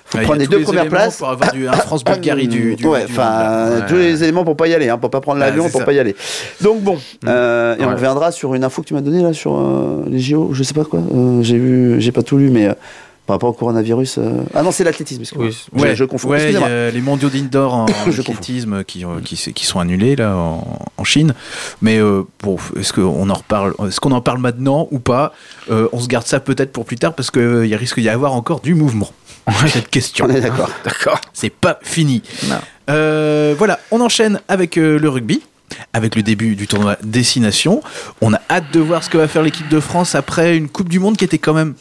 Faut 0.09 0.17
Ouais, 0.17 0.23
prendre 0.23 0.39
il 0.41 0.45
y 0.45 0.47
les 0.47 0.57
deux 0.57 0.63
premières 0.63 0.87
places. 0.87 1.17
Pour 1.17 1.27
avoir 1.29 1.51
du, 1.51 1.67
un 1.67 1.73
France-Bulgarie 1.73 2.47
du, 2.47 2.75
du. 2.75 2.85
ouais, 2.87 3.05
du 3.05 3.11
enfin, 3.11 3.81
tous 3.89 3.95
les 3.95 4.23
éléments 4.23 4.45
pour 4.45 4.55
pas 4.55 4.67
y 4.67 4.73
aller, 4.73 4.87
hein, 4.89 4.97
pour 4.97 5.09
pas 5.09 5.19
prendre 5.21 5.39
l'avion, 5.39 5.67
pour 5.69 5.79
ça. 5.81 5.85
pas 5.85 5.93
y 5.93 5.99
aller. 5.99 6.15
Donc 6.61 6.81
bon, 6.81 6.97
euh, 7.27 7.75
et 7.77 7.83
on 7.83 7.89
reviendra 7.91 8.31
sur 8.31 8.55
une 8.55 8.63
info 8.63 8.81
que 8.83 8.87
tu 8.87 8.93
m'as 8.93 9.01
donnée 9.01 9.21
là 9.21 9.33
sur 9.33 9.57
euh, 9.57 10.03
les 10.07 10.19
JO, 10.19 10.51
je 10.53 10.63
sais 10.63 10.73
pas 10.73 10.85
quoi. 10.85 10.99
Euh, 11.13 11.41
j'ai 11.43 11.57
vu, 11.57 11.99
j'ai 11.99 12.11
pas 12.13 12.23
tout 12.23 12.37
lu, 12.37 12.49
mais 12.49 12.67
par 13.25 13.33
rapport 13.35 13.49
au 13.49 13.53
coronavirus. 13.53 14.19
euh, 14.19 14.31
Ah 14.55 14.63
non, 14.63 14.71
c'est 14.71 14.85
l'athlétisme. 14.85 15.23
Oui, 15.35 15.51
Je- 15.75 15.81
Ouais, 15.81 15.93
je, 15.97 16.05
confonds. 16.05 16.29
ouais, 16.29 16.53
y 16.53 16.55
a 16.55 16.89
les 16.89 17.01
mondiaux 17.01 17.27
d'indoor 17.27 17.73
en 17.73 17.85
athlétisme 18.07 18.85
qui, 18.85 19.03
qui, 19.25 19.53
qui 19.53 19.65
sont 19.65 19.79
annulés 19.81 20.15
là 20.15 20.37
en, 20.37 20.65
en 20.95 21.03
Chine. 21.03 21.33
Mais 21.81 21.97
euh, 21.99 22.23
bon, 22.41 22.55
est-ce 22.79 22.93
qu'on 22.93 23.29
en 23.29 23.33
reparle 23.33 23.73
Est-ce 23.85 23.99
qu'on 23.99 24.13
en 24.13 24.21
parle 24.21 24.37
maintenant 24.39 24.87
ou 24.91 24.99
pas? 24.99 25.33
Euh, 25.69 25.89
On 25.91 25.99
se 25.99 26.07
garde 26.07 26.25
ça 26.25 26.39
peut-être 26.39 26.71
pour 26.71 26.85
plus 26.85 26.95
tard 26.95 27.13
parce 27.13 27.29
qu'il 27.29 27.65
il 27.65 27.75
risque 27.75 27.99
d'y 27.99 28.07
avoir 28.07 28.31
encore 28.33 28.61
du 28.61 28.73
mouvement. 28.73 29.09
Cette 29.67 29.89
question. 29.89 30.25
On 30.29 30.33
est 30.33 30.41
d'accord. 30.41 30.69
D'accord. 30.85 31.19
C'est 31.33 31.49
pas 31.49 31.79
fini. 31.83 32.21
Non. 32.49 32.55
Euh, 32.89 33.55
voilà, 33.57 33.79
on 33.91 34.01
enchaîne 34.01 34.39
avec 34.47 34.77
euh, 34.77 34.97
le 34.99 35.09
rugby. 35.09 35.41
Avec 35.93 36.15
le 36.15 36.23
début 36.23 36.55
du 36.55 36.65
tournoi 36.67 36.95
Destination, 37.03 37.81
on 38.21 38.33
a 38.33 38.39
hâte 38.49 38.71
de 38.71 38.79
voir 38.79 39.03
ce 39.03 39.09
que 39.09 39.17
va 39.17 39.27
faire 39.27 39.43
l'équipe 39.43 39.67
de 39.67 39.79
France 39.81 40.15
après 40.15 40.55
une 40.55 40.69
Coupe 40.69 40.87
du 40.87 40.99
Monde 40.99 41.17
qui 41.17 41.25
était 41.25 41.37
quand 41.37 41.53
même 41.53 41.73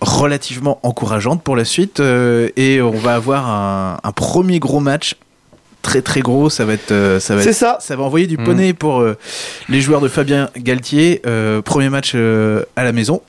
relativement 0.00 0.80
encourageante 0.82 1.42
pour 1.42 1.54
la 1.56 1.64
suite. 1.64 2.00
euh, 2.00 2.48
et 2.56 2.82
on 2.82 2.90
va 2.90 3.14
avoir 3.14 3.48
un, 3.48 3.98
un 4.02 4.12
premier 4.12 4.58
gros 4.58 4.80
match 4.80 5.14
très 5.82 6.02
très 6.02 6.20
gros. 6.20 6.50
Ça 6.50 6.64
va 6.64 6.72
être, 6.74 7.18
ça 7.20 7.36
va 7.36 7.42
être- 7.42 7.52
ça. 7.52 7.78
ça 7.80 7.94
va 7.94 8.02
envoyer 8.02 8.26
du 8.26 8.36
poney 8.36 8.72
pour 8.74 9.04
les 9.68 9.80
joueurs 9.80 10.00
de 10.00 10.08
Fabien 10.08 10.50
Galtier. 10.56 11.22
Premier 11.64 11.88
match 11.90 12.14
à 12.16 12.84
la 12.84 12.92
maison. 12.92 13.22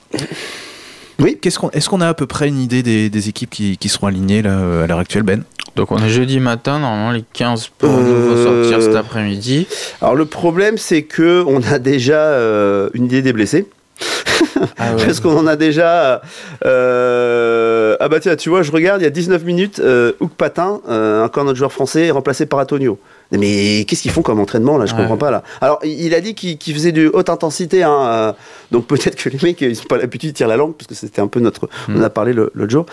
Oui. 1.20 1.38
Qu'est-ce 1.40 1.58
qu'on, 1.58 1.70
est-ce 1.70 1.88
qu'on 1.88 2.00
a 2.00 2.08
à 2.08 2.14
peu 2.14 2.26
près 2.26 2.48
une 2.48 2.60
idée 2.60 2.82
des, 2.82 3.10
des 3.10 3.28
équipes 3.28 3.50
qui, 3.50 3.76
qui 3.76 3.88
seront 3.88 4.06
alignées 4.06 4.42
là, 4.42 4.58
euh, 4.58 4.84
à 4.84 4.86
l'heure 4.86 4.98
actuelle, 5.00 5.22
Ben? 5.24 5.42
Donc 5.76 5.92
on 5.92 5.98
est 5.98 6.08
jeudi 6.08 6.40
matin, 6.40 6.78
normalement 6.80 7.12
les 7.12 7.24
15 7.32 7.68
pour 7.78 7.88
Euh, 7.90 8.44
sortir 8.68 8.82
cet 8.82 8.96
après-midi. 8.96 9.66
Alors 10.00 10.16
le 10.16 10.24
problème, 10.24 10.76
c'est 10.78 11.02
que 11.02 11.44
on 11.46 11.62
a 11.62 11.78
déjà 11.78 12.18
euh, 12.18 12.88
une 12.94 13.04
idée 13.06 13.22
des 13.22 13.32
blessés. 13.32 13.66
Ah 14.78 14.94
ouais. 14.94 15.04
Parce 15.06 15.20
qu'on 15.20 15.36
en 15.36 15.46
a 15.46 15.54
déjà. 15.56 16.22
euh, 16.64 17.96
Ah 18.00 18.08
bah 18.08 18.18
tiens, 18.20 18.34
tu 18.36 18.48
vois, 18.48 18.62
je 18.62 18.72
regarde, 18.72 19.00
il 19.00 19.04
y 19.04 19.06
a 19.06 19.10
19 19.10 19.44
minutes, 19.44 19.80
euh, 19.80 20.12
Houk 20.20 20.32
Patin, 20.32 20.80
euh, 20.88 21.24
encore 21.24 21.44
notre 21.44 21.58
joueur 21.58 21.72
français, 21.72 22.06
est 22.06 22.10
remplacé 22.10 22.46
par 22.46 22.58
Antonio. 22.60 22.98
Mais 23.30 23.84
qu'est-ce 23.86 24.00
qu'ils 24.02 24.10
font 24.10 24.22
comme 24.22 24.40
entraînement 24.40 24.78
là? 24.78 24.86
Je 24.86 24.92
Ouais. 24.94 25.00
comprends 25.00 25.18
pas 25.18 25.30
là. 25.30 25.42
Alors 25.60 25.78
il 25.84 26.14
a 26.14 26.20
dit 26.20 26.34
qu'il 26.34 26.74
faisait 26.74 26.92
de 26.92 27.10
haute 27.12 27.28
intensité, 27.28 27.82
hein, 27.82 27.92
euh, 28.06 28.32
donc 28.70 28.86
peut-être 28.86 29.16
que 29.16 29.28
les 29.28 29.38
mecs 29.42 29.60
ils 29.60 29.78
ont 29.80 29.84
pas 29.84 29.98
l'habitude 29.98 30.30
de 30.30 30.34
tirer 30.34 30.48
la 30.48 30.56
langue 30.56 30.74
parce 30.74 30.86
que 30.86 30.94
c'était 30.94 31.20
un 31.20 31.26
peu 31.26 31.38
notre. 31.40 31.68
On 31.88 32.02
a 32.02 32.08
parlé 32.08 32.32
le- 32.32 32.50
l'autre 32.54 32.70
jour. 32.70 32.86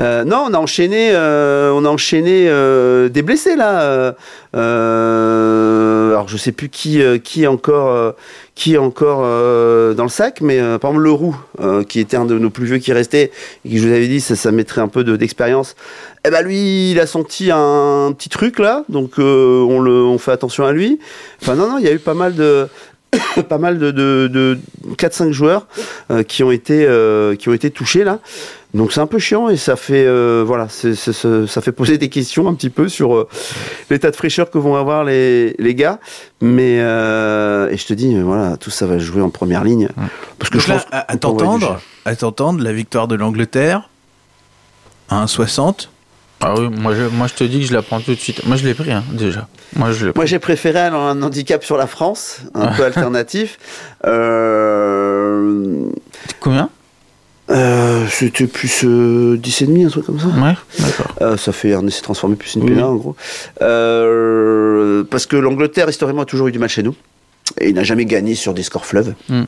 Euh, 0.00 0.24
non, 0.24 0.46
on 0.48 0.54
a 0.54 0.58
enchaîné, 0.58 1.10
euh, 1.12 1.70
on 1.74 1.84
a 1.84 1.88
enchaîné 1.90 2.46
euh, 2.48 3.08
des 3.10 3.20
blessés 3.22 3.54
là. 3.54 4.14
Euh, 4.54 6.10
alors 6.10 6.28
je 6.28 6.36
sais 6.36 6.52
plus 6.52 6.68
qui 6.68 7.02
euh, 7.02 7.18
qui 7.18 7.44
est 7.44 7.46
encore 7.46 7.90
euh, 7.90 8.12
qui 8.54 8.76
encore 8.76 9.22
dans 9.94 10.02
le 10.02 10.08
sac, 10.10 10.40
mais 10.42 10.58
par 10.78 10.90
exemple 10.90 11.04
Leroux, 11.04 11.36
qui 11.88 12.00
était 12.00 12.16
un 12.18 12.26
de 12.26 12.38
nos 12.38 12.50
plus 12.50 12.66
vieux 12.66 12.78
qui 12.78 12.92
restait, 12.92 13.30
et 13.64 13.68
qui 13.68 13.78
je 13.78 13.86
vous 13.86 13.92
avais 13.94 14.06
dit 14.08 14.20
ça, 14.20 14.52
mettrait 14.52 14.82
un 14.82 14.88
peu 14.88 15.04
de- 15.04 15.16
d'expérience. 15.16 15.74
Eh 16.26 16.30
ben 16.30 16.42
lui, 16.42 16.90
il 16.92 17.00
a 17.00 17.06
senti 17.06 17.50
un 17.50 18.12
petit 18.16 18.28
truc 18.28 18.58
là, 18.58 18.84
donc 18.90 19.14
on 19.18 20.18
fait 20.18 20.32
attention 20.32 20.66
à 20.66 20.72
lui. 20.72 20.98
Enfin 21.40 21.54
non 21.54 21.66
non, 21.68 21.78
il 21.78 21.84
y 21.84 21.88
a 21.88 21.92
eu 21.92 21.98
pas 21.98 22.14
mal 22.14 22.34
de 22.34 22.68
pas 23.48 23.58
mal 23.58 23.78
de, 23.78 23.90
de, 23.90 24.28
de 24.30 24.58
4-5 24.96 25.32
joueurs 25.32 25.66
qui 26.28 26.42
ont 26.44 26.50
été 26.52 26.86
qui 27.38 27.48
ont 27.48 27.54
été 27.54 27.70
touchés 27.70 28.04
là. 28.04 28.18
Donc 28.74 28.90
c'est 28.92 29.00
un 29.00 29.06
peu 29.06 29.18
chiant 29.18 29.50
et 29.50 29.58
ça 29.58 29.76
fait 29.76 30.06
euh, 30.06 30.42
voilà, 30.46 30.66
c'est- 30.70 30.94
c'est- 30.94 31.12
c'est- 31.12 31.46
ça 31.46 31.60
fait 31.60 31.72
poser 31.72 31.98
des 31.98 32.08
questions 32.08 32.48
un 32.48 32.54
petit 32.54 32.70
peu 32.70 32.88
sur 32.88 33.14
euh, 33.14 33.28
l'état 33.90 34.10
de 34.10 34.16
fraîcheur 34.16 34.50
que 34.50 34.56
vont 34.56 34.76
avoir 34.76 35.04
les, 35.04 35.54
les 35.58 35.74
gars. 35.74 35.98
Mais 36.40 36.78
euh, 36.80 37.68
et 37.70 37.76
je 37.76 37.86
te 37.86 37.92
dis 37.92 38.14
euh, 38.16 38.22
voilà, 38.22 38.56
tout 38.56 38.70
ça 38.70 38.86
va 38.86 38.98
jouer 38.98 39.20
en 39.20 39.28
première 39.28 39.62
ligne 39.62 39.88
parce 40.38 40.48
que 40.50 40.56
Donc 40.56 40.66
je 40.66 40.72
là, 40.72 40.78
pense 40.78 40.86
à, 40.90 41.16
t'entendre, 41.18 41.80
à 42.06 42.16
t'entendre, 42.16 42.62
la 42.64 42.72
victoire 42.72 43.08
de 43.08 43.14
l'Angleterre 43.14 43.90
à 45.10 45.22
1,60. 45.26 45.88
Ah 46.44 46.54
oui, 46.58 46.68
moi 46.70 46.94
je, 46.94 47.02
moi 47.04 47.26
je 47.28 47.34
te 47.34 47.44
dis 47.44 47.60
que 47.60 47.66
je 47.66 47.72
la 47.74 47.82
prends 47.82 48.00
tout 48.00 48.14
de 48.14 48.18
suite. 48.18 48.44
Moi 48.46 48.56
je 48.56 48.64
l'ai 48.64 48.74
pris 48.74 48.90
hein, 48.90 49.04
déjà. 49.12 49.46
Moi 49.76 49.92
je 49.92 50.06
l'ai 50.06 50.12
Moi, 50.16 50.24
j'ai 50.26 50.38
préféré 50.40 50.80
un, 50.80 50.94
un 50.94 51.22
handicap 51.22 51.62
sur 51.62 51.76
la 51.76 51.86
France, 51.86 52.40
un 52.54 52.66
peu 52.76 52.84
alternatif. 52.84 53.58
Euh, 54.06 55.90
Combien? 56.40 56.68
Euh, 57.52 58.06
C'était 58.10 58.46
plus 58.46 58.84
euh, 58.84 59.36
10,5, 59.36 59.86
un 59.86 59.88
truc 59.90 60.06
comme 60.06 60.18
ça. 60.20 60.26
Ouais, 60.26 60.54
d'accord. 60.78 61.14
Euh, 61.20 61.36
ça 61.36 61.52
fait 61.52 61.74
un 61.74 61.86
essai 61.86 62.02
transformé 62.02 62.36
plus 62.36 62.54
une 62.54 62.62
Oui. 62.62 62.70
pénale 62.70 62.84
en 62.84 62.96
gros. 62.96 63.16
Euh, 63.60 65.04
parce 65.10 65.26
que 65.26 65.36
l'Angleterre, 65.36 65.88
historiquement, 65.88 66.22
a 66.22 66.26
toujours 66.26 66.48
eu 66.48 66.52
du 66.52 66.58
mal 66.58 66.68
chez 66.68 66.82
nous. 66.82 66.94
Et 67.60 67.68
il 67.68 67.74
n'a 67.74 67.84
jamais 67.84 68.04
gagné 68.06 68.34
sur 68.34 68.54
des 68.54 68.62
scores 68.62 68.86
fleuves. 68.86 69.14
Mm. 69.28 69.42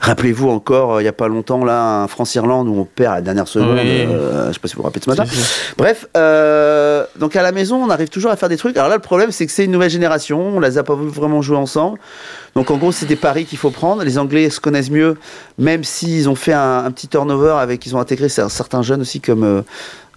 Rappelez-vous 0.00 0.48
encore, 0.48 0.94
euh, 0.94 1.00
il 1.00 1.04
n'y 1.04 1.08
a 1.08 1.12
pas 1.12 1.28
longtemps, 1.28 1.64
là, 1.64 2.06
France-Irlande 2.08 2.68
où 2.68 2.74
on 2.78 2.84
perd 2.84 3.12
à 3.12 3.16
la 3.16 3.20
dernière 3.22 3.48
seconde. 3.48 3.74
Oui. 3.74 4.06
euh, 4.08 4.44
je 4.44 4.48
ne 4.48 4.52
sais 4.52 4.58
pas 4.58 4.68
si 4.68 4.74
vous 4.74 4.82
vous 4.82 4.84
rappelez 4.84 5.00
de 5.00 5.04
ce 5.04 5.10
matin. 5.10 5.24
Si, 5.26 5.36
si. 5.36 5.74
Bref, 5.76 6.06
euh, 6.16 7.04
donc 7.18 7.36
à 7.36 7.42
la 7.42 7.52
maison, 7.52 7.76
on 7.76 7.90
arrive 7.90 8.08
toujours 8.08 8.30
à 8.30 8.36
faire 8.36 8.48
des 8.48 8.56
trucs. 8.56 8.76
Alors 8.76 8.88
là, 8.88 8.96
le 8.96 9.02
problème, 9.02 9.30
c'est 9.30 9.46
que 9.46 9.52
c'est 9.52 9.64
une 9.64 9.72
nouvelle 9.72 9.90
génération. 9.90 10.56
On 10.56 10.60
les 10.60 10.78
a 10.78 10.82
pas 10.82 10.94
vraiment 10.94 11.42
jouer 11.42 11.56
ensemble. 11.56 11.98
Donc 12.56 12.70
en 12.70 12.76
gros, 12.76 12.90
c'est 12.90 13.06
des 13.06 13.16
paris 13.16 13.44
qu'il 13.44 13.58
faut 13.58 13.70
prendre. 13.70 14.02
Les 14.02 14.18
Anglais 14.18 14.50
se 14.50 14.60
connaissent 14.60 14.90
mieux, 14.90 15.16
même 15.58 15.84
s'ils 15.84 16.28
ont 16.28 16.34
fait 16.34 16.52
un, 16.52 16.84
un 16.84 16.90
petit 16.90 17.06
turnover 17.06 17.54
avec, 17.60 17.86
ils 17.86 17.94
ont 17.94 18.00
intégré 18.00 18.26
cer- 18.26 18.48
certains 18.48 18.82
jeunes 18.82 19.02
aussi, 19.02 19.20
comme 19.20 19.62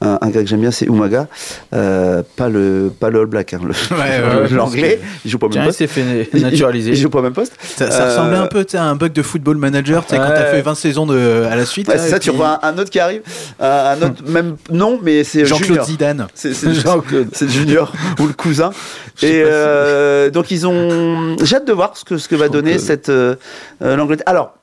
un, 0.03 0.17
un 0.21 0.29
gars 0.29 0.41
que 0.41 0.47
j'aime 0.47 0.61
bien, 0.61 0.71
c'est 0.71 0.85
Umaga. 0.85 1.27
Euh, 1.73 2.21
pas 2.35 2.49
le, 2.49 2.91
pas 2.99 3.09
le 3.09 3.21
All 3.21 3.25
Black, 3.25 3.53
hein, 3.53 3.59
le- 3.63 3.69
ouais, 3.95 4.41
ouais, 4.43 4.49
l'anglais. 4.49 4.99
Il 5.25 5.31
joue 5.31 5.37
pas 5.39 5.47
au 5.47 5.49
même 5.49 5.65
poste. 5.65 5.77
s'est 5.79 5.87
fait 5.87 6.29
Il- 6.33 6.41
naturaliser. 6.41 6.91
Il, 6.91 6.97
il 6.97 7.01
joue 7.01 7.09
pas 7.09 7.19
au 7.19 7.23
même 7.23 7.33
poste. 7.33 7.53
Ça, 7.77 7.89
ça 7.89 8.03
Euh, 8.03 8.09
ressemblait 8.09 8.37
un 8.37 8.47
peu 8.47 8.65
à 8.73 8.83
un 8.83 8.95
bug 8.95 9.13
de 9.13 9.21
football 9.21 9.57
manager, 9.57 10.03
tu 10.05 10.11
sais, 10.11 10.17
quand 10.17 10.27
t'as 10.27 10.45
fait 10.51 10.61
20 10.61 10.75
saisons 10.75 11.05
de, 11.05 11.45
à 11.49 11.55
la 11.55 11.65
suite. 11.65 11.87
Ouais, 11.87 11.95
là, 11.95 12.01
ça, 12.07 12.19
tu 12.19 12.29
puis 12.29 12.37
vois 12.37 12.59
un, 12.63 12.69
un 12.73 12.77
autre 12.77 12.89
qui 12.89 12.99
arrive, 12.99 13.21
un, 13.59 13.67
un 13.67 14.01
autre, 14.01 14.23
même 14.27 14.55
non, 14.71 14.99
mais 15.01 15.23
c'est 15.23 15.45
Jean-Claude. 15.45 15.83
Zidane. 15.83 16.27
C'est 16.33 16.53
Jean-Claude. 16.73 17.29
c'est 17.33 17.49
junior 17.49 17.91
ou 18.19 18.27
le 18.27 18.33
cousin. 18.33 18.71
Et 19.21 19.43
euh, 19.45 20.29
donc 20.29 20.51
ils 20.51 20.65
ont. 20.67 21.35
J'ai 21.43 21.55
hâte 21.57 21.67
de 21.67 21.73
voir 21.73 21.95
ce 21.95 22.03
que 22.03 22.17
ce 22.17 22.27
que 22.27 22.35
va 22.35 22.49
donner 22.49 22.77
cette 22.79 23.09
euh, 23.09 23.35
euh, 23.81 23.95
l'Angleterre. 23.95 24.27
Alors. 24.27 24.55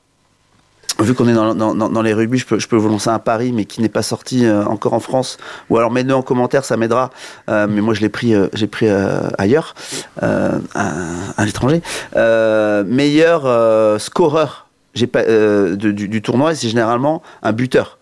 Vu 1.01 1.15
qu'on 1.15 1.29
est 1.29 1.33
dans, 1.35 1.55
dans, 1.55 1.75
dans- 1.75 2.03
les 2.03 2.13
rugby, 2.13 2.39
je 2.39 2.47
peux, 2.47 2.59
je 2.59 2.69
peux 2.69 2.77
vous 2.77 2.89
lancer 2.89 3.09
un 3.09 3.19
pari, 3.19 3.53
mais 3.53 3.65
qui 3.65 3.81
n'est 3.81 3.89
pas 3.89 4.03
sorti 4.03 4.45
euh, 4.45 4.65
encore 4.67 4.93
en 4.93 5.01
France. 5.01 5.39
Ou 5.71 5.77
alors 5.79 5.91
mettez-le 5.91 6.15
en 6.15 6.23
commentaire, 6.23 6.65
ça 6.65 6.77
m'aidera. 6.77 7.11
Euh, 7.49 7.67
mais 7.69 7.81
moi, 7.81 7.95
je 7.95 8.01
l'ai 8.01 8.09
pris, 8.09 8.35
euh, 8.35 8.49
j'ai 8.53 8.67
pris 8.67 8.87
euh, 8.89 9.21
ailleurs, 9.39 9.75
euh, 10.23 10.59
à, 10.75 10.93
à 11.37 11.45
l'étranger. 11.47 11.81
Euh, 12.17 12.85
meilleur 12.87 13.43
euh, 13.47 13.99
scoreur 13.99 14.67
j'ai 14.95 15.07
pas, 15.07 15.21
euh, 15.21 15.77
de- 15.77 15.93
du, 15.93 16.09
du 16.09 16.21
tournoi, 16.21 16.55
c'est 16.55 16.69
généralement 16.69 17.23
un 17.43 17.53
buteur. 17.53 17.99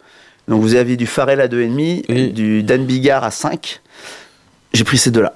Donc 0.49 0.63
vous 0.63 0.75
avez 0.75 0.97
du 0.97 1.07
Farrell 1.07 1.41
à 1.43 1.47
2,5, 1.49 2.05
Oui. 2.09 2.33
du 2.33 2.63
Dan 2.63 2.85
Bigard 2.87 3.23
à 3.25 3.31
5. 3.31 3.81
J'ai 4.73 4.85
pris 4.85 4.97
ces 4.97 5.11
deux-là. 5.11 5.35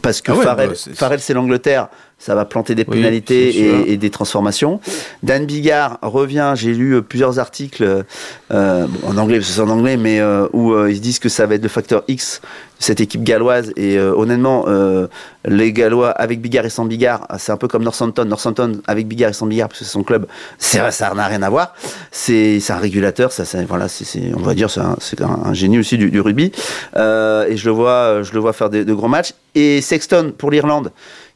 Parce 0.00 0.20
que 0.22 0.32
Ah 0.32 0.36
ouais, 0.36 0.44
Farrell, 0.44 0.68
bah, 0.70 0.92
Farrell, 0.94 1.20
c'est 1.20 1.34
l'Angleterre, 1.34 1.88
ça 2.24 2.36
va 2.36 2.44
planter 2.44 2.76
des 2.76 2.84
pénalités 2.84 3.48
et, 3.88 3.92
et 3.92 3.96
des 3.96 4.10
transformations. 4.10 4.80
Dan 5.24 5.44
Bigard 5.44 5.98
revient, 6.02 6.52
j'ai 6.54 6.72
lu 6.72 6.92
euh, 6.94 7.02
plusieurs 7.02 7.40
articles 7.40 8.04
euh, 8.52 8.86
en 9.04 9.16
anglais, 9.18 9.38
parce 9.38 9.48
que 9.48 9.54
c'est 9.54 9.60
en 9.60 9.68
anglais, 9.68 9.96
mais 9.96 10.20
euh, 10.20 10.46
où 10.52 10.72
euh, 10.72 10.88
ils 10.92 11.00
disent 11.00 11.18
que 11.18 11.28
ça 11.28 11.46
va 11.46 11.56
être 11.56 11.62
le 11.64 11.68
facteur 11.68 12.04
X 12.06 12.40
de 12.78 12.84
cette 12.84 13.00
équipe 13.00 13.24
galloise. 13.24 13.72
Et 13.76 13.96
euh, 13.98 14.14
honnêtement, 14.14 14.66
euh, 14.68 15.08
les 15.46 15.72
Gallois 15.72 16.10
avec 16.10 16.40
Bigard 16.40 16.64
et 16.64 16.70
sans 16.70 16.84
Bigard, 16.84 17.26
ah, 17.28 17.38
c'est 17.38 17.50
un 17.50 17.56
peu 17.56 17.66
comme 17.66 17.82
Northampton. 17.82 18.24
Northampton 18.24 18.80
avec 18.86 19.08
Bigard 19.08 19.30
et 19.30 19.32
sans 19.34 19.46
Bigard, 19.46 19.68
parce 19.68 19.80
que 19.80 19.84
c'est 19.84 19.90
son 19.90 20.04
club, 20.04 20.26
ça 20.58 20.90
n'a 21.14 21.26
rien 21.26 21.42
à 21.42 21.50
voir. 21.50 21.74
C'est 22.12 22.60
c'est 22.60 22.72
un 22.72 22.78
régulateur, 22.78 23.32
ça, 23.32 23.44
c'est- 23.44 23.64
voilà, 23.64 23.88
c'est 23.88 24.04
c'est- 24.04 24.32
on 24.36 24.42
va 24.42 24.54
dire, 24.54 24.70
c'est 24.70 24.80
un, 24.80 24.96
c'est 25.00 25.20
un, 25.22 25.40
un 25.44 25.54
génie 25.54 25.78
aussi 25.80 25.98
du, 25.98 26.08
du 26.10 26.20
rugby. 26.20 26.52
Euh, 26.96 27.46
et 27.48 27.56
je 27.56 27.64
le 27.66 27.72
vois, 27.72 28.22
je 28.22 28.32
le 28.32 28.38
vois 28.38 28.52
faire 28.52 28.70
des- 28.70 28.84
de 28.84 28.94
gros 28.94 29.08
matchs. 29.08 29.32
Et 29.54 29.80
Sexton 29.82 30.32
pour 30.36 30.50
l'Irlande 30.50 30.92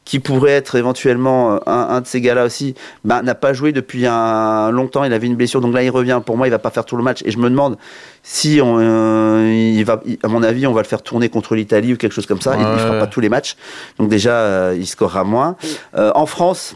qui 0.07 0.19
pourrait 0.21 0.51
être 0.51 0.75
éventuellement 0.75 1.55
euh, 1.55 1.57
un, 1.65 1.87
un 1.89 1.99
de 1.99 2.07
ces 2.07 2.21
gars-là 2.21 2.45
aussi, 2.45 2.75
bah, 3.03 3.21
n'a 3.21 3.35
pas 3.35 3.51
joué 3.51 3.73
depuis 3.73 4.07
un 4.07 4.71
longtemps. 4.71 5.03
Il 5.03 5.11
avait 5.11 5.27
une 5.27 5.35
blessure, 5.35 5.59
donc 5.59 5.73
là 5.73 5.83
il 5.83 5.89
revient. 5.89 6.21
Pour 6.25 6.37
moi, 6.37 6.47
il 6.47 6.49
va 6.49 6.59
pas 6.59 6.69
faire 6.69 6.85
tout 6.85 6.95
le 6.95 7.03
match. 7.03 7.21
Et 7.25 7.31
je 7.31 7.37
me 7.37 7.49
demande 7.49 7.77
si, 8.23 8.61
on, 8.63 8.77
euh, 8.79 9.51
il 9.53 9.83
va, 9.83 10.01
à 10.23 10.29
mon 10.29 10.43
avis, 10.43 10.65
on 10.65 10.71
va 10.71 10.81
le 10.81 10.87
faire 10.87 11.01
tourner 11.01 11.27
contre 11.27 11.55
l'Italie 11.55 11.91
ou 11.91 11.97
quelque 11.97 12.13
chose 12.13 12.25
comme 12.25 12.39
ça. 12.39 12.55
Il, 12.55 12.61
il 12.61 12.79
fera 12.79 12.99
pas 12.99 13.07
tous 13.07 13.19
les 13.19 13.27
matchs, 13.27 13.57
donc 13.99 14.07
déjà 14.07 14.31
euh, 14.31 14.77
il 14.79 14.87
scorera 14.87 15.25
moins. 15.25 15.57
Euh, 15.97 16.13
en 16.15 16.25
France, 16.25 16.75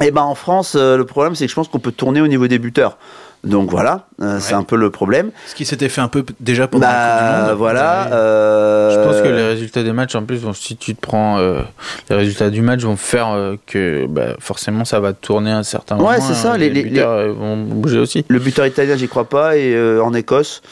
eh 0.00 0.10
ben 0.10 0.22
en 0.22 0.34
France, 0.34 0.74
euh, 0.76 0.96
le 0.96 1.04
problème 1.04 1.36
c'est 1.36 1.44
que 1.44 1.50
je 1.50 1.54
pense 1.54 1.68
qu'on 1.68 1.78
peut 1.78 1.92
tourner 1.92 2.20
au 2.20 2.26
niveau 2.26 2.48
des 2.48 2.58
buteurs. 2.58 2.98
Donc 3.44 3.70
voilà, 3.70 4.06
euh, 4.20 4.38
c'est 4.40 4.54
Ouais. 4.54 4.60
un 4.60 4.62
peu 4.62 4.76
le 4.76 4.90
problème. 4.90 5.32
Ce 5.48 5.56
qui 5.56 5.64
s'était 5.64 5.88
fait 5.88 6.00
un 6.00 6.06
peu 6.06 6.24
déjà 6.38 6.68
pendant 6.68 6.86
la 6.86 6.92
Coupe 6.92 7.26
du 7.26 7.32
Bah 7.42 7.48
Monde. 7.48 7.58
voilà. 7.58 8.02
Ouais. 8.04 8.12
euh, 8.12 8.90
Je 8.94 9.08
pense 9.08 9.20
que 9.20 9.28
les 9.34 9.42
résultats 9.48 9.82
des 9.82 9.92
matchs, 9.92 10.14
en 10.14 10.22
plus, 10.24 10.36
vont, 10.36 10.52
si 10.52 10.76
tu 10.76 10.94
te 10.94 11.00
prends, 11.00 11.38
euh, 11.40 11.60
les 12.08 12.14
résultats 12.16 12.50
du 12.50 12.62
match 12.62 12.82
vont 12.82 12.94
faire 12.96 13.30
euh, 13.30 13.56
que 13.66 14.06
bah, 14.06 14.34
forcément 14.38 14.84
ça 14.84 15.00
va 15.00 15.12
tourner 15.12 15.50
à 15.50 15.58
un 15.58 15.62
certain 15.64 15.96
Ouais, 15.96 16.02
moment. 16.02 16.18
c'est 16.20 16.32
hein, 16.34 16.52
ça, 16.52 16.56
les- 16.56 16.70
les- 16.70 16.84
buteurs 16.84 17.10
euh, 17.10 17.32
vont 17.32 17.56
bouger 17.56 17.98
aussi. 17.98 18.24
Le 18.28 18.38
buteur 18.38 18.64
italien, 18.64 18.94
j'y 18.96 19.08
crois 19.08 19.24
pas. 19.28 19.56
Et 19.56 19.74
euh, 19.74 20.00
en 20.04 20.14
Écosse, 20.14 20.62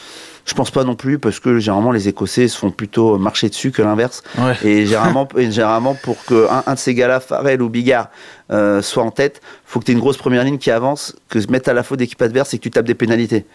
je 0.45 0.53
pense 0.53 0.71
pas 0.71 0.83
non 0.83 0.95
plus 0.95 1.19
parce 1.19 1.39
que 1.39 1.59
généralement 1.59 1.91
les 1.91 2.07
Écossais 2.07 2.47
se 2.47 2.57
font 2.57 2.71
plutôt 2.71 3.17
marcher 3.17 3.49
dessus 3.49 3.71
que 3.71 3.81
l'inverse. 3.81 4.23
Ouais. 4.37 4.55
Et 4.63 4.85
généralement, 4.85 5.27
et 5.37 5.51
généralement 5.51 5.95
pour 5.95 6.23
que 6.25 6.47
un, 6.49 6.63
un 6.65 6.73
de 6.73 6.79
ces 6.79 6.93
gars-là, 6.93 7.19
Farrell 7.19 7.61
ou 7.61 7.69
Bigard, 7.69 8.09
euh, 8.51 8.81
soit 8.81 9.03
en 9.03 9.11
tête, 9.11 9.41
faut 9.65 9.79
que 9.79 9.85
tu 9.85 9.91
aies 9.91 9.93
une 9.93 9.99
grosse 9.99 10.17
première 10.17 10.43
ligne 10.43 10.57
qui 10.57 10.71
avance, 10.71 11.15
que 11.29 11.39
se 11.39 11.47
mettre 11.47 11.69
à 11.69 11.73
la 11.73 11.83
faute 11.83 11.99
d'équipe 11.99 12.21
adverse 12.21 12.53
et 12.53 12.57
que 12.57 12.63
tu 12.63 12.71
tapes 12.71 12.85
des 12.85 12.95
pénalités. 12.95 13.45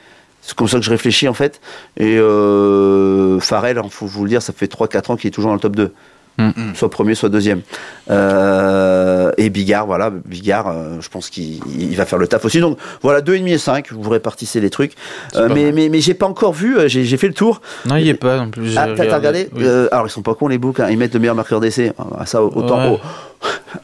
C'est 0.43 0.55
comme 0.55 0.69
ça 0.69 0.79
que 0.79 0.85
je 0.85 0.91
réfléchis 0.91 1.29
en 1.29 1.35
fait. 1.35 1.61
Et 1.97 2.19
euh, 2.19 3.41
Farrell, 3.41 3.81
il 3.83 3.91
faut 3.91 4.07
vous 4.07 4.23
le 4.25 4.31
dire, 4.31 4.43
ça 4.43 4.53
fait 4.53 4.71
3-4 4.73 5.13
ans 5.13 5.17
qu'il 5.17 5.29
est 5.29 5.33
toujours 5.33 5.51
dans 5.51 5.55
le 5.55 5.61
top 5.61 5.75
2. 5.75 5.93
Mm. 6.39 6.75
Soit 6.75 6.91
premier, 6.91 7.15
soit 7.15 7.29
deuxième. 7.29 7.63
Euh, 8.11 9.33
et 9.39 9.51
Bigard, 9.51 9.87
voilà, 9.87 10.11
Bigard, 10.11 10.69
euh, 10.69 10.97
je 11.01 11.09
pense 11.09 11.31
qu'il 11.31 11.61
il 11.79 11.97
va 11.97 12.05
faire 12.05 12.19
le 12.19 12.29
taf 12.29 12.45
aussi. 12.45 12.61
Donc 12.61 12.79
voilà, 13.03 13.21
2,5 13.21 13.47
et 13.49 13.59
5, 13.59 13.93
vous 13.93 14.11
répartissez 14.11 14.61
les 14.61 14.71
trucs. 14.71 14.93
Euh, 15.35 15.49
mais 15.53 15.73
mais, 15.73 15.89
mais 15.89 16.01
j'ai 16.01 16.15
pas 16.15 16.27
encore 16.27 16.53
vu, 16.53 16.77
euh, 16.77 16.89
j'ai 16.89 17.05
j'ai 17.05 17.17
fait 17.17 17.29
le 17.29 17.35
tour. 17.35 17.61
Non, 17.87 17.97
il 17.97 18.05
n'y 18.05 18.11
est 18.11 18.15
pas 18.15 18.37
non 18.37 18.51
plus. 18.51 18.77
Ah, 18.77 18.89
t'as 18.97 19.17
regardé 19.17 19.49
Oui. 19.55 19.67
Alors 19.91 20.07
ils 20.07 20.11
sont 20.11 20.23
pas 20.23 20.35
cons 20.35 20.49
les 20.49 20.59
boucs, 20.59 20.81
hein. 20.81 20.89
ils 20.91 20.99
mettent 20.99 21.15
le 21.15 21.21
meilleur 21.21 21.35
marqueur 21.35 21.61
d'essai. 21.61 21.93
Ah, 21.99 22.27
Ça 22.27 22.43
autant. 22.43 22.93
Ouais. 22.93 23.01
oh, 23.03 23.07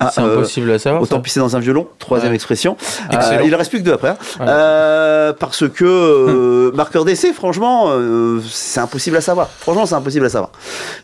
ah, 0.01 0.11
C'est 0.15 0.21
euh, 0.21 0.37
impossible 0.37 0.71
à 0.71 0.79
savoir. 0.79 1.03
Autant 1.03 1.17
ça. 1.17 1.23
pisser 1.23 1.41
dans 1.41 1.57
un 1.57 1.61
violon, 1.61 1.87
troisième 1.99 2.31
Ouais. 2.31 2.35
expression. 2.37 2.77
Euh, 3.13 3.43
il 3.45 3.55
en 3.55 3.59
reste 3.59 3.71
plus 3.71 3.81
que 3.81 3.85
deux 3.85 3.93
après. 3.93 4.11
hein. 4.11 4.17
Ouais. 4.41 4.47
Euh, 4.49 5.33
parce 5.33 5.69
que 5.69 5.85
euh, 5.85 6.73
marqueur 6.73 7.05
d'essai, 7.05 7.33
franchement, 7.33 7.91
c'est 8.49 8.81
impossible 8.81 9.17
à 9.17 9.21
savoir. 9.21 9.49
Franchement, 9.59 9.87
c'est 9.87 9.95
impossible 9.95 10.27
à 10.27 10.31
savoir. 10.31 10.51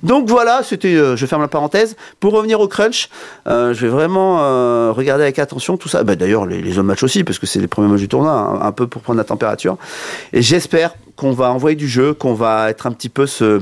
Donc 0.03 0.29
voilà, 0.29 0.61
c'était. 0.63 0.95
je 1.17 1.27
ferme 1.27 1.43
la 1.43 1.49
parenthèse. 1.49 1.97
Pour 2.21 2.33
revenir 2.33 2.61
au 2.61 2.69
crunch, 2.69 3.09
je 3.47 3.73
vais 3.75 3.89
vraiment 3.89 4.93
regarder 4.93 5.25
avec 5.25 5.39
attention 5.39 5.77
tout 5.77 5.89
ça. 5.89 6.03
Bah, 6.05 6.15
D'ailleurs, 6.17 6.47
les, 6.47 6.61
les 6.63 6.73
autres 6.73 6.83
matchs 6.83 7.03
aussi, 7.03 7.25
parce 7.25 7.39
que 7.39 7.47
c'est 7.47 7.61
les 7.61 7.69
premiers 7.69 7.89
matchs 7.89 8.01
du 8.01 8.09
tournoi, 8.09 8.33
hein, 8.33 8.61
un 8.63 8.73
peu 8.73 8.87
pour 8.87 9.03
prendre 9.03 9.19
la 9.19 9.25
température. 9.25 9.77
Et 10.33 10.43
j'espère 10.43 10.95
qu'on 11.17 11.33
va 11.33 11.51
envoyer 11.53 11.77
du 11.77 11.89
jeu, 11.89 12.15
qu'on 12.15 12.35
va 12.35 12.71
être 12.71 12.87
un 12.87 12.93
petit 12.93 13.09
peu 13.09 13.27
ce 13.27 13.61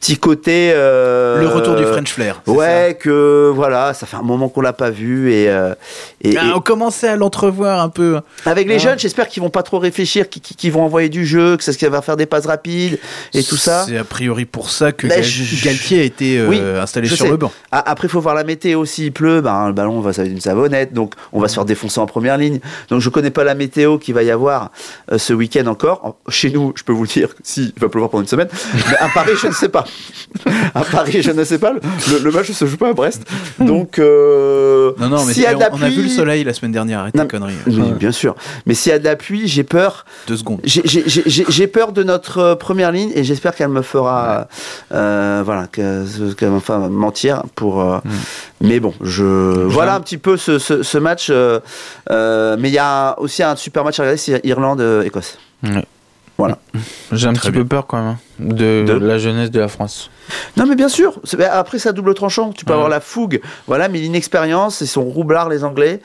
petit 0.00 0.16
côté. 0.16 0.72
euh, 0.74 1.40
Le 1.40 1.48
retour 1.48 1.76
du 1.76 1.84
French 1.84 2.10
Flair. 2.12 2.40
c'est 2.46 2.50
Ouais, 2.52 2.96
que 2.98 3.50
voilà, 3.54 3.92
ça 3.94 4.06
fait 4.06 4.16
un 4.16 4.22
moment 4.22 4.48
qu'on 4.48 4.60
l'a 4.62 4.72
pas 4.72 4.90
vu 4.90 5.32
et, 5.32 5.48
euh, 5.50 5.74
et, 6.22 6.36
Ah, 6.38 6.52
on 6.56 6.60
commençait 6.60 7.08
à 7.08 7.16
l'entrevoir 7.16 7.80
un 7.80 7.88
peu. 7.90 8.20
avec 8.46 8.66
les 8.66 8.76
Ah. 8.76 8.78
jeunes, 8.78 8.98
j'espère 8.98 9.28
qu'ils 9.28 9.42
vont 9.42 9.50
pas 9.50 9.62
trop 9.62 9.78
réfléchir, 9.78 10.28
qu'ils- 10.28 10.72
vont 10.72 10.82
envoyer 10.84 11.08
du 11.08 11.26
jeu, 11.26 11.56
que 11.56 11.64
ça 11.64 11.72
ce 11.72 11.78
qui 11.78 11.84
va 11.86 12.00
faire 12.02 12.16
des 12.16 12.26
passes 12.26 12.46
rapides 12.46 12.98
et 13.34 13.42
tout 13.42 13.56
ça. 13.56 13.84
C'est 13.86 13.98
a 13.98 14.04
priori 14.04 14.44
pour 14.46 14.70
ça 14.70 14.92
que 14.92 15.06
Là, 15.06 15.16
Gal- 15.16 15.24
je- 15.24 15.64
Galtier 15.64 16.00
a 16.00 16.04
été 16.04 16.38
euh, 16.38 16.48
Oui, 16.48 16.60
installé 16.80 17.08
sur 17.08 17.16
sais. 17.18 17.28
le 17.28 17.36
banc. 17.36 17.52
Après, 17.72 18.06
il 18.06 18.10
faut 18.10 18.20
voir 18.20 18.34
la 18.34 18.44
météo. 18.44 18.84
S'il 18.84 19.12
pleut, 19.12 19.40
ben, 19.40 19.66
le 19.68 19.72
ballon 19.72 20.00
va 20.00 20.12
s'avoir 20.12 20.32
une 20.32 20.40
savonnette, 20.40 20.92
donc 20.94 21.14
on 21.32 21.40
va 21.40 21.48
se 21.48 21.54
faire 21.54 21.64
défoncer 21.64 22.00
en 22.00 22.06
première 22.06 22.36
ligne. 22.38 22.60
Donc 22.88 23.00
je 23.00 23.08
connais 23.10 23.30
pas 23.30 23.44
la 23.44 23.54
météo 23.54 23.98
qu'il 23.98 24.14
va 24.14 24.22
y 24.22 24.30
avoir 24.30 24.70
euh, 25.12 25.18
ce 25.18 25.32
week-end 25.32 25.66
encore. 25.66 26.00
En- 26.04 26.16
Chez 26.30 26.50
nous, 26.50 26.72
je 26.76 26.84
peux 26.84 26.92
vous 26.92 27.02
le 27.02 27.08
dire, 27.08 27.28
si 27.42 27.72
il 27.76 27.80
va 27.80 27.88
pleuvoir 27.88 28.10
pendant 28.10 28.22
une 28.22 28.28
semaine. 28.28 28.48
Mais 28.90 28.96
à 28.98 29.08
Paris, 29.12 29.32
je 29.40 29.48
ne 29.48 29.52
sais 29.52 29.68
pas. 29.68 29.84
À 30.74 30.82
Paris, 30.84 31.22
je 31.22 31.32
ne 31.32 31.42
sais 31.42 31.58
pas. 31.58 31.72
Le, 31.72 32.18
le 32.22 32.30
match 32.30 32.48
ne 32.50 32.54
se 32.54 32.64
joue 32.64 32.76
pas 32.76 32.90
à 32.90 32.92
Brest. 32.92 33.22
Donc, 33.58 33.98
euh, 33.98 34.92
Non, 34.98 35.08
non, 35.08 35.24
mais 35.24 35.32
s'il 35.34 35.42
y 35.42 35.46
a 35.46 35.50
c'est- 35.50 35.54
de 35.56 35.60
la 35.60 35.70
on, 35.72 35.78
on 35.78 35.82
a 35.82 35.88
vu 35.88 36.02
le 36.04 36.08
soleil 36.08 36.44
la 36.44 36.54
semaine 36.54 36.70
dernière, 36.70 37.00
arrête 37.00 37.14
Non, 37.16 37.24
tes 37.24 37.28
conneries. 37.28 37.54
Oui, 37.66 37.80
Ouais. 37.80 37.90
bien 37.98 38.12
sûr. 38.12 38.36
Mais 38.64 38.74
s'il 38.74 38.92
y 38.92 38.94
a 38.94 38.98
de 39.00 39.04
la 39.04 39.16
pluie, 39.16 39.48
j'ai 39.48 39.64
peur. 39.64 40.04
Deux 40.28 40.36
secondes. 40.36 40.60
J'ai- 40.64 41.66
peur 41.66 41.90
de 41.92 42.02
notre 42.04 42.38
euh, 42.38 42.54
première 42.54 42.92
ligne 42.92 43.10
et 43.14 43.24
j'espère 43.24 43.54
qu'elle 43.56 43.68
me 43.68 43.82
fera, 43.82 44.46
euh, 44.92 45.42
voilà, 45.44 45.66
que- 45.66 46.32
qu'elle 46.34 46.50
me 46.50 46.60
fera 46.60 46.78
mentir 46.88 47.42
pour. 47.56 47.80
euh, 47.82 47.98
Mais 48.60 48.78
bon, 48.78 48.94
je 49.02 49.24
voilà 49.24 49.94
un 49.96 50.00
petit 50.00 50.18
peu 50.18 50.36
ce, 50.36 50.58
ce, 50.60 50.82
ce 50.84 50.98
match. 50.98 51.26
euh, 51.30 51.58
euh, 52.10 52.56
mais 52.58 52.68
il 52.68 52.74
y 52.74 52.78
a 52.78 53.18
aussi 53.18 53.42
un 53.42 53.56
super 53.56 53.84
match 53.84 53.98
à 53.98 54.02
regarder, 54.04 54.18
c'est 54.18 54.40
Irlande-Écosse. 54.44 55.38
Voilà. 56.40 56.58
J'ai 57.12 57.26
un 57.28 57.32
Très 57.32 57.50
petit 57.50 57.58
peu 57.58 57.64
peur 57.64 57.86
quand 57.86 57.96
même 57.98 58.06
hein, 58.08 58.18
de, 58.38 58.84
De 58.86 58.92
la 58.94 59.18
jeunesse 59.18 59.50
de 59.50 59.60
la 59.60 59.68
France. 59.68 60.10
Non, 60.56 60.66
mais 60.66 60.74
bien 60.76 60.88
sûr. 60.88 61.20
bah, 61.38 61.52
Après, 61.52 61.78
c'est 61.78 61.88
à 61.88 61.92
double 61.92 62.14
tranchant. 62.14 62.52
Tu 62.52 62.64
peux 62.64 62.70
Ouais. 62.72 62.74
avoir 62.76 62.88
la 62.88 63.00
fougue, 63.00 63.40
voilà, 63.66 63.88
mais 63.88 63.98
l'inexpérience, 63.98 64.80
ils 64.80 64.86
sont 64.86 65.02
roublards 65.04 65.48
les 65.48 65.64
Anglais. 65.64 66.00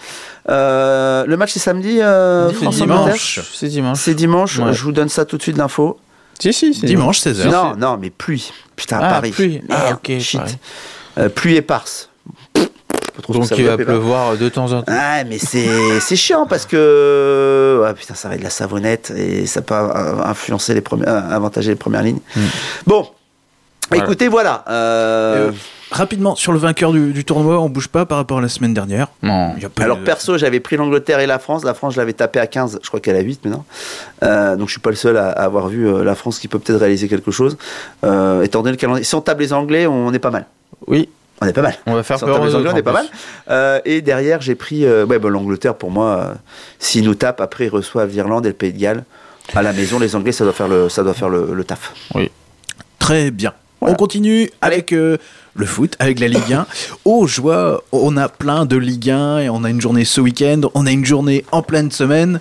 Euh, 0.49 1.25
le 1.27 1.37
match 1.37 1.51
c'est 1.53 1.59
samedi. 1.59 1.99
euh, 2.01 2.51
dimanche. 2.51 3.39
C'est 3.53 3.67
dimanche. 3.67 3.99
C'est 3.99 4.13
dimanche. 4.15 4.59
Ouais. 4.59 4.73
Je 4.73 4.83
vous 4.83 4.91
donne 4.91 5.09
ça 5.09 5.25
tout 5.25 5.37
de 5.37 5.41
suite 5.41 5.57
l'info. 5.57 5.99
Si, 6.39 6.51
si, 6.51 6.73
c'est 6.73 6.85
Dimanche 6.85 7.19
16h. 7.21 7.49
Non, 7.49 7.75
non, 7.77 7.97
mais 7.97 8.09
pluie. 8.09 8.51
Putain, 8.75 8.99
à 8.99 9.07
Ah, 9.07 9.13
Paris. 9.13 9.31
pluie. 9.31 9.61
Ah, 9.69 9.93
ok, 9.93 10.19
shit. 10.19 10.41
Euh, 11.17 11.29
pluie 11.29 11.55
éparse. 11.55 12.09
Pas 13.15 13.21
trop 13.21 13.33
Donc 13.33 13.49
il 13.57 13.65
va 13.65 13.77
pleuvoir 13.77 14.37
de 14.37 14.49
temps 14.49 14.71
en 14.73 14.81
temps. 14.81 14.91
Ah, 14.95 15.23
mais 15.23 15.37
c'est 15.39 16.15
chiant 16.15 16.45
parce 16.45 16.65
que 16.65 17.79
ouais, 17.83 17.93
putain, 17.93 18.13
ça 18.15 18.27
va 18.29 18.35
être 18.35 18.41
de 18.41 18.45
la 18.45 18.49
savonnette 18.49 19.11
et 19.15 19.45
ça 19.45 19.61
peut 19.61 19.73
influencer 19.75 20.73
les 20.73 20.81
premières, 20.81 21.09
euh, 21.09 21.21
avantager 21.35 21.69
les 21.71 21.75
premières 21.75 22.03
lignes. 22.03 22.19
Mm. 22.35 22.41
Bon, 22.87 23.07
Voilà. 23.89 24.03
écoutez, 24.03 24.27
voilà. 24.27 24.63
euh, 24.69 25.49
Euh, 25.49 25.51
Rapidement, 25.91 26.35
sur 26.35 26.51
le 26.51 26.57
vainqueur 26.57 26.91
du, 26.91 27.13
du 27.13 27.23
tournoi, 27.23 27.59
on 27.61 27.69
bouge 27.69 27.87
pas 27.89 28.07
par 28.07 28.17
rapport 28.17 28.39
à 28.39 28.41
la 28.41 28.49
semaine 28.49 28.73
dernière. 28.73 29.07
Non. 29.21 29.53
A 29.77 29.83
alors 29.83 29.97
de- 29.97 30.03
perso, 30.03 30.35
j'avais 30.37 30.59
pris 30.59 30.77
l'Angleterre 30.77 31.19
et 31.19 31.27
la 31.27 31.37
France. 31.37 31.63
La 31.63 31.75
France, 31.75 31.93
je 31.93 31.99
l'avais 31.99 32.13
tapé 32.13 32.39
à 32.39 32.47
15, 32.47 32.79
je 32.81 32.87
crois 32.87 32.99
qu'elle 32.99 33.15
à 33.15 33.19
8 33.21 33.45
maintenant. 33.45 33.65
Euh, 34.23 34.55
donc 34.55 34.67
je 34.67 34.71
suis 34.73 34.81
pas 34.81 34.89
le 34.89 34.95
seul 34.95 35.15
à, 35.15 35.29
à 35.29 35.43
avoir 35.43 35.67
vu 35.67 35.87
euh, 35.87 36.03
la 36.03 36.15
France 36.15 36.39
qui 36.39 36.47
peut 36.47 36.57
peut-être 36.57 36.79
réaliser 36.79 37.07
quelque 37.07 37.29
chose. 37.29 37.55
Étant 38.03 38.61
donné 38.63 38.71
le 38.71 38.77
calendrier, 38.77 39.05
si 39.05 39.13
on 39.13 39.21
tape 39.21 39.39
les 39.39 39.53
Anglais, 39.53 39.85
on 39.85 40.11
est 40.11 40.19
pas 40.19 40.31
mal. 40.31 40.47
Oui, 40.87 41.07
On 41.41 41.47
est 41.47 41.53
pas 41.53 41.61
mal. 41.61 41.75
on 41.85 41.93
va 41.95 42.03
faire 42.03 42.17
peur 42.19 42.41
aux 42.41 42.55
Anglais, 42.55 42.71
on 42.73 42.77
est 42.77 42.81
pas 42.83 42.93
mal. 42.93 43.05
Euh, 43.49 43.79
et 43.83 44.01
derrière, 44.01 44.39
j'ai 44.41 44.55
pris 44.55 44.85
euh, 44.85 45.05
ouais, 45.05 45.19
bah, 45.19 45.29
l'Angleterre 45.29 45.75
pour 45.75 45.91
moi. 45.91 46.05
euh, 46.17 46.33
S'ils 46.79 47.03
nous 47.03 47.15
tapent, 47.15 47.41
après 47.41 47.65
ils 47.65 47.69
reçoivent 47.69 48.09
l'Irlande 48.09 48.45
et 48.45 48.49
le 48.49 48.55
Pays 48.55 48.71
de 48.73 48.79
Galles. 48.79 49.03
À 49.53 49.61
la 49.61 49.73
maison, 49.73 49.99
les 49.99 50.15
Anglais, 50.15 50.31
ça 50.31 50.43
doit 50.45 50.53
faire 50.53 50.67
le, 50.69 50.89
ça 50.89 51.03
doit 51.03 51.13
faire 51.13 51.29
le, 51.29 51.53
le 51.53 51.63
taf. 51.63 51.93
Très 52.99 53.31
bien. 53.31 53.53
Voilà. 53.79 53.93
On 53.93 53.97
continue 53.97 54.49
avec 54.61 54.93
euh, 54.93 55.17
le 55.55 55.65
foot, 55.65 55.95
avec 55.99 56.19
la 56.19 56.27
Ligue 56.27 56.53
1. 56.53 56.65
Oh, 57.05 57.27
je 57.27 57.39
vois, 57.39 57.83
on 57.91 58.17
a 58.17 58.27
plein 58.29 58.65
de 58.65 58.75
Ligue 58.77 59.09
1 59.11 59.39
et 59.39 59.49
on 59.49 59.63
a 59.63 59.69
une 59.69 59.79
journée 59.79 60.05
ce 60.05 60.19
week-end, 60.21 60.61
on 60.73 60.85
a 60.87 60.91
une 60.91 61.05
journée 61.05 61.45
en 61.51 61.61
pleine 61.61 61.91
semaine. 61.91 62.39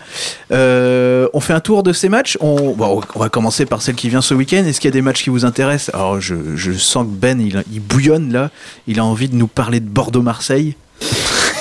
Euh, 0.52 1.28
on 1.34 1.40
fait 1.40 1.52
un 1.52 1.60
tour 1.60 1.82
de 1.82 1.92
ces 1.92 2.08
matchs. 2.08 2.36
On, 2.40 2.72
bon, 2.72 3.00
on 3.14 3.18
va 3.18 3.28
commencer 3.28 3.66
par 3.66 3.82
celle 3.82 3.94
qui 3.94 4.08
vient 4.08 4.22
ce 4.22 4.32
week-end. 4.34 4.64
Est-ce 4.66 4.80
qu'il 4.80 4.88
y 4.88 4.92
a 4.92 4.96
des 4.96 5.02
matchs 5.02 5.22
qui 5.22 5.30
vous 5.30 5.44
intéressent? 5.44 5.94
Alors, 5.94 6.20
je, 6.20 6.34
je 6.56 6.72
sens 6.72 7.04
que 7.04 7.10
Ben, 7.10 7.40
il, 7.40 7.62
il 7.72 7.80
bouillonne 7.80 8.32
là. 8.32 8.50
Il 8.86 8.98
a 8.98 9.04
envie 9.04 9.28
de 9.28 9.36
nous 9.36 9.46
parler 9.48 9.80
de 9.80 9.88
Bordeaux-Marseille. 9.88 10.74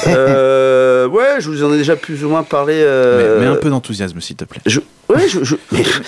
Euh, 0.07 1.07
ouais, 1.09 1.35
je 1.39 1.49
vous 1.49 1.63
en 1.63 1.73
ai 1.73 1.77
déjà 1.77 1.95
plus 1.95 2.23
ou 2.23 2.29
moins 2.29 2.43
parlé. 2.43 2.73
euh, 2.77 3.39
Mais, 3.39 3.45
mais 3.45 3.51
un 3.51 3.55
peu 3.57 3.69
d'enthousiasme, 3.69 4.19
s'il 4.21 4.35
te 4.35 4.45
plaît. 4.45 4.61
Je, 4.65 4.79
ouais, 5.09 5.27
je, 5.27 5.39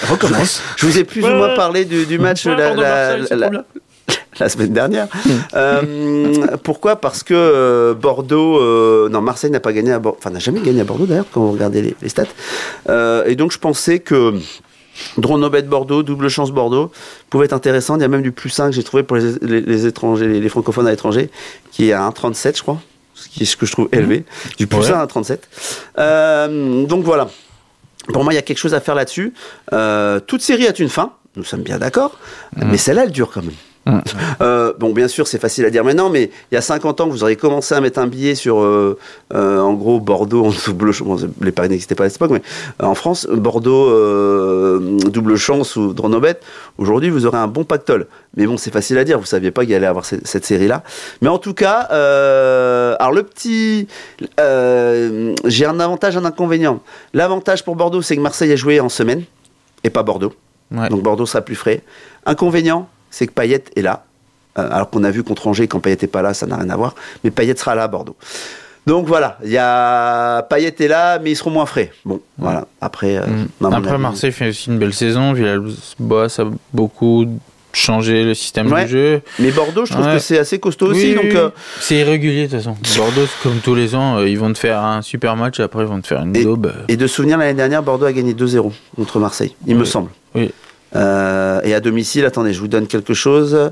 Recommence. 0.10 0.62
je 0.78 0.86
vous 0.86 0.98
ai 0.98 1.04
plus 1.04 1.24
ou 1.24 1.30
moins 1.30 1.56
parlé 1.56 1.86
du, 1.86 2.06
du 2.06 2.18
match 2.20 2.46
la, 2.46 2.74
la- 2.74 3.18
la- 3.36 3.66
la 4.40 4.50
semaine 4.50 4.74
dernière. 4.74 5.08
Euh, 5.56 6.58
pourquoi 6.64 6.98
Parce 6.98 7.24
que 7.24 7.34
euh, 7.34 7.94
Bordeaux, 7.94 8.60
euh, 8.60 9.10
non, 9.10 9.22
Marseille 9.22 9.52
n'a 9.52 9.60
pas 9.60 9.74
gagné 9.74 9.92
à 9.92 10.00
Bordeaux, 10.00 10.18
enfin 10.20 10.30
n'a 10.30 10.40
jamais 10.40 10.60
gagné 10.62 10.82
à 10.82 10.84
Bordeaux 10.84 11.06
d'ailleurs 11.06 11.26
quand 11.32 11.42
vous 11.42 11.52
regardez 11.52 11.82
les, 11.82 11.96
les 12.02 12.10
stats. 12.10 12.26
Et 13.28 13.36
donc 13.36 13.52
je 13.52 13.60
pensais 13.60 14.00
que 14.00 14.34
Dronobet 15.18 15.64
Bordeaux, 15.64 16.04
double 16.04 16.30
chance 16.30 16.52
Bordeaux, 16.52 16.92
pouvait 17.30 17.46
être 17.46 17.54
intéressant. 17.54 17.96
Il 17.98 18.02
y 18.02 18.06
a 18.06 18.08
même 18.08 18.22
du 18.22 18.32
plus 18.32 18.50
5 18.50 18.70
que 18.70 18.76
j'ai 18.76 18.84
trouvé 18.84 19.04
pour 19.04 19.18
les, 19.18 19.34
les- 19.42 19.62
les 19.62 19.86
étrangers, 19.86 20.28
les, 20.28 20.50
francophones 20.50 20.88
à 20.88 20.92
l'étranger, 20.92 21.30
qui 21.72 21.90
est 21.90 21.94
à 21.94 22.08
1,37 22.10 22.58
je 22.58 22.62
crois, 22.62 22.80
ce 23.14 23.28
qui 23.30 23.44
est 23.44 23.46
ce 23.46 23.58
que 23.58 23.66
je 23.66 23.72
trouve 23.74 23.90
élevé. 23.92 24.24
Du 24.58 24.68
plus 24.68 24.80
Ouais. 24.80 24.92
1 24.92 25.00
à 25.00 25.06
1,37. 25.06 25.40
Euh, 26.00 26.86
donc 26.86 27.04
voilà. 27.04 27.28
Pour 28.14 28.24
moi, 28.24 28.32
il 28.34 28.36
y 28.36 28.40
a 28.40 28.44
quelque 28.44 28.58
chose 28.60 28.74
à 28.74 28.80
faire 28.80 28.96
là-dessus. 28.96 29.34
Toute 30.28 30.42
série 30.42 30.68
a 30.68 30.74
une 30.78 30.90
fin, 30.90 31.12
nous 31.36 31.44
sommes 31.44 31.64
bien 31.64 31.78
d'accord, 31.80 32.18
mais 32.56 32.78
celle-là, 32.78 33.04
elle 33.06 33.12
dure 33.12 33.32
quand 33.34 33.42
même. 33.42 33.56
Euh, 34.42 34.74
bon, 34.80 34.94
bien 34.94 35.08
sûr, 35.08 35.28
c'est 35.28 35.38
facile 35.40 35.64
à 35.66 35.70
dire 35.70 35.84
maintenant, 35.84 36.10
mais 36.10 36.32
il 36.52 36.56
y 36.56 36.58
a 36.58 36.62
50 36.62 37.02
ans 37.02 37.06
que 37.08 37.12
vous 37.12 37.22
auriez 37.24 37.36
commencé 37.36 37.76
à 37.76 37.82
mettre 37.82 38.00
un 38.00 38.08
billet 38.08 38.34
sur, 38.36 38.60
euh, 38.60 38.98
euh, 39.34 39.60
en 39.60 39.74
gros, 39.74 40.00
Bordeaux 40.00 40.46
en 40.48 40.52
double 40.68 40.92
chance. 40.92 41.06
Bon, 41.24 41.30
les 41.42 41.52
paris 41.52 41.70
n'existaient 41.70 41.94
pas 41.96 42.06
à 42.06 42.10
cette 42.10 42.18
époque, 42.18 42.32
mais 42.32 42.42
euh, 42.82 42.88
en 42.88 42.96
France, 42.96 43.28
Bordeaux 43.32 43.90
euh, 43.90 44.98
double 45.12 45.36
chance 45.36 45.76
ou 45.76 45.94
Dronobet, 45.94 46.40
aujourd'hui, 46.80 47.10
vous 47.12 47.26
aurez 47.26 47.38
un 47.38 47.48
bon 47.48 47.64
pactole. 47.64 48.08
Mais 48.38 48.48
bon, 48.48 48.58
c'est 48.58 48.72
facile 48.72 48.98
à 48.98 49.04
dire, 49.04 49.20
vous 49.20 49.26
saviez 49.26 49.52
pas 49.52 49.64
qu'il 49.66 49.76
allait 49.76 49.86
avoir 49.86 50.04
cette, 50.06 50.26
cette 50.28 50.46
série-là. 50.46 50.84
Mais 51.22 51.30
en 51.30 51.38
tout 51.38 51.54
cas, 51.54 51.88
euh, 51.92 52.96
alors 53.00 53.14
le 53.14 53.24
petit. 53.24 53.88
euh, 54.40 55.34
J'ai 55.46 55.66
un 55.66 55.80
avantage, 55.80 56.18
un 56.18 56.26
inconvénient. 56.26 56.82
L'avantage 57.14 57.64
pour 57.64 57.76
Bordeaux, 57.76 58.02
c'est 58.02 58.16
que 58.16 58.22
Marseille 58.22 58.52
a 58.52 58.56
joué 58.56 58.80
en 58.80 58.90
semaine 58.90 59.24
et 59.84 59.90
pas 59.90 60.04
Bordeaux. 60.04 60.34
Ouais. 60.72 60.90
Donc 60.90 61.04
Bordeaux 61.04 61.26
sera 61.28 61.42
plus 61.42 61.56
frais. 61.56 61.82
Inconvénient, 62.26 62.90
c'est 63.12 63.28
que 63.28 63.32
Payet 63.34 63.64
est 63.76 63.82
là. 63.82 64.06
Euh, 64.58 64.70
alors 64.72 64.90
qu'on 64.90 65.04
a 65.04 65.12
vu 65.12 65.24
contre 65.24 65.48
Angers, 65.48 65.68
quand 65.68 65.80
Payet 65.80 65.98
n'est 66.02 66.08
pas 66.08 66.22
là, 66.22 66.34
ça 66.34 66.46
n'a 66.46 66.58
rien 66.58 66.70
à 66.70 66.76
voir. 66.78 66.96
Mais 67.24 67.32
Payet 67.32 67.56
sera 67.58 67.76
là 67.76 67.84
à 67.84 67.88
Bordeaux. 67.88 68.16
Donc 68.88 69.08
voilà, 69.08 69.38
il 69.44 69.50
y 69.50 69.58
a 69.58 70.44
Payet 70.44 70.76
est 70.80 70.88
là, 70.88 71.18
mais 71.20 71.32
ils 71.32 71.36
seront 71.36 71.50
moins 71.50 71.66
frais. 71.66 71.92
Bon, 72.06 72.22
voilà. 72.38 72.68
Après, 72.82 73.18
euh, 73.18 73.26
Mm. 73.60 73.66
Après, 73.66 73.92
avis- 73.94 74.02
Marseille 74.02 74.32
fait 74.32 74.50
aussi 74.50 74.70
une 74.70 74.78
belle 74.78 74.94
saison. 74.94 75.34
Villas-Boas 75.34 76.40
a 76.40 76.44
beaucoup 76.74 77.26
changé 77.74 78.24
le 78.24 78.34
système 78.36 78.72
Ouais. 78.72 78.86
du 78.86 78.92
jeu. 78.92 79.22
Mais 79.40 79.52
Bordeaux, 79.52 79.86
je 79.86 79.92
trouve 79.92 80.06
Ouais. 80.06 80.14
que 80.14 80.20
c'est 80.20 80.38
assez 80.40 80.60
costaud 80.60 80.88
aussi. 80.92 81.08
Oui, 81.10 81.16
donc 81.16 81.24
oui, 81.26 81.36
euh, 81.36 81.50
c'est 81.82 81.96
irrégulier 81.96 82.48
de 82.48 82.52
toute 82.52 82.60
façon. 82.60 82.78
Bordeaux, 82.98 83.28
comme 83.44 83.58
tous 83.58 83.76
les 83.76 83.96
ans, 83.96 84.22
ils 84.24 84.38
vont 84.40 84.54
te 84.54 84.60
faire 84.60 84.80
un 84.82 85.02
super 85.02 85.36
match 85.36 85.60
et 85.60 85.64
après 85.64 85.82
ils 85.82 85.88
vont 85.88 86.00
te 86.00 86.08
faire 86.08 86.22
une 86.22 86.36
Et- 86.38 86.44
daube. 86.44 86.72
Et 86.88 86.96
de 86.96 87.08
souvenir, 87.08 87.38
l'année 87.38 87.54
dernière, 87.56 87.82
Bordeaux 87.84 88.06
a 88.06 88.14
gagné 88.14 88.34
2-0 88.34 88.72
contre 88.96 89.20
Marseille, 89.20 89.56
il 89.68 89.76
me 89.76 89.84
semble. 89.84 90.10
Oui. 90.36 90.52
Euh, 90.96 91.62
et 91.64 91.74
à 91.74 91.80
domicile, 91.80 92.26
attendez, 92.26 92.54
je 92.54 92.60
vous 92.60 92.68
donne 92.68 92.88
quelque 92.88 93.14
chose. 93.14 93.70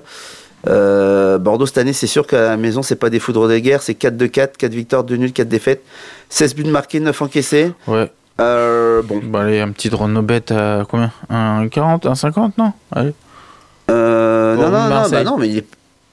Euh, 0.67 1.37
Bordeaux, 1.37 1.65
cette 1.65 1.77
année, 1.77 1.93
c'est 1.93 2.07
sûr 2.07 2.25
qu'à 2.27 2.49
la 2.49 2.57
maison, 2.57 2.81
c'est 2.81 2.95
pas 2.95 3.09
des 3.09 3.19
foudres 3.19 3.47
de 3.47 3.57
guerre, 3.57 3.81
c'est 3.81 3.93
4-2-4, 3.93 4.57
4 4.57 4.71
victoires, 4.73 5.03
2 5.03 5.15
nuls, 5.15 5.33
4 5.33 5.47
défaites. 5.47 5.83
16 6.29 6.55
buts 6.55 6.63
marqués, 6.65 6.99
9 6.99 7.21
encaissés. 7.21 7.71
Ouais. 7.87 8.11
Euh, 8.39 9.01
bon. 9.03 9.21
Bah, 9.23 9.41
allez, 9.41 9.59
un 9.59 9.71
petit 9.71 9.89
drone 9.89 10.19
bête 10.21 10.51
à 10.51 10.85
combien? 10.89 11.11
Un 11.29 11.67
40, 11.67 12.05
un 12.05 12.15
50, 12.15 12.57
non? 12.57 12.73
Allez. 12.91 13.13
Euh, 13.91 14.55
non, 14.55 14.69
non, 14.69 14.89
non, 14.89 15.09
bah 15.09 15.23
non, 15.23 15.37
mais 15.37 15.49
il 15.49 15.57
est. 15.59 15.67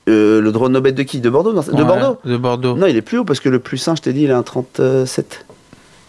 le 0.07 0.51
drone 0.51 0.73
Nobel 0.73 0.94
de 0.94 1.03
qui? 1.05 1.20
De 1.20 1.31
Bordeaux 1.31 1.53
non, 1.53 1.62
De 1.62 1.70
Ouais, 1.73 1.85
Bordeaux 1.85 2.18
De 2.25 2.37
Bordeaux. 2.37 2.77
Non, 2.77 2.87
il 2.87 2.96
est 2.96 3.03
plus 3.03 3.18
haut 3.18 3.25
parce 3.25 3.40
que 3.40 3.49
le 3.49 3.61
plus 3.61 3.87
1, 3.87 3.94
je 3.94 4.03
t'ai 4.03 4.12
dit, 4.12 4.23
il 4.23 4.31
est 4.31 4.33
à 4.33 4.38
un 4.38 4.42
37. 4.42 5.46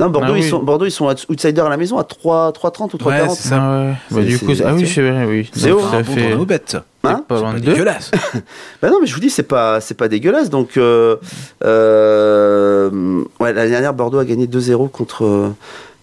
Non, 0.02 0.10
Bordeaux, 0.10 0.34
Ah 0.34 0.38
ils 0.38 0.44
oui. 0.44 0.50
sont, 0.50 0.60
Bordeaux, 0.64 0.86
ils 0.86 0.92
sont 0.92 1.14
outsiders 1.30 1.66
à 1.66 1.70
la 1.70 1.78
maison 1.78 1.98
à 1.98 2.04
3, 2.04 2.52
3,30 2.52 2.94
ou 2.94 2.98
3,40. 2.98 3.06
Ouais, 3.06 3.30
c'est 3.36 3.48
ça. 3.50 3.58
Ah 3.62 3.80
ouais. 3.86 3.94
Bah, 4.10 4.22
du 4.24 4.40
coup, 4.40 4.54
c'est- 4.56 4.64
ah 4.66 4.74
oui, 4.74 4.80
c'est- 4.88 4.94
c'est 4.96 5.10
vrai, 5.10 5.26
oui. 5.26 5.50
c'est 5.54 5.72
haut, 5.72 5.80
bon 5.80 6.04
fait 6.04 6.28
Bruno 6.30 6.46
bête. 6.46 6.78
Hein 7.04 7.24
pas 7.28 7.40
Pas 7.42 7.54
dégueulasse. 7.60 8.12
Bah 8.82 8.90
non, 8.90 8.98
mais 9.00 9.08
je 9.08 9.14
vous 9.14 9.20
dis, 9.20 9.30
c'est 9.30 9.44
pas, 9.44 9.80
c'est 9.80 9.94
pas 9.96 10.08
dégueulasse. 10.08 10.50
Donc, 10.50 10.78
euh, 10.78 11.16
euh, 11.64 13.24
ouais, 13.40 13.54
l'année 13.54 13.70
dernière, 13.72 13.94
Bordeaux 13.94 14.20
a 14.20 14.26
gagné 14.26 14.48
2-0 14.48 14.88
contre, 14.90 15.52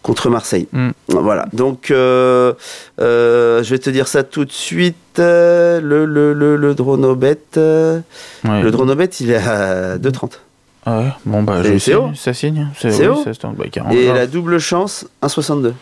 contre 0.03 0.31
Marseille. 0.31 0.69
Mm. 0.73 0.91
Voilà. 1.09 1.47
Donc, 1.53 1.91
euh, 1.91 2.53
euh, 3.01 3.63
je 3.63 3.71
vais 3.71 3.79
te 3.79 3.91
dire 3.91 4.09
ça 4.09 4.23
tout 4.23 4.45
de 4.45 4.53
suite. 4.53 4.97
Euh, 5.19 5.81
Le, 5.81 6.05
le, 6.05 6.33
le, 6.33 6.57
le 6.57 6.75
Dronobet, 6.75 7.39
euh, 7.57 7.99
Ouais. 8.45 8.63
le 8.63 8.71
Dronobet, 8.71 9.07
il 9.21 9.31
est 9.33 9.37
à 9.37 9.99
2,30. 9.99 10.39
Ah 10.90 10.98
ouais. 11.01 11.09
Bon, 11.27 11.42
bah, 11.42 11.59
C'est- 11.62 11.72
je 11.74 11.79
c'est 11.79 11.94
haut. 11.94 12.11
ça 12.14 12.33
signe. 12.33 12.68
C'est 12.79 12.98
oui, 12.98 13.07
haut. 13.09 13.22
Ça 13.22 13.35
se 13.35 13.38
tente. 13.40 13.57
Bah. 13.57 13.64
Et 13.92 14.07
la 14.07 14.27
double 14.27 14.59
chance, 14.59 15.07
1,62. 15.22 15.74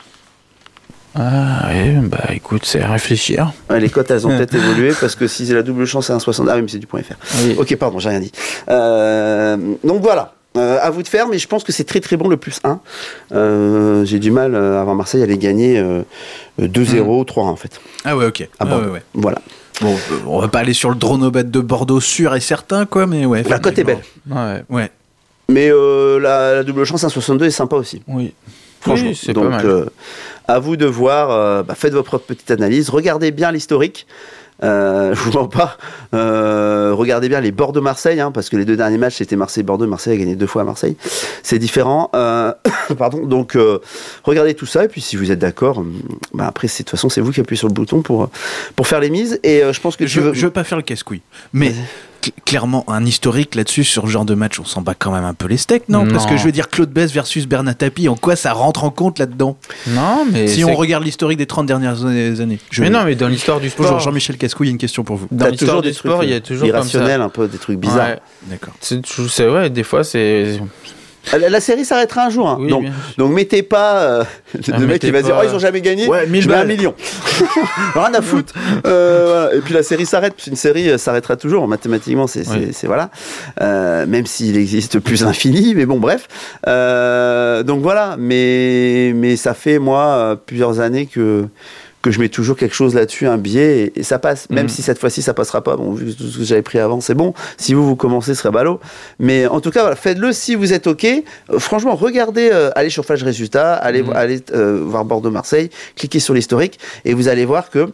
Ah 1.15 1.69
ouais, 1.69 1.95
bah 2.03 2.25
écoute, 2.35 2.63
c'est 2.65 2.83
à 2.83 2.89
réfléchir. 2.93 3.53
Ouais, 3.71 3.81
les 3.81 3.89
cotes, 3.89 4.11
elles 4.11 4.27
ont 4.27 4.31
peut-être 4.37 4.55
évolué 4.55 4.93
parce 5.01 5.15
que 5.15 5.27
si 5.27 5.45
la 5.47 5.63
double 5.63 5.87
chance, 5.87 6.09
c'est 6.09 6.13
1,60. 6.13 6.47
Ah 6.51 6.57
oui, 6.57 6.63
mais 6.63 6.69
c'est 6.69 6.79
du 6.79 6.87
point 6.87 7.01
FR. 7.03 7.15
Oui. 7.45 7.55
Ok, 7.59 7.75
pardon, 7.77 7.99
j'ai 8.01 8.09
rien 8.11 8.21
dit. 8.21 8.33
Euh, 8.69 9.57
donc 9.85 10.03
voilà. 10.03 10.33
Euh, 10.59 10.79
à 10.83 10.89
vous 10.91 11.03
de 11.03 11.09
faire, 11.09 11.29
mais 11.29 11.39
je 11.39 11.47
pense 11.49 11.65
que 11.65 11.73
c'est 11.73 11.85
très 11.85 12.01
très 12.01 12.17
bon 12.17 12.29
le 12.29 12.37
plus 12.39 12.61
1. 12.65 12.81
Euh, 13.33 14.05
j'ai 14.07 14.19
du 14.19 14.31
mal 14.31 14.55
avant 14.57 14.95
Marseille 14.95 15.23
à 15.23 15.27
les 15.27 15.37
gagner 15.39 15.79
euh, 15.79 16.03
2-0, 16.61 17.25
3-1 17.27 17.41
en 17.41 17.57
fait. 17.57 17.79
Ah 18.05 18.17
ouais, 18.17 18.27
ok. 18.27 18.49
Ah 18.59 18.65
Bordeaux. 18.65 18.87
ouais, 18.87 18.91
ouais. 18.93 19.03
Voilà. 19.15 19.39
Bon, 19.81 19.95
euh, 19.95 20.17
on 20.27 20.41
va 20.41 20.49
pas 20.49 20.61
aller 20.61 20.73
sur 20.73 20.89
le 20.91 20.97
dronobet 20.97 21.45
de 21.45 21.61
Bordeaux 21.61 22.01
sûr 22.01 22.35
et 22.35 22.41
certain, 22.41 22.87
quoi, 22.87 23.07
mais 23.07 23.27
ouais. 23.27 23.43
La 23.43 23.59
cote 23.59 23.79
est 23.79 23.85
belle. 23.85 24.01
Ouais. 24.31 24.63
Ouais. 24.71 24.91
Mais 25.49 25.71
euh, 25.71 26.19
la, 26.19 26.55
la 26.57 26.65
double 26.65 26.85
chance 26.85 27.05
1,62 27.05 27.45
est 27.45 27.51
sympa 27.51 27.77
aussi. 27.77 28.03
Oui. 28.09 28.33
Franchement, 28.81 29.11
Oui, 29.11 29.33
donc 29.35 29.45
pas 29.45 29.51
mal. 29.51 29.67
euh, 29.67 29.87
à 30.49 30.59
vous 30.59 30.77
de 30.77 30.87
voir. 30.87 31.31
euh, 31.31 31.63
bah, 31.63 31.75
faites 31.75 31.93
votre 31.93 32.19
petite 32.19 32.51
analyse. 32.51 32.89
Regardez 32.91 33.31
bien 33.33 33.51
l'historique. 33.53 34.07
Euh, 34.63 35.15
je 35.15 35.21
vous 35.21 35.33
mens 35.33 35.49
pas. 35.49 35.77
Euh, 36.15 36.93
regardez 36.95 37.29
bien 37.29 37.41
les 37.41 37.53
Bordeaux-Marseille, 37.53 38.21
hein, 38.21 38.31
parce 38.33 38.49
que 38.49 38.57
les 38.57 38.65
deux 38.65 38.77
derniers 38.77 38.99
matchs 38.99 39.17
c'était 39.17 39.37
Marseille-Bordeaux. 39.37 39.87
Marseille 39.87 40.15
a 40.15 40.17
gagné 40.17 40.37
deux 40.37 40.47
fois 40.47 40.63
à 40.63 40.65
Marseille. 40.65 40.97
C'est 41.43 41.59
différent. 41.59 42.11
Euh, 42.15 42.53
pardon. 42.99 43.27
Donc 43.27 43.57
euh, 43.57 43.81
regardez 44.25 44.55
tout 44.55 44.67
ça 44.67 44.85
et 44.85 44.89
puis 44.89 45.01
si 45.01 45.17
vous 45.17 45.31
êtes 45.31 45.39
d'accord, 45.39 45.85
bah, 46.35 46.47
après 46.47 46.69
c'est 46.69 46.83
de 46.83 46.89
toute 46.89 46.97
façon 46.97 47.09
c'est 47.09 47.21
vous 47.21 47.33
qui 47.33 47.41
appuyez 47.41 47.59
sur 47.59 47.69
le 47.69 47.75
bouton 47.75 48.03
pour 48.03 48.29
pour 48.75 48.87
faire 48.87 49.01
les 49.01 49.11
mises. 49.11 49.41
Et 49.43 49.63
je 49.71 49.81
pense 49.81 49.97
que 49.97 50.07
Je, 50.07 50.21
veux. 50.21 50.35
je 50.35 50.47
veux 50.47 50.53
pas 50.53 50.65
faire 50.65 50.79
le 50.79 50.85
casse-couille. 50.85 51.23
Mais 51.53 51.75
clairement, 52.45 52.85
un 52.89 53.05
historique 53.05 53.55
là-dessus, 53.55 53.85
sur 53.85 54.05
ce 54.05 54.09
genre 54.09 54.25
de 54.25 54.35
match, 54.35 54.59
on 54.61 54.65
s'en 54.65 54.83
bat 54.83 54.95
quand 54.99 55.13
même 55.13 55.25
un 55.25 55.35
peu 55.35 55.47
les 55.47 55.57
steaks, 55.57 55.89
non, 55.89 56.07
Parce 56.07 56.27
que 56.27 56.37
je 56.37 56.45
veux 56.45 56.53
dire, 56.53 56.69
Claude 56.69 56.91
Bess 56.91 57.13
versus 57.13 57.47
Bernat 57.47 57.75
Tapie, 57.75 58.09
en 58.09 58.17
quoi 58.17 58.37
ça 58.37 58.53
rentre 58.53 58.85
en 58.85 58.91
compte 58.91 59.19
là-dedans? 59.19 59.57
Non, 59.89 60.27
mais. 60.31 60.49
Si 60.49 60.65
on 60.65 60.75
regarde 60.75 61.05
l'historique 61.05 61.39
des 61.39 61.47
30 61.47 61.67
dernières 61.67 62.05
années. 62.05 62.59
Je- 62.71 62.83
Mais 62.83 62.91
non, 62.91 63.05
mais 63.05 63.15
dans 63.15 63.29
l'histoire 63.29 63.61
du 63.61 63.69
Bonjour 63.77 63.87
sport. 63.87 64.01
Jean-Michel 64.01 64.37
Cascouille, 64.37 64.71
une 64.71 64.79
question 64.79 65.05
pour 65.05 65.17
vous. 65.17 65.29
Dans 65.31 65.47
l'histoire 65.47 65.69
toujours 65.71 65.83
du 65.83 65.89
des 65.89 65.95
sport, 65.95 66.25
il 66.25 66.31
y 66.31 66.33
a 66.33 66.37
euh, 66.37 66.41
toujours 66.41 66.69
comme 66.71 66.83
ça. 66.83 66.99
irrationnels, 66.99 67.21
un 67.21 67.29
peu 67.29 67.49
des 67.49 67.59
trucs 67.59 67.79
bizarres. 67.79 68.09
Ouais. 68.09 68.19
D'accord. 68.49 68.75
C'est 68.81 69.47
vrai, 69.47 69.71
des 69.71 69.83
fois 69.83 70.05
c'est 70.05 70.59
La, 71.33 71.49
la 71.49 71.61
série 71.61 71.85
s'arrêtera 71.85 72.27
un 72.27 72.31
jour. 72.31 72.49
hein. 72.49 72.59
Oui, 72.61 72.69
donc, 73.19 73.33
mettez 73.33 73.63
pas 73.63 73.97
euh, 73.99 74.25
le 74.55 74.61
Ah, 74.75 74.79
mec 74.79 74.89
mettez 74.89 75.07
qui 75.09 75.11
va 75.13 75.23
dire 75.23 75.37
oh 75.39 75.45
ils 75.49 75.55
ont 75.55 75.59
jamais 75.59 75.81
gagné. 75.81 76.07
Ouais, 76.09 76.27
1000 76.27 76.43
je 76.43 76.49
mets 76.49 76.55
un 76.55 76.65
million. 76.65 76.95
Rien 77.95 78.15
à 78.15 78.23
foutre. 78.23 78.55
Euh, 78.87 79.25
voilà. 79.27 79.55
Et 79.57 79.61
puis 79.61 79.75
la 79.75 79.83
série 79.83 80.07
s'arrête. 80.07 80.35
parce 80.35 80.45
qu'une 80.45 80.57
série 80.57 80.89
euh, 80.91 80.99
s'arrêtera 80.99 81.37
toujours. 81.37 81.67
Mathématiquement, 81.69 82.27
c'est 82.27 82.45
c'est- 82.45 82.51
Ouais. 82.51 82.69
c'est- 82.73 82.87
voilà. 82.87 83.11
Euh, 83.61 84.07
même 84.07 84.27
s'il 84.27 84.57
existe 84.57 84.99
plus 85.01 85.25
infini, 85.25 85.75
mais 85.75 85.85
bon 85.87 85.99
bref. 85.99 86.29
Euh, 86.67 87.63
donc 87.63 87.83
voilà. 87.83 88.17
Mais 88.19 89.13
mais 89.15 89.37
ça 89.37 89.55
fait 89.55 89.79
moi 89.79 90.05
euh, 90.07 90.37
plusieurs 90.37 90.81
années 90.81 91.07
que 91.07 91.47
que 92.07 92.13
je 92.13 92.21
mets 92.21 92.29
toujours 92.29 92.57
quelque 92.57 92.75
chose 92.75 92.95
là-dessus, 92.95 93.27
un 93.27 93.37
billet, 93.39 93.93
et, 93.95 94.01
et 94.01 94.03
ça 94.03 94.19
passe. 94.19 94.49
Même 94.51 94.65
Mhm. 94.65 94.69
si 94.69 94.83
cette 94.83 94.99
fois-ci 94.99 95.23
ça 95.23 95.35
passera 95.35 95.63
pas, 95.63 95.77
bon, 95.77 95.93
vu 95.93 96.15
tout 96.15 96.25
ce 96.29 96.39
que 96.39 96.45
j'avais 96.45 96.63
pris 96.63 96.79
avant, 96.79 97.01
c'est 97.01 97.15
bon. 97.15 97.35
Si 97.57 97.75
vous, 97.75 97.85
vous 97.87 97.97
commencez, 97.97 98.35
ce 98.35 98.41
serait 98.43 98.53
ballot. 98.53 98.81
Mais 99.19 99.47
en 99.47 99.61
tout 99.61 99.71
cas, 99.71 99.81
voilà, 99.81 99.97
faites-le 99.97 100.33
si 100.33 100.55
vous 100.55 100.73
êtes 100.73 100.87
OK. 100.87 101.05
Euh, 101.05 101.59
franchement, 101.59 101.95
regardez, 101.97 102.51
euh, 102.53 102.71
allez 102.77 102.91
sur 102.91 103.05
Flash 103.05 103.23
Résultats, 103.23 103.75
allez, 103.75 104.03
Mhm. 104.03 104.13
allez 104.15 104.41
euh, 104.55 104.81
voir 104.85 105.05
Bordeaux-Marseille, 105.05 105.71
cliquez 105.97 106.21
sur 106.21 106.33
l'historique, 106.35 106.79
et 107.05 107.13
vous 107.15 107.29
allez 107.29 107.45
voir 107.45 107.71
que. 107.71 107.89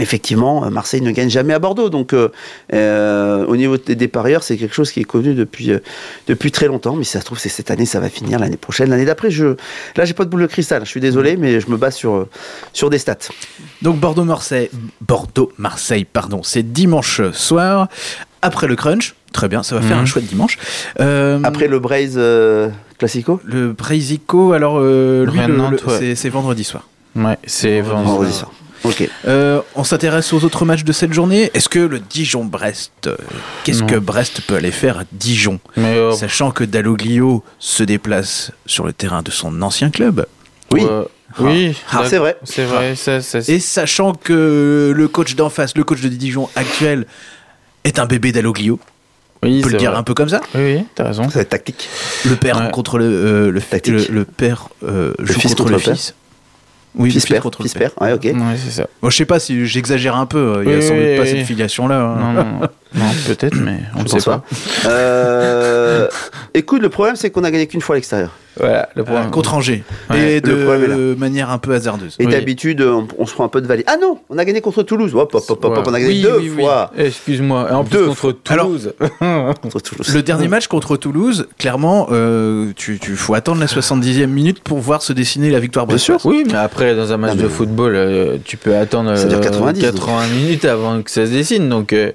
Effectivement, 0.00 0.64
euh, 0.64 0.70
Marseille 0.70 1.00
ne 1.02 1.10
gagne 1.10 1.30
jamais 1.30 1.54
à 1.54 1.58
Bordeaux. 1.58 1.90
Donc, 1.90 2.12
euh, 2.12 2.28
euh, 2.72 3.44
au 3.46 3.56
niveau 3.56 3.76
des, 3.76 3.94
des 3.94 4.08
parieurs, 4.08 4.42
c'est 4.42 4.56
quelque 4.56 4.74
chose 4.74 4.90
qui 4.90 5.00
est 5.00 5.04
connu 5.04 5.34
depuis, 5.34 5.70
euh, 5.70 5.78
depuis 6.26 6.50
très 6.50 6.66
longtemps. 6.66 6.96
Mais 6.96 7.04
si 7.04 7.12
ça 7.12 7.20
se 7.20 7.24
trouve, 7.26 7.38
c'est 7.38 7.48
cette 7.48 7.70
année, 7.70 7.86
ça 7.86 8.00
va 8.00 8.08
finir 8.08 8.38
l'année 8.38 8.56
prochaine. 8.56 8.90
L'année 8.90 9.04
d'après, 9.04 9.30
je, 9.30 9.56
là, 9.96 10.04
j'ai 10.04 10.14
pas 10.14 10.24
de 10.24 10.30
boule 10.30 10.42
de 10.42 10.46
cristal. 10.46 10.82
Je 10.84 10.90
suis 10.90 11.00
désolé, 11.00 11.36
mais 11.36 11.60
je 11.60 11.68
me 11.70 11.76
base 11.76 11.94
sur, 11.94 12.26
sur 12.72 12.90
des 12.90 12.98
stats. 12.98 13.16
Donc 13.82 13.98
Bordeaux-Marseille, 14.00 14.70
Bordeaux-Marseille, 15.02 16.04
pardon, 16.04 16.42
c'est 16.42 16.72
dimanche 16.72 17.20
soir, 17.32 17.88
après 18.42 18.66
le 18.66 18.76
crunch. 18.76 19.14
Très 19.32 19.48
bien, 19.48 19.62
ça 19.62 19.76
va 19.76 19.82
faire 19.82 19.96
Mhm. 19.96 20.02
un 20.02 20.06
chouette 20.06 20.26
dimanche. 20.26 20.58
Euh, 20.98 21.38
Après 21.44 21.68
le 21.68 21.78
Braise 21.78 22.14
euh, 22.16 22.68
Classico 22.98 23.40
le 23.44 23.72
Breisico, 23.72 24.52
alors 24.52 24.78
euh, 24.80 25.24
lui, 25.24 25.38
le- 25.46 25.56
Nantes, 25.56 25.84
le- 25.86 25.98
c'est- 25.98 26.14
c'est 26.16 26.28
vendredi 26.30 26.64
soir. 26.64 26.88
Ouais, 27.14 27.38
c'est 27.44 27.80
vendredi. 27.80 28.06
Vendredi 28.08 28.32
soir. 28.32 28.50
Ok. 28.84 29.08
Euh, 29.26 29.60
on 29.74 29.84
s'intéresse 29.84 30.32
aux 30.32 30.42
autres 30.44 30.64
matchs 30.64 30.84
de 30.84 30.92
cette 30.92 31.12
journée. 31.12 31.50
Est-ce 31.54 31.68
que 31.68 31.78
le 31.78 31.98
Dijon-Brest, 31.98 32.92
euh, 33.06 33.16
qu'est-ce 33.64 33.82
que 33.82 33.96
Brest 33.96 34.40
peut 34.46 34.54
aller 34.56 34.70
faire 34.70 34.98
à 35.00 35.02
Dijon 35.12 35.60
Mais 35.76 35.96
euh, 35.96 36.12
Sachant 36.12 36.50
que 36.50 36.64
Dalloglio 36.64 37.44
se 37.58 37.82
déplace 37.82 38.52
sur 38.66 38.86
le 38.86 38.92
terrain 38.92 39.22
de 39.22 39.30
son 39.30 39.60
ancien 39.62 39.90
club. 39.90 40.26
Oui. 40.72 40.82
euh, 40.88 41.04
oui, 41.38 41.76
Ah, 41.92 42.04
c'est 42.08 42.16
vrai. 42.18 42.36
C'est 42.44 42.64
vrai, 42.64 42.96
ça, 42.96 43.20
ça, 43.20 43.38
Et 43.48 43.60
sachant 43.60 44.14
que 44.14 44.92
le 44.96 45.08
coach 45.08 45.34
d'en 45.36 45.50
face, 45.50 45.76
le 45.76 45.84
coach 45.84 46.00
de 46.00 46.08
Dijon 46.08 46.48
actuel, 46.56 47.06
est 47.84 47.98
un 47.98 48.06
bébé 48.06 48.32
Dalloglio, 48.32 48.78
oui, 49.42 49.58
on 49.58 49.62
peut 49.62 49.68
le 49.68 49.72
c'est 49.72 49.78
dire 49.78 49.90
vrai. 49.92 50.00
un 50.00 50.02
peu 50.02 50.12
comme 50.12 50.28
ça. 50.28 50.40
Oui, 50.54 50.60
oui, 50.76 50.84
t'as 50.94 51.04
raison. 51.04 51.24
Ça 51.30 51.36
va 51.36 51.40
être 51.42 51.48
tactique. 51.50 51.88
Le 52.26 52.36
père 52.36 52.60
Ouais. 52.60 52.70
contre 52.70 52.98
le, 52.98 53.04
euh, 53.06 53.50
le, 53.50 53.60
Tactique. 53.62 54.08
le, 54.08 54.14
le 54.14 54.24
père 54.26 54.68
euh, 54.84 55.14
joue 55.18 55.32
fils 55.34 55.50
contre, 55.54 55.56
contre 55.64 55.70
le 55.70 55.76
le 55.78 55.82
père. 55.82 55.94
fils. 55.96 56.14
Oui, 56.96 57.10
père. 57.28 57.42
père. 57.78 57.90
Ouais, 58.00 58.12
ok. 58.12 58.24
Ouais, 58.24 58.56
c'est 58.56 58.70
ça. 58.70 58.86
Bon, 59.00 59.10
je 59.10 59.16
sais 59.16 59.24
pas 59.24 59.38
si 59.38 59.64
j'exagère 59.66 60.16
un 60.16 60.26
peu. 60.26 60.62
Il 60.64 60.70
y 60.70 60.74
a 60.74 60.76
Oui, 60.76 60.82
sans 60.82 60.94
doute 60.94 61.04
oui, 61.04 61.16
pas 61.16 61.22
oui. 61.22 61.28
cette 61.28 61.46
filiation-là. 61.46 62.00
hein. 62.00 62.68
Non, 62.94 63.04
peut-être, 63.26 63.56
mais 63.56 63.80
on 63.96 64.02
ne 64.02 64.08
sait 64.08 64.18
pas. 64.20 64.42
Euh, 64.86 66.08
écoute, 66.54 66.82
le 66.82 66.88
problème, 66.88 67.16
c'est 67.16 67.30
qu'on 67.30 67.44
a 67.44 67.50
gagné 67.50 67.66
qu'une 67.66 67.80
fois 67.80 67.94
à 67.94 67.98
l'extérieur. 67.98 68.30
Voilà, 68.58 68.88
le 68.96 69.02
Euh, 69.02 69.04
problème. 69.04 69.30
contre 69.30 69.54
Angers. 69.54 69.84
Ouais. 70.10 70.32
Et 70.34 70.40
de 70.40 71.14
manière 71.16 71.50
un 71.50 71.58
peu 71.58 71.72
hasardeuse. 71.72 72.16
Et 72.18 72.26
Oui. 72.26 72.32
d'habitude, 72.32 72.82
on, 72.82 73.06
on 73.16 73.24
se 73.24 73.32
prend 73.32 73.44
un 73.44 73.48
peu 73.48 73.60
de 73.60 73.66
valet. 73.66 73.84
Ah 73.86 73.96
non, 73.98 74.18
on 74.28 74.36
a 74.38 74.44
gagné 74.44 74.60
contre 74.60 74.82
Toulouse. 74.82 75.14
Hop, 75.14 75.32
hop, 75.34 75.44
hop, 75.48 75.64
hop, 75.64 75.76
hop, 75.78 75.84
on 75.88 75.94
a 75.94 76.00
gagné 76.00 76.14
Oui, 76.14 76.22
deux 76.22 76.36
oui, 76.40 76.50
oui. 76.56 76.62
fois 76.62 76.90
Excuse-moi. 76.98 77.68
Et 77.70 77.72
en 77.74 77.84
plus 77.84 77.96
Deux 77.98 78.06
contre 78.08 78.34
Alors- 78.48 78.66
Toulouse. 78.66 78.92
contre 79.62 79.80
Toulouse. 79.80 80.12
Le 80.14 80.22
dernier 80.22 80.48
match 80.48 80.66
contre 80.66 80.96
Toulouse, 80.96 81.46
clairement, 81.58 82.08
euh, 82.10 82.72
tu, 82.76 82.98
tu 82.98 83.14
faut 83.14 83.34
attendre 83.34 83.60
la 83.60 83.66
70e 83.66 84.26
minute 84.26 84.60
pour 84.60 84.78
voir 84.80 85.00
se 85.00 85.12
dessiner 85.12 85.50
la 85.50 85.60
victoire 85.60 85.86
Bien 85.86 85.94
brestoise. 85.94 86.20
sûr. 86.20 86.28
oui, 86.30 86.44
mais 86.46 86.54
après, 86.58 86.96
dans 86.96 87.12
un 87.12 87.16
match 87.18 87.36
Non, 87.36 87.42
de 87.44 87.48
football, 87.48 87.94
euh, 87.94 88.36
tu 88.44 88.56
peux 88.56 88.74
attendre 88.76 89.14
Ça 89.16 89.26
dure 89.26 89.38
euh, 89.38 89.42
90, 89.42 89.80
80 89.80 90.26
minutes 90.34 90.64
avant 90.64 91.00
que 91.02 91.10
ça 91.10 91.24
se 91.24 91.30
dessine. 91.30 91.68
Donc, 91.68 91.92
euh, 91.92 92.10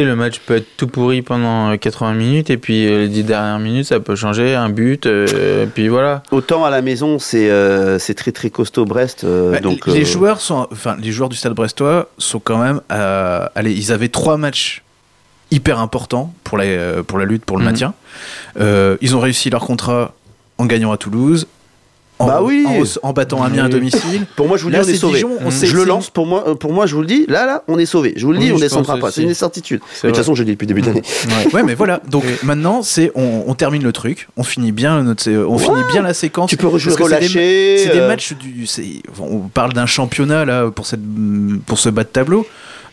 sais, 0.00 0.06
le 0.06 0.16
match 0.16 0.38
peut 0.40 0.56
être 0.56 0.66
tout 0.76 0.86
pourri 0.86 1.22
pendant 1.22 1.70
euh, 1.72 1.76
80 1.76 2.14
minutes 2.14 2.50
et 2.50 2.56
puis 2.56 2.86
euh, 2.86 3.00
les 3.00 3.08
10 3.08 3.24
dernières 3.24 3.58
minutes, 3.58 3.86
ça 3.86 4.00
peut 4.00 4.16
changer. 4.16 4.54
Un 4.54 4.68
but, 4.68 5.06
euh, 5.06 5.66
puis 5.74 5.88
voilà. 5.88 6.22
Autant 6.30 6.64
à 6.64 6.70
la 6.70 6.82
maison, 6.82 7.18
c'est 7.18 7.50
euh, 7.50 7.98
c'est 7.98 8.14
très 8.14 8.32
très 8.32 8.50
costaud 8.50 8.84
Brest. 8.84 9.24
euh, 9.24 9.52
Bah, 9.52 9.60
donc, 9.60 9.86
les 9.86 10.02
euh, 10.02 10.04
joueurs 10.04 10.40
sont, 10.40 10.66
enfin, 10.72 10.96
les 11.00 11.12
joueurs 11.12 11.28
du 11.28 11.36
Stade 11.36 11.52
Brestois 11.54 12.08
sont 12.18 12.40
quand 12.40 12.58
même, 12.58 12.80
euh, 12.92 13.46
allez, 13.54 13.72
ils 13.72 13.92
avaient 13.92 14.08
trois 14.08 14.36
matchs 14.36 14.82
hyper 15.50 15.78
importants 15.78 16.34
pour 16.44 16.58
la, 16.58 16.64
euh, 16.64 17.02
pour 17.02 17.18
la 17.18 17.24
lutte 17.24 17.44
pour 17.44 17.56
le 17.56 17.64
Mhm. 17.64 17.70
maintien. 17.70 17.94
Euh, 18.60 18.96
ils 19.00 19.16
ont 19.16 19.20
réussi 19.20 19.48
leur 19.50 19.64
contrat 19.64 20.14
en 20.58 20.66
gagnant 20.66 20.92
à 20.92 20.96
Toulouse, 20.98 21.46
en, 22.18 22.26
Bah 22.26 22.40
oui. 22.42 22.64
en, 22.66 23.08
en 23.08 23.12
battant 23.12 23.42
Amiens 23.42 23.66
à 23.66 23.68
domicile. 23.68 24.26
Pour 24.36 24.48
moi, 24.48 24.56
je 24.56 24.64
vous 24.64 24.70
le 24.70 24.76
Là, 24.76 24.82
dis, 24.82 24.90
on 24.90 24.94
est 24.94 24.96
sauvé. 24.96 25.24
Mm. 25.24 25.50
sait- 25.50 25.66
Je 25.66 25.76
le 25.76 25.84
lance 25.84 26.10
pour 26.10 26.26
moi. 26.26 26.44
euh, 26.48 26.54
Pour 26.54 26.72
moi, 26.72 26.86
je 26.86 26.94
vous 26.94 27.00
le 27.02 27.06
dis. 27.06 27.24
Là, 27.28 27.46
là, 27.46 27.62
on 27.68 27.78
est 27.78 27.86
sauvé. 27.86 28.12
Je 28.16 28.26
vous 28.26 28.32
le 28.32 28.38
dis, 28.38 28.46
Oui, 28.46 28.52
on 28.56 28.58
descendra 28.58 28.96
pas. 28.98 29.08
aussi. 29.08 29.16
C'est 29.20 29.22
une 29.26 29.34
certitude. 29.34 29.80
Mais 30.02 30.08
de 30.08 30.14
toute 30.14 30.18
façon, 30.18 30.34
je 30.34 30.42
le 30.42 30.46
dis 30.46 30.52
depuis 30.52 30.64
le 30.66 30.74
début 30.74 30.80
de 30.82 30.86
l'année. 30.88 31.02
Ouais. 31.46 31.54
Ouais, 31.54 31.62
mais 31.62 31.74
voilà. 31.74 32.00
Donc 32.10 32.24
Oui. 32.26 32.32
maintenant, 32.42 32.82
c'est 32.82 33.12
on, 33.14 33.44
on 33.46 33.54
termine 33.54 33.82
le 33.82 33.92
truc, 33.92 34.28
on 34.36 34.42
finit 34.42 34.72
bien 34.72 35.02
notre, 35.02 35.30
on 35.30 35.56
Ouais. 35.56 35.62
finit 35.62 35.82
bien 35.92 36.02
la 36.02 36.14
séquence. 36.14 36.50
Tu 36.50 36.56
peux 36.56 36.66
rejouer 36.66 36.94
que 36.94 37.08
c'est 37.08 37.18
des- 37.28 37.84
des 37.86 37.90
euh, 38.00 38.08
matchs 38.08 38.32
du. 38.34 38.66
On 39.20 39.40
parle 39.48 39.72
d'un 39.72 39.86
championnat 39.86 40.44
là 40.44 40.70
pour 40.70 40.86
cette 40.86 41.00
pour 41.66 41.78
ce 41.78 41.88
bas 41.88 42.02
de 42.04 42.08
tableau. 42.08 42.46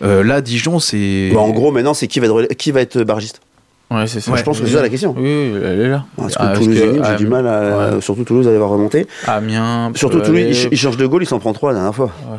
Euh, 0.04 0.24
là, 0.24 0.42
Dijon, 0.42 0.80
c'est. 0.80 1.32
bah, 1.34 1.40
en 1.40 1.50
gros, 1.52 1.72
maintenant, 1.72 1.94
c'est 1.94 2.08
qui 2.08 2.20
va 2.20 2.28
être 2.28 2.54
qui 2.56 2.72
va 2.72 2.82
être 2.82 3.02
bargiste. 3.04 3.40
Ouais, 3.92 4.08
c'est 4.08 4.20
ça. 4.20 4.32
Ouais. 4.32 4.40
Je 4.40 4.44
pense 4.44 4.60
que 4.60 4.66
c'est 4.66 4.74
ça 4.74 4.82
la 4.82 4.90
question. 4.90 5.14
Oui, 5.18 5.24
oui, 5.54 5.60
elle 5.64 5.80
est 5.82 5.90
là. 5.90 6.06
Parce 6.18 6.34
que 6.36 6.42
Ah, 6.42 6.54
Toulouse, 6.56 6.68
que, 6.68 6.74
j'ai 6.96 7.00
ah, 7.04 7.16
du 7.16 7.28
mal 7.28 7.48
à. 7.48 7.94
ouais. 7.96 8.02
Surtout 8.02 8.24
Toulouse, 8.24 8.48
à 8.48 8.52
les 8.52 8.58
voir 8.58 8.70
remonter. 8.72 9.06
Amiens. 9.28 9.92
Surtout 9.96 10.18
peut 10.18 10.24
Toulouse, 10.26 10.40
aller- 10.42 10.50
il, 10.50 10.56
ch- 10.56 10.70
il 10.72 10.78
change 10.78 10.98
de 10.98 11.06
goal, 11.06 11.22
il 11.24 11.28
s'en 11.28 11.40
prend 11.40 11.54
trois 11.54 11.70
la 11.72 11.76
dernière 11.76 11.96
fois. 11.96 12.12
Ouais. 12.30 12.38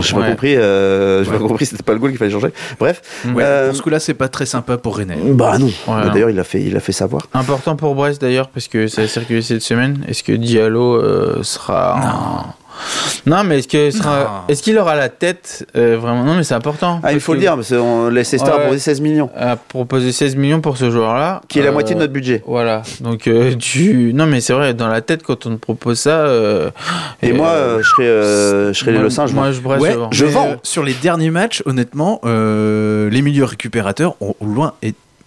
J'ai 0.00 0.14
pas 0.14 0.22
compris. 0.30 0.54
Euh, 0.56 1.24
J'ai 1.24 1.30
Ouais. 1.30 1.38
pas 1.38 1.42
compris. 1.48 1.66
C'était 1.66 1.82
pas 1.82 1.92
le 1.92 1.98
goal 1.98 2.10
qu'il 2.10 2.18
fallait 2.18 2.30
changer. 2.30 2.48
Bref. 2.78 3.02
Ouais, 3.34 3.42
Euh, 3.44 3.68
Pour 3.68 3.76
ce 3.76 3.82
coup-là, 3.82 3.98
c'est 4.00 4.14
pas 4.14 4.28
très 4.28 4.46
sympa 4.46 4.76
pour 4.78 4.96
Rennes. 4.96 5.14
Bah 5.34 5.58
non. 5.58 5.66
Ouais, 5.66 5.72
Bah. 5.86 6.10
D'ailleurs, 6.12 6.30
il 6.30 6.36
l'a 6.36 6.44
fait, 6.44 6.62
il 6.62 6.72
l'a 6.72 6.80
fait 6.80 6.92
savoir. 6.92 7.22
Important 7.34 7.74
pour 7.74 7.94
Brest 7.96 8.20
d'ailleurs 8.20 8.48
parce 8.48 8.68
que 8.68 8.86
ça 8.86 9.02
a 9.02 9.06
circulé 9.08 9.42
cette 9.42 9.62
semaine. 9.62 10.04
Est-ce 10.08 10.22
que 10.22 10.32
Diallo 10.32 10.94
euh, 10.94 11.42
sera 11.42 12.54
non 13.26 13.44
mais 13.44 13.58
est-ce 13.58 13.68
que 13.68 13.90
sera 13.90 14.18
Non. 14.20 14.24
est-ce 14.48 14.62
qu'il 14.62 14.78
aura 14.78 14.94
la 14.96 15.08
tête 15.08 15.66
euh, 15.76 15.96
vraiment? 16.00 16.24
Non 16.24 16.34
mais 16.34 16.42
c'est 16.44 16.54
important 16.54 17.00
Ah, 17.02 17.12
il 17.12 17.20
faut 17.20 17.32
le 17.32 17.38
que- 17.38 17.44
dire, 17.44 17.54
parce 17.56 17.68
qu'on 17.70 18.08
laisse 18.08 18.36
Star 18.36 18.48
Ouais. 18.54 18.60
proposer 18.60 18.78
16 18.80 19.00
millions, 19.00 19.30
a 19.36 19.56
proposé 19.56 20.12
16 20.12 20.36
millions 20.36 20.60
pour 20.60 20.76
ce 20.76 20.90
joueur-là 20.90 21.40
qui 21.48 21.58
est 21.58 21.62
la 21.62 21.68
Euh, 21.68 21.72
moitié 21.72 21.94
de 21.94 22.00
notre 22.00 22.12
budget. 22.12 22.42
voilà 22.46 22.82
donc 23.00 23.26
euh, 23.26 23.54
tu 23.56 24.12
non 24.14 24.26
mais 24.26 24.40
c'est 24.40 24.52
vrai 24.52 24.74
dans 24.74 24.88
la 24.88 25.00
tête 25.00 25.22
quand 25.22 25.46
on 25.46 25.50
te 25.50 25.60
propose 25.60 25.98
ça 25.98 26.20
euh, 26.20 26.70
Et 27.22 27.32
moi, 27.32 27.48
euh, 27.48 27.78
je 27.82 27.88
serais, 27.88 28.06
euh, 28.06 28.72
je 28.72 28.78
serais 28.78 28.92
moi, 28.92 29.02
le 29.02 29.10
singe. 29.10 29.32
moi 29.32 29.52
je 29.52 29.60
Ouais, 29.60 29.90
je 29.90 29.96
vends. 29.96 30.08
Je 30.12 30.24
euh, 30.24 30.56
sur 30.62 30.82
les 30.84 30.94
derniers 30.94 31.30
matchs, 31.30 31.62
honnêtement, 31.66 32.20
euh, 32.24 33.10
les 33.10 33.22
milieux 33.22 33.44
récupérateurs 33.44 34.14
ont 34.20 34.34
au 34.40 34.46
loin 34.46 34.72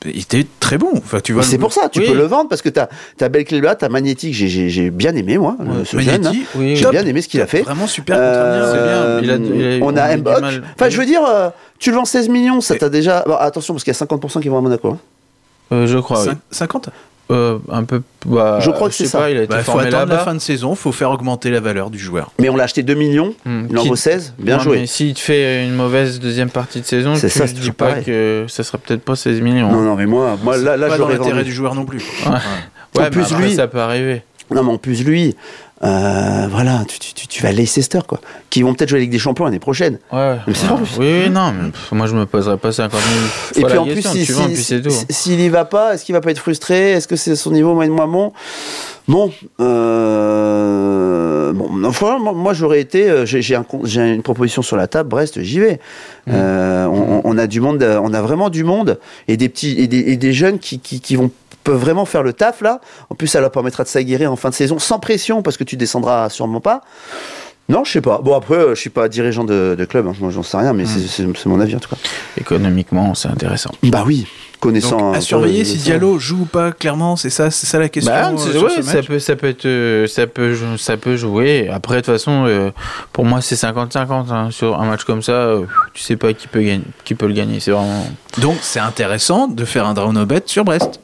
et- 0.06 0.20
étaient 0.20 0.46
très 0.60 0.78
bons. 0.78 0.92
Enfin, 0.96 1.20
tu 1.20 1.34
vois. 1.34 1.44
C'est 1.44 1.58
pour 1.58 1.74
ça, 1.74 1.90
tu 1.90 2.00
Oui. 2.00 2.08
peux 2.08 2.14
le 2.16 2.24
vendre 2.26 2.50
parce 2.50 2.62
que 2.62 2.70
t'as 2.70 2.88
as 3.20 3.30
Belclébla, 3.30 3.76
t'as 3.76 3.90
Magnétique, 3.90 4.34
j'ai- 4.34 4.48
j'ai 4.48 4.70
j'ai 4.70 4.90
bien 4.90 5.16
aimé 5.16 5.38
moi, 5.38 5.56
le- 5.60 5.86
ce 5.86 5.98
jeune. 6.00 6.10
hein. 6.26 6.30
Magnetti, 6.32 6.46
oui 6.56 6.76
J'ai 6.76 6.90
bien 6.90 7.06
aimé 7.06 7.22
ce 7.22 7.28
qu'il 7.28 7.42
a 7.42 7.48
fait. 7.48 7.62
Vraiment 7.62 7.88
super 7.88 8.16
Euh, 8.20 9.22
bien. 9.22 9.24
Il 9.24 9.32
a- 9.32 9.36
il 9.36 9.82
a- 9.82 9.86
on 9.86 9.94
on 9.94 9.98
a 9.98 10.18
Mbok. 10.18 10.44
Enfin, 10.76 10.90
je 10.90 10.98
veux 10.98 11.06
dire, 11.06 11.22
euh, 11.28 11.50
tu 11.80 11.90
le 11.92 11.96
vends 11.98 12.06
16 12.06 12.30
millions, 12.30 12.62
ça 12.62 12.76
t'a 12.76 12.90
déjà. 12.90 13.24
Bon, 13.28 13.36
attention, 13.36 13.74
parce 13.74 13.84
qu'il 13.84 13.92
y 13.92 13.96
a 13.96 14.00
50% 14.00 14.40
qui 14.40 14.50
vont 14.50 14.58
à 14.58 14.62
Monaco. 14.62 14.90
hein. 14.90 14.98
Euh, 15.74 15.88
je 15.88 15.98
crois 16.00 16.22
oui. 16.24 16.30
Cin- 16.32 16.38
50 16.52 16.90
Euh, 17.32 17.60
un 17.72 17.84
peu 17.86 18.02
bah, 18.26 18.60
Je 18.62 18.70
crois 18.72 18.90
que 18.90 18.94
c'est 18.94 19.06
ça. 19.06 19.20
pas, 19.20 19.32
il 19.32 19.38
a 19.38 19.44
été 19.44 19.54
Bah, 19.54 19.64
faut 19.64 19.80
attendre 19.80 20.12
la 20.12 20.20
fin 20.20 20.34
de 20.36 20.40
saison, 20.40 20.76
faut 20.76 20.92
faire 20.92 21.12
augmenter 21.12 21.50
la 21.50 21.60
valeur 21.62 21.90
du 21.90 21.98
joueur. 21.98 22.32
Mais 22.40 22.50
on 22.50 22.56
l'a 22.58 22.66
acheté 22.66 22.84
2 22.84 22.94
millions, 22.94 23.34
Hmm, 23.46 23.68
il 23.70 23.78
en 23.78 23.84
vaut 23.86 23.96
16, 23.96 24.34
bien 24.38 24.58
Non, 24.58 24.64
joué. 24.64 24.80
Mais 24.82 24.86
s'il 24.86 25.14
te 25.14 25.20
fait 25.20 25.64
une 25.66 25.74
mauvaise 25.76 26.20
deuxième 26.20 26.50
partie 26.50 26.82
de 26.82 26.86
saison, 26.86 27.14
tu 27.14 27.30
ça, 27.30 27.46
ne 27.46 27.50
dis 27.52 27.72
pas 27.72 27.88
pareil. 27.88 28.04
que 28.04 28.46
ça 28.50 28.64
serait 28.64 28.78
peut-être 28.80 29.04
pas 29.04 29.16
16 29.16 29.40
millions. 29.42 29.72
Non, 29.72 29.82
non, 29.82 29.96
mais 29.96 30.06
moi, 30.06 30.38
moi 30.44 30.58
là, 30.58 30.76
là 30.78 30.88
pas 30.88 30.98
dans 30.98 31.08
l'intérêt 31.08 31.44
du 31.44 31.54
joueur 31.54 31.74
non 31.74 31.86
plus. 31.86 32.04
Ouais. 32.26 32.32
Ouais, 33.00 33.08
En 33.08 33.10
plus, 33.10 33.22
après, 33.32 33.46
lui- 33.48 33.56
ça 33.56 33.68
peut 33.68 33.80
arriver. 33.80 34.24
Non, 34.54 34.64
mais 34.64 34.72
en 34.74 34.78
plus, 34.78 35.04
lui, 35.06 35.34
euh, 35.84 36.48
voilà, 36.50 36.84
tu, 36.88 37.00
tu, 37.14 37.28
tu, 37.28 37.42
vas 37.44 37.52
Leicester, 37.52 38.00
quoi. 38.08 38.20
Qui 38.50 38.62
vont 38.62 38.74
peut-être 38.74 38.90
jouer 38.90 39.00
la 39.00 39.04
Ligue 39.04 39.12
des 39.12 39.20
Champions 39.20 39.46
l'année 39.46 39.60
prochaine. 39.60 39.98
Ouais. 40.12 40.38
Mais 40.46 40.54
vrai. 40.54 40.76
oui, 41.00 41.22
oui, 41.24 41.30
non, 41.30 41.52
mais 41.52 41.72
pff, 41.72 41.92
moi 41.94 42.06
je 42.06 42.16
me 42.16 42.26
poserais 42.26 42.58
pas 42.58 42.72
50 42.72 43.00
000 43.02 43.04
fois 43.26 43.62
Et 43.62 43.66
puis 43.66 43.78
en 43.78 43.86
plus, 43.86 44.02
si- 44.08 44.26
si- 44.26 44.58
si- 44.64 45.06
s'il 45.10 45.40
y 45.40 45.50
va 45.50 45.66
pas, 45.66 45.94
est-ce 45.96 46.06
qu'il 46.06 46.14
va 46.14 46.22
pas 46.22 46.32
être 46.32 46.40
frustré? 46.40 46.92
Est-ce 46.92 47.08
que 47.08 47.16
c'est 47.16 47.36
son 47.36 47.52
niveau 47.52 47.74
moins 47.74 47.88
moins 47.88 48.08
bon 48.08 48.32
Bon, 49.08 49.32
euh, 50.32 51.54
bon, 51.54 51.70
non, 51.74 51.92
franchement, 51.92 52.34
moi, 52.34 52.54
j'aurais 52.54 52.80
été, 52.80 53.10
euh, 53.10 53.26
j'ai 53.26 53.56
un 53.56 53.66
une 53.96 54.22
proposition 54.22 54.62
sur 54.62 54.78
la 54.78 54.88
table, 54.88 55.10
Brest, 55.10 55.42
j'y 55.42 55.60
vais. 55.60 55.80
Mm. 56.28 56.32
Euh, 56.34 56.86
on, 56.88 57.22
on 57.24 57.38
a 57.38 57.48
du 57.48 57.62
monde, 57.62 57.82
euh, 57.84 58.00
on 58.02 58.14
a 58.14 58.22
vraiment 58.22 58.50
du 58.50 58.64
monde 58.64 59.00
et 59.28 59.38
des 59.38 59.50
petits 59.50 59.76
et 59.80 59.88
des, 59.88 60.00
et 60.00 60.18
des 60.18 60.34
jeunes 60.34 60.60
qui, 60.60 60.80
qui, 60.80 61.00
qui 61.02 61.16
vont 61.16 61.32
peuvent 61.64 61.78
vraiment 61.80 62.06
faire 62.06 62.24
le 62.24 62.34
taf 62.34 62.62
là. 62.62 62.80
En 63.10 63.16
plus, 63.16 63.28
ça 63.28 63.40
leur 63.42 63.52
permettra 63.52 63.84
de 63.84 63.88
s'aguerrer 63.90 64.26
en 64.28 64.36
fin 64.36 64.50
de 64.50 64.56
saison 64.56 64.80
sans 64.80 64.98
pression 65.00 65.42
parce 65.44 65.58
que 65.58 65.64
tu 65.64 65.76
descendras 65.78 66.30
sûrement 66.30 66.60
pas. 66.62 66.82
Non, 67.70 67.84
je 67.84 67.92
sais 67.92 68.02
pas. 68.02 68.20
Bon 68.24 68.36
après, 68.36 68.60
je 68.70 68.76
suis 68.80 68.90
pas 68.90 69.08
dirigeant 69.08 69.44
de, 69.44 69.76
de 69.78 69.86
club, 69.86 70.08
hein. 70.08 70.14
moi 70.20 70.32
j'en 70.32 70.42
sais 70.44 70.58
rien, 70.58 70.74
mais 70.74 70.84
Mm. 70.84 70.88
c'est- 70.88 71.08
c'est 71.08 71.38
c'est 71.38 71.46
mon 71.50 71.60
avis 71.60 71.76
en 71.76 71.80
tout 71.80 71.90
cas. 71.90 71.98
Économiquement, 72.40 73.14
c'est 73.14 73.28
intéressant. 73.30 73.72
Bah 73.84 74.04
oui. 74.06 74.26
Connaissant. 74.62 74.98
Donc, 74.98 75.16
un 75.16 75.18
à 75.18 75.22
surveiller 75.22 75.60
le- 75.60 75.66
si. 75.66 75.78
Diallo 75.80 76.18
joue 76.20 76.44
ou 76.44 76.46
pas, 76.46 76.72
clairement, 76.72 77.18
c'est 77.18 77.30
ça, 77.30 77.52
c'est 77.52 77.66
ça 77.68 77.78
la 77.80 77.90
question. 77.90 78.14
Bah, 78.14 78.30
euh, 78.30 78.62
ouais, 78.62 78.82
ça 78.82 79.02
peut, 79.04 79.20
ça 79.20 79.36
peut 79.36 79.48
être, 79.48 79.66
euh, 79.66 80.08
ça 80.08 80.26
peut, 80.28 80.56
ça 80.78 80.96
peut 80.96 81.18
jouer. 81.18 81.68
Après, 81.70 81.96
de 81.98 82.00
toute 82.02 82.14
façon, 82.14 82.46
euh, 82.46 82.72
pour 83.12 83.26
moi, 83.26 83.42
c'est 83.42 83.56
50-50 83.56 84.32
hein. 84.32 84.50
sur 84.52 84.80
un 84.80 84.86
match 84.86 85.04
comme 85.04 85.22
ça. 85.22 85.34
euh, 85.34 85.66
tu 85.94 86.02
sais 86.02 86.16
pas 86.16 86.32
qui 86.34 86.48
peut 86.48 86.62
gagner, 86.62 86.84
qui 87.04 87.16
peut 87.16 87.28
le 87.28 87.34
gagner. 87.34 87.60
C'est 87.60 87.72
vraiment. 87.72 88.06
Donc 88.38 88.58
c'est 88.62 88.80
intéressant 88.80 89.48
de 89.50 89.66
faire 89.66 89.86
un 89.86 89.94
draw 89.94 90.14
no 90.14 90.26
bet 90.26 90.44
sur 90.46 90.64
Brest. 90.64 91.02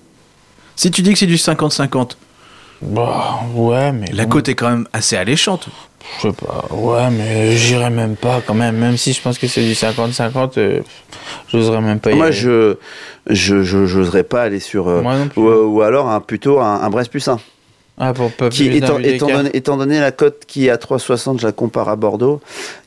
Si 0.77 0.89
tu 0.91 1.01
dis 1.01 1.11
que 1.11 1.19
c'est 1.19 1.25
du 1.25 1.35
50-50, 1.37 2.15
Bah, 2.81 3.39
ouais, 3.55 3.91
mais 3.91 4.05
la 4.13 4.23
bon, 4.23 4.29
cote 4.29 4.49
est 4.49 4.55
quand 4.55 4.69
même 4.69 4.87
assez 4.93 5.17
alléchante. 5.17 5.67
Je 6.17 6.29
sais 6.29 6.33
pas. 6.33 6.65
Ouais, 6.71 7.09
mais 7.11 7.51
j'irai 7.55 7.89
même 7.89 8.15
pas 8.15 8.41
quand 8.45 8.53
même. 8.53 8.77
Même 8.77 8.97
si 8.97 9.13
je 9.13 9.21
pense 9.21 9.37
que 9.37 9.47
c'est 9.47 9.61
du 9.61 9.73
50-50, 9.73 10.57
euh, 10.57 10.79
j'oserais 11.51 11.81
même 11.81 11.99
pas 11.99 12.11
y 12.11 12.15
Moi, 12.15 12.25
aller. 12.27 12.33
je 12.35 12.75
je 13.29 13.61
je- 13.63 13.85
j'oserais 13.85 14.23
pas 14.23 14.41
aller 14.43 14.59
sur. 14.59 14.87
euh, 14.87 15.01
Moi 15.01 15.15
non 15.17 15.27
plus. 15.27 15.41
ou, 15.41 15.77
ou 15.77 15.81
alors 15.81 16.09
un, 16.09 16.19
plutôt 16.21 16.59
un, 16.59 16.81
un 16.81 16.89
Brest 16.89 17.11
plus 17.11 17.27
1. 17.27 17.39
Ah, 17.99 18.13
pour 18.13 18.31
pas 18.31 18.49
Qui, 18.49 18.67
étant, 18.67 18.99
étant, 18.99 19.27
donné, 19.27 19.49
étant 19.53 19.75
donné 19.77 19.99
la 19.99 20.11
cote 20.11 20.43
qui 20.45 20.67
est 20.67 20.69
à 20.69 20.77
3,60, 20.77 21.39
je 21.41 21.47
la 21.47 21.51
compare 21.51 21.89
à 21.89 21.95
Bordeaux, 21.95 22.41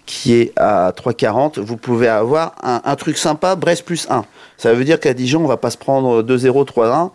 qui 0.06 0.34
est 0.34 0.52
à 0.56 0.92
3,40, 0.92 1.58
vous 1.58 1.76
pouvez 1.76 2.06
avoir 2.06 2.52
un, 2.62 2.80
un 2.84 2.94
truc 2.94 3.18
sympa, 3.18 3.56
Brest 3.56 3.84
plus 3.84 4.06
1. 4.08 4.24
Ça 4.56 4.72
veut 4.72 4.84
dire 4.84 5.00
qu'à 5.00 5.12
Dijon, 5.12 5.42
on 5.42 5.48
va 5.48 5.56
pas 5.56 5.70
se 5.70 5.78
prendre 5.78 6.22
2-0, 6.22 6.64
3-1. 6.64 7.10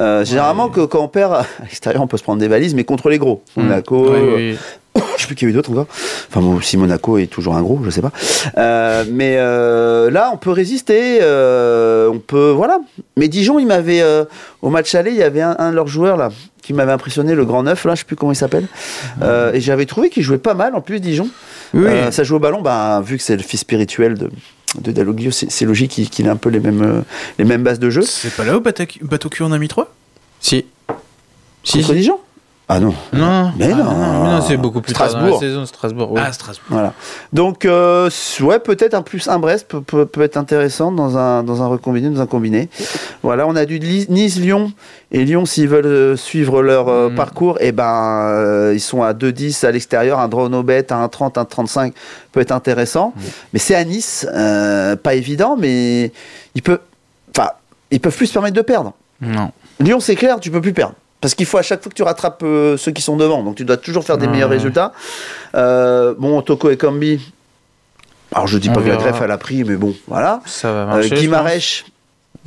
Euh, 0.00 0.24
généralement, 0.24 0.68
que, 0.68 0.80
quand 0.84 1.00
on 1.00 1.06
perd 1.08 1.32
à 1.34 1.44
l'extérieur, 1.62 2.02
on 2.02 2.08
peut 2.08 2.16
se 2.16 2.24
prendre 2.24 2.40
des 2.40 2.48
valises, 2.48 2.74
mais 2.74 2.82
contre 2.84 3.08
les 3.08 3.18
gros. 3.18 3.42
Mm. 3.56 3.62
Monaco, 3.62 4.10
Oui, 4.10 4.18
euh, 4.18 4.34
oui. 4.36 4.58
je 5.16 5.20
sais 5.22 5.26
plus 5.26 5.34
qu'il 5.36 5.48
y 5.48 5.50
a 5.50 5.52
eu 5.52 5.54
d'autres 5.54 5.70
encore. 5.72 5.86
Enfin, 6.28 6.40
bon, 6.40 6.60
si 6.60 6.76
Monaco 6.76 7.18
est 7.18 7.26
toujours 7.26 7.56
un 7.56 7.62
gros, 7.62 7.80
je 7.84 7.90
sais 7.90 8.02
pas. 8.02 8.12
Euh, 8.56 9.04
mais 9.10 9.36
euh, 9.38 10.10
là, 10.10 10.30
on 10.32 10.36
peut 10.36 10.50
résister. 10.50 11.18
euh, 11.22 12.08
on 12.08 12.18
peut, 12.18 12.50
voilà. 12.50 12.78
Mais 13.16 13.28
Dijon, 13.28 13.58
il 13.58 13.66
m'avait 13.66 14.02
euh, 14.02 14.24
au 14.62 14.70
match 14.70 14.94
aller, 14.94 15.10
il 15.10 15.16
y 15.16 15.22
avait 15.22 15.42
un, 15.42 15.56
un 15.58 15.70
de 15.70 15.76
leurs 15.76 15.88
joueurs 15.88 16.16
là 16.16 16.30
qui 16.62 16.74
m'avait 16.74 16.92
impressionné, 16.92 17.34
le 17.34 17.46
grand 17.46 17.62
neuf 17.62 17.86
là, 17.86 17.94
je 17.94 18.00
sais 18.00 18.04
plus 18.04 18.16
comment 18.16 18.32
il 18.32 18.36
s'appelle. 18.36 18.66
Euh, 19.22 19.54
et 19.54 19.60
j'avais 19.60 19.86
trouvé 19.86 20.10
qu'il 20.10 20.22
jouait 20.22 20.36
pas 20.36 20.52
mal 20.52 20.74
en 20.74 20.82
plus 20.82 21.00
Dijon. 21.00 21.28
Oui. 21.72 21.86
Euh, 21.86 22.10
ça 22.10 22.24
joue 22.24 22.36
au 22.36 22.40
ballon, 22.40 22.60
bah, 22.60 23.00
vu 23.02 23.16
que 23.16 23.22
c'est 23.22 23.36
le 23.36 23.42
fils 23.42 23.60
spirituel 23.60 24.14
de 24.18 24.30
de 24.82 24.92
Dalloglio, 24.92 25.30
c'est 25.30 25.64
logique 25.64 25.92
qu'il 26.10 26.26
ait 26.26 26.28
un 26.28 26.36
peu 26.36 26.50
les 26.50 26.60
mêmes 26.60 27.02
les 27.38 27.46
mêmes 27.46 27.62
bases 27.62 27.78
de 27.78 27.88
jeu. 27.88 28.02
C'est 28.02 28.34
pas 28.34 28.44
là 28.44 28.54
où 28.54 28.60
bateau 28.60 29.30
en 29.40 29.52
a 29.52 29.58
mis 29.58 29.68
3 29.68 29.90
Si. 30.40 30.66
Si, 31.64 31.78
Contre 31.78 31.86
si. 31.88 31.94
Dijon? 31.94 32.18
Ah 32.70 32.80
non. 32.80 32.92
Non, 33.14 33.50
Mais 33.56 33.70
Ah, 33.72 33.76
non. 33.76 33.84
mais 34.24 34.30
non, 34.30 34.40
c'est 34.46 34.58
beaucoup 34.58 34.82
plus 34.82 34.92
tard 34.92 35.06
dans 35.08 35.14
la 35.14 35.18
Strasbourg. 35.20 35.40
saison, 35.40 35.64
Strasbourg. 35.66 36.12
oui. 36.12 36.20
Ah, 36.22 36.32
Strasbourg. 36.32 36.66
Voilà. 36.68 36.92
Donc, 37.32 37.64
euh, 37.64 38.10
ouais, 38.42 38.58
peut-être 38.58 38.92
un 38.92 39.00
plus 39.00 39.26
un 39.28 39.38
Brest 39.38 39.66
peut, 39.68 39.80
peut, 39.80 40.04
peut 40.04 40.20
être 40.20 40.36
intéressant 40.36 40.92
dans 40.92 41.16
un, 41.16 41.42
dans 41.44 41.62
un 41.62 41.66
recombiné, 41.66 42.10
dans 42.10 42.20
un 42.20 42.26
combiné. 42.26 42.68
Voilà, 43.22 43.46
on 43.46 43.56
a 43.56 43.64
du 43.64 43.80
Nice-Lyon. 43.80 44.72
Et 45.12 45.24
Lyon, 45.24 45.46
s'ils 45.46 45.66
veulent 45.68 45.86
euh, 45.86 46.16
suivre 46.16 46.60
leur 46.62 46.88
euh, 46.88 47.08
Mm. 47.08 47.14
parcours, 47.14 47.56
et 47.62 47.72
ben, 47.72 48.28
euh, 48.32 48.72
ils 48.74 48.80
sont 48.80 49.02
à 49.02 49.14
2-10 49.14 49.64
à 49.64 49.70
l'extérieur. 49.70 50.18
Un 50.18 50.28
draw 50.28 50.50
no 50.50 50.62
bet, 50.62 50.92
un 50.92 51.08
30, 51.08 51.38
un 51.38 51.46
35 51.46 51.94
peut 52.32 52.40
être 52.40 52.52
intéressant. 52.52 53.14
Mais 53.54 53.58
c'est 53.60 53.76
à 53.76 53.84
Nice, 53.84 54.26
euh, 54.34 54.94
pas 54.94 55.14
évident, 55.14 55.56
mais 55.58 56.12
il 56.54 56.60
peut, 56.62 56.80
enfin, 57.34 57.48
ils 57.90 57.98
peuvent 58.00 58.14
plus 58.14 58.26
se 58.26 58.34
permettre 58.34 58.56
de 58.56 58.60
perdre. 58.62 58.92
Non. 59.22 59.52
Lyon, 59.80 60.00
c'est 60.00 60.16
clair, 60.16 60.38
tu 60.38 60.50
peux 60.50 60.60
plus 60.60 60.74
perdre. 60.74 60.94
Parce 61.20 61.34
qu'il 61.34 61.46
faut 61.46 61.58
à 61.58 61.62
chaque 61.62 61.82
fois 61.82 61.90
que 61.90 61.96
tu 61.96 62.02
rattrapes 62.04 62.42
euh, 62.44 62.76
ceux 62.76 62.92
qui 62.92 63.02
sont 63.02 63.16
devant. 63.16 63.42
Donc 63.42 63.56
tu 63.56 63.64
dois 63.64 63.76
toujours 63.76 64.04
faire 64.04 64.18
des 64.18 64.26
Ouais, 64.26 64.32
meilleurs 64.32 64.50
résultats. 64.50 64.92
Euh, 65.54 66.14
bon, 66.16 66.40
Toko 66.42 66.70
et 66.70 66.76
Kambi. 66.76 67.32
Alors 68.32 68.46
je 68.46 68.58
dis 68.58 68.68
pas 68.68 68.80
que 68.82 68.88
la 68.88 68.96
greffe 68.96 69.20
elle 69.22 69.30
a 69.30 69.38
pris, 69.38 69.64
mais 69.64 69.76
bon, 69.76 69.94
voilà. 70.06 70.40
Ça 70.46 70.72
va 70.72 70.82
Euh, 70.82 70.86
marcher. 70.86 71.08
je 71.08 71.14
Guimarães, 71.16 71.84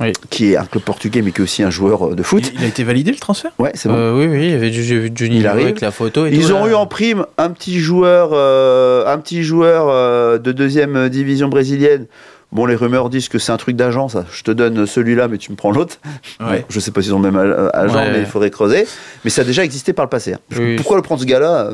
Oui. 0.02 0.12
qui 0.30 0.52
est 0.52 0.56
un 0.56 0.64
club 0.64 0.82
portugais 0.82 1.22
mais 1.22 1.30
qui 1.32 1.40
est 1.40 1.44
aussi 1.44 1.62
un 1.62 1.70
joueur 1.70 2.08
euh, 2.08 2.14
de 2.14 2.22
foot. 2.22 2.52
Il, 2.58 2.62
a 2.64 2.66
été 2.66 2.84
validé 2.84 3.10
le 3.12 3.16
transfert? 3.18 3.52
Ouais, 3.58 3.70
c'est 3.74 3.88
bon. 3.88 3.94
Euh, 3.94 4.18
oui, 4.18 4.26
oui, 4.26 4.46
il 4.46 4.50
y 4.50 4.54
avait 4.54 4.70
vu 4.70 5.10
Johnny 5.14 5.36
Il 5.36 5.40
jouer 5.40 5.48
arrive. 5.48 5.64
avec 5.66 5.80
la 5.80 5.90
photo. 5.90 6.26
Et 6.26 6.30
Ils 6.32 6.46
tout, 6.48 6.52
ont 6.54 6.64
là. 6.66 6.70
eu 6.72 6.74
en 6.74 6.86
prime 6.86 7.24
un 7.38 7.50
petit 7.50 7.78
joueur, 7.78 8.30
euh, 8.32 9.06
un 9.06 9.18
petit 9.18 9.42
joueur 9.42 9.86
euh, 9.88 10.38
de 10.38 10.52
deuxième 10.52 11.08
division 11.08 11.48
brésilienne. 11.48 12.06
Bon, 12.50 12.66
les 12.66 12.74
rumeurs 12.74 13.08
disent 13.08 13.30
que 13.30 13.38
c'est 13.38 13.50
un 13.52 13.56
truc 13.56 13.76
d'agent, 13.76 14.08
ça. 14.08 14.26
Je 14.30 14.42
te 14.42 14.50
donne 14.50 14.84
celui-là, 14.84 15.26
mais 15.28 15.38
tu 15.38 15.50
me 15.52 15.56
prends 15.56 15.70
l'autre. 15.70 15.96
Ouais. 16.38 16.58
Bon, 16.58 16.64
je 16.68 16.80
sais 16.80 16.90
pas 16.90 17.00
s'ils 17.00 17.14
ont 17.14 17.20
le 17.22 17.30
même 17.30 17.70
agent, 17.72 17.94
Ouais. 17.94 18.12
mais 18.12 18.18
il 18.20 18.26
faudrait 18.26 18.50
creuser. 18.50 18.86
Mais 19.24 19.30
ça 19.30 19.40
a 19.40 19.44
déjà 19.44 19.64
existé 19.64 19.94
par 19.94 20.04
le 20.04 20.10
passé. 20.10 20.34
hein. 20.34 20.38
Oui. 20.58 20.76
Pourquoi 20.76 20.96
le 20.96 21.02
prendre 21.02 21.20
ce 21.22 21.26
gars-là? 21.26 21.70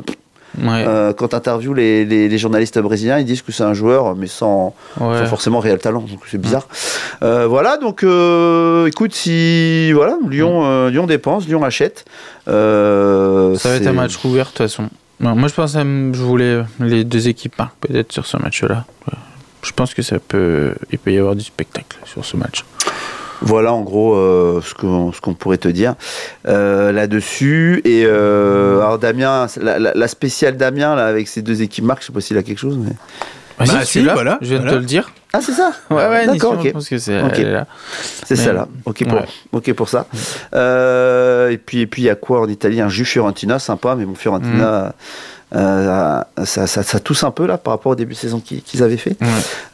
Ouais, 0.56 0.84
Euh, 0.88 1.12
Quand 1.12 1.28
tu 1.28 1.36
interviews 1.36 1.74
les, 1.74 2.04
les- 2.04 2.28
les 2.28 2.38
journalistes 2.38 2.78
brésiliens, 2.78 3.18
ils 3.18 3.24
disent 3.24 3.42
que 3.42 3.52
c'est 3.52 3.62
un 3.64 3.74
joueur, 3.74 4.16
mais 4.16 4.26
sans, 4.26 4.74
ouais. 5.00 5.18
sans 5.18 5.26
forcément 5.26 5.60
réel 5.60 5.78
talent. 5.78 6.00
Donc 6.00 6.20
c'est 6.30 6.40
bizarre. 6.40 6.66
Euh, 7.22 7.46
voilà, 7.46 7.76
donc 7.76 8.02
euh, 8.02 8.86
écoute, 8.86 9.12
si 9.14 9.92
voilà, 9.92 10.16
Lyon, 10.28 10.62
euh, 10.64 10.90
Lyon 10.90 11.06
dépense, 11.06 11.46
Lyon 11.46 11.62
achète. 11.64 12.04
Ça 12.46 13.68
va 13.68 13.74
être 13.76 13.86
un 13.86 13.92
match 13.92 14.24
ouvert 14.24 14.44
de 14.46 14.48
toute 14.50 14.58
façon. 14.58 14.88
Moi, 15.20 15.48
je 15.48 15.54
pense 15.54 15.72
que 15.74 15.78
je 15.80 16.22
voulais 16.22 16.60
les 16.80 17.04
deux 17.04 17.28
équipes 17.28 17.58
marquent 17.58 17.76
peut-être 17.80 18.12
sur 18.12 18.24
ce 18.26 18.36
match-là. 18.36 18.84
Je 19.64 19.72
pense 19.72 19.92
que 19.92 20.02
ça 20.02 20.18
peut, 20.20 20.72
il 20.92 20.98
peut 20.98 21.12
y 21.12 21.18
avoir 21.18 21.34
du 21.34 21.42
spectacle 21.44 21.98
sur 22.04 22.24
ce 22.24 22.36
match. 22.36 22.64
Voilà 23.40 23.72
en 23.72 23.82
gros 23.82 24.14
euh, 24.14 24.60
ce 24.64 24.74
qu'on 24.74 25.12
ce 25.12 25.20
qu'on 25.20 25.34
pourrait 25.34 25.58
te 25.58 25.68
dire 25.68 25.94
euh, 26.48 26.90
là-dessus. 26.92 27.80
Et 27.84 28.04
euh, 28.06 28.80
alors 28.80 28.98
Damien, 28.98 29.46
la, 29.60 29.78
la- 29.78 29.94
la 29.94 30.08
spéciale 30.08 30.56
Damien 30.56 30.96
là 30.96 31.06
avec 31.06 31.28
ses 31.28 31.42
deux 31.42 31.62
équipes 31.62 31.84
marques, 31.84 32.02
je 32.02 32.06
sais 32.08 32.12
pas 32.12 32.20
s'il 32.20 32.36
a 32.38 32.42
quelque 32.42 32.58
chose. 32.58 32.78
Mais... 32.78 32.90
Vas-y, 33.58 33.76
Bah, 33.76 33.84
si, 33.84 34.04
voilà, 34.04 34.38
Je 34.40 34.46
viens 34.48 34.58
de 34.58 34.62
voilà. 34.62 34.76
te 34.76 34.80
le 34.80 34.86
dire. 34.86 35.10
Ah 35.32 35.40
c'est 35.42 35.52
ça. 35.52 35.72
Ouais, 35.90 35.96
ouais, 36.08 36.26
D'accord, 36.26 36.54
Nissan, 36.54 36.58
ok. 36.60 36.66
je 36.66 36.70
pense 36.70 36.88
que 36.88 36.98
c'est 36.98 37.20
Ok. 37.22 37.32
elle 37.34 37.46
est 37.48 37.52
là. 37.52 37.66
C'est 38.24 38.36
Mais- 38.38 38.44
ça 38.44 38.52
là. 38.52 38.68
Ok 38.86 39.04
pour, 39.04 39.18
Ouais. 39.18 39.26
ok 39.52 39.72
pour 39.74 39.88
ça. 39.88 40.06
Euh, 40.54 41.50
et 41.50 41.58
puis 41.58 41.80
et 41.80 41.86
puis 41.86 42.02
il 42.02 42.04
y 42.06 42.10
a 42.10 42.14
quoi 42.14 42.40
en 42.40 42.48
Italie? 42.48 42.80
Un 42.80 42.88
jus 42.88 43.04
Fiorentina 43.04 43.58
sympa, 43.58 43.94
mais 43.96 44.04
bon 44.04 44.14
Fiorentina. 44.14 44.94
Euh, 45.54 46.20
ça, 46.44 46.66
ça, 46.66 46.82
ça 46.82 47.00
tousse 47.00 47.24
un 47.24 47.30
peu 47.30 47.46
là 47.46 47.56
par 47.56 47.72
rapport 47.74 47.92
au 47.92 47.94
début 47.94 48.12
de 48.14 48.18
saison 48.18 48.40
qu'ils 48.40 48.82
avaient 48.82 48.96
fait. 48.98 49.16
Ouais. 49.20 49.26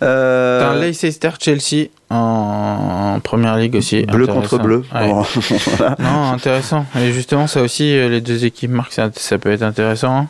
Euh, 0.02 0.60
T'as 0.60 0.74
Leicester 0.80 1.30
Chelsea 1.40 1.88
en, 2.10 3.14
en 3.16 3.20
première 3.20 3.56
ligue 3.56 3.74
aussi. 3.74 4.02
bleu 4.06 4.26
contre 4.28 4.58
bleu. 4.58 4.84
Ouais. 4.94 5.08
Bon, 5.08 5.22
voilà. 5.76 5.96
Non, 5.98 6.30
intéressant. 6.32 6.86
Et 6.96 7.12
justement, 7.12 7.48
ça 7.48 7.60
aussi, 7.60 7.96
euh, 7.96 8.08
les 8.08 8.20
deux 8.20 8.44
équipes 8.44 8.70
marquent, 8.70 8.92
ça, 8.92 9.10
ça 9.16 9.36
peut 9.38 9.50
être 9.50 9.62
intéressant. 9.62 10.28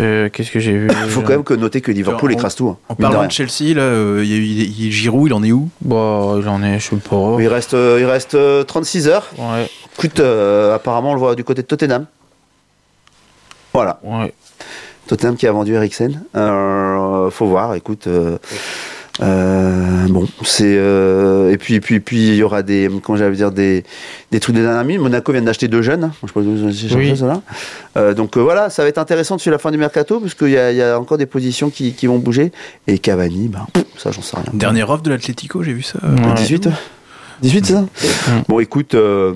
Euh, 0.00 0.28
Qu'est-ce 0.30 0.50
que 0.50 0.60
j'ai 0.60 0.72
vu 0.76 0.88
Il 1.04 1.10
faut 1.10 1.22
quand 1.22 1.30
même 1.30 1.44
que 1.44 1.54
noter 1.54 1.80
que 1.80 1.90
Liverpool 1.90 2.32
écrase 2.32 2.54
tout. 2.54 2.68
hein, 2.68 2.76
En 2.90 2.94
de 2.94 3.00
parlant 3.00 3.24
de 3.26 3.32
Chelsea, 3.32 3.74
là, 3.74 4.20
il 4.22 4.26
y 4.26 4.36
il 4.64 4.86
y 4.86 4.92
Giroud, 4.92 5.28
il 5.30 5.32
en 5.34 5.42
est 5.44 5.52
où? 5.52 5.70
Bon, 5.80 6.42
j'en 6.42 6.62
ai, 6.62 6.78
je 6.78 6.88
sais 6.90 6.96
pas. 6.96 7.36
Il 7.38 7.48
reste, 7.48 7.72
il 7.72 8.04
reste 8.04 8.34
euh, 8.34 8.64
36 8.64 9.08
heures. 9.08 9.26
Ouais, 9.38 9.70
Écoute, 9.98 10.20
apparemment, 10.20 11.12
on 11.12 11.14
le 11.14 11.20
voit 11.20 11.34
du 11.34 11.42
côté 11.44 11.62
de 11.62 11.66
Tottenham. 11.66 12.04
Voilà, 13.72 13.98
ouais. 14.02 14.32
Tottenham 15.08 15.36
qui 15.36 15.46
a 15.48 15.52
vendu 15.52 15.74
Eriksen. 15.74 16.22
Euh, 16.36 17.30
faut 17.30 17.46
voir, 17.46 17.74
écoute. 17.74 18.06
euh, 18.06 18.38
euh, 19.20 20.06
bon, 20.08 20.28
c'est 20.44 20.76
euh, 20.78 21.50
et 21.50 21.58
puis 21.58 21.74
et 21.74 21.80
puis 21.80 21.96
et 21.96 22.00
puis 22.00 22.28
il 22.28 22.34
y 22.36 22.42
aura 22.44 22.62
des 22.62 22.88
comment 23.02 23.18
j'allais 23.18 23.34
dire 23.34 23.50
des 23.50 23.82
des 24.30 24.38
trucs 24.38 24.54
de 24.54 24.60
dernière 24.60 24.84
minute. 24.84 25.02
Monaco 25.02 25.32
vient 25.32 25.42
d'acheter 25.42 25.66
deux 25.66 25.82
jeunes. 25.82 26.04
hein. 26.04 26.12
Je 26.22 26.28
sais 26.28 26.32
pas 26.32 26.40
si 26.42 26.46
vous 26.46 26.62
avez 26.62 26.72
cherché 26.72 26.96
Oui. 26.96 27.16
ça, 27.16 27.26
là. 27.26 27.42
Euh, 27.96 28.14
donc 28.14 28.36
euh, 28.36 28.40
voilà, 28.42 28.70
ça 28.70 28.84
va 28.84 28.88
être 28.88 28.98
intéressant 28.98 29.34
dessus 29.34 29.50
la 29.50 29.58
fin 29.58 29.72
du 29.72 29.76
mercato 29.78 30.20
parce 30.20 30.34
qu'il 30.34 30.50
y, 30.50 30.56
a- 30.56 30.70
il 30.70 30.76
y 30.76 30.82
a 30.82 31.00
encore 31.00 31.18
des 31.18 31.26
positions 31.26 31.68
qui, 31.68 31.94
qui 31.94 32.06
vont 32.06 32.18
bouger. 32.18 32.52
Et 32.86 33.00
Cavani, 33.00 33.48
ben 33.48 33.66
ça 33.96 34.12
j'en 34.12 34.22
sais 34.22 34.36
rien. 34.36 34.44
Dernière 34.52 34.88
offre 34.90 35.02
de 35.02 35.10
l'Atlético, 35.10 35.64
j'ai 35.64 35.72
vu 35.72 35.82
ça. 35.82 35.98
Ouais. 36.04 36.34
18 36.36 36.68
18 37.42 37.66
c'est 37.66 37.72
ça? 37.72 37.84
Bon 38.48 38.60
écoute, 38.60 38.94
euh, 38.94 39.34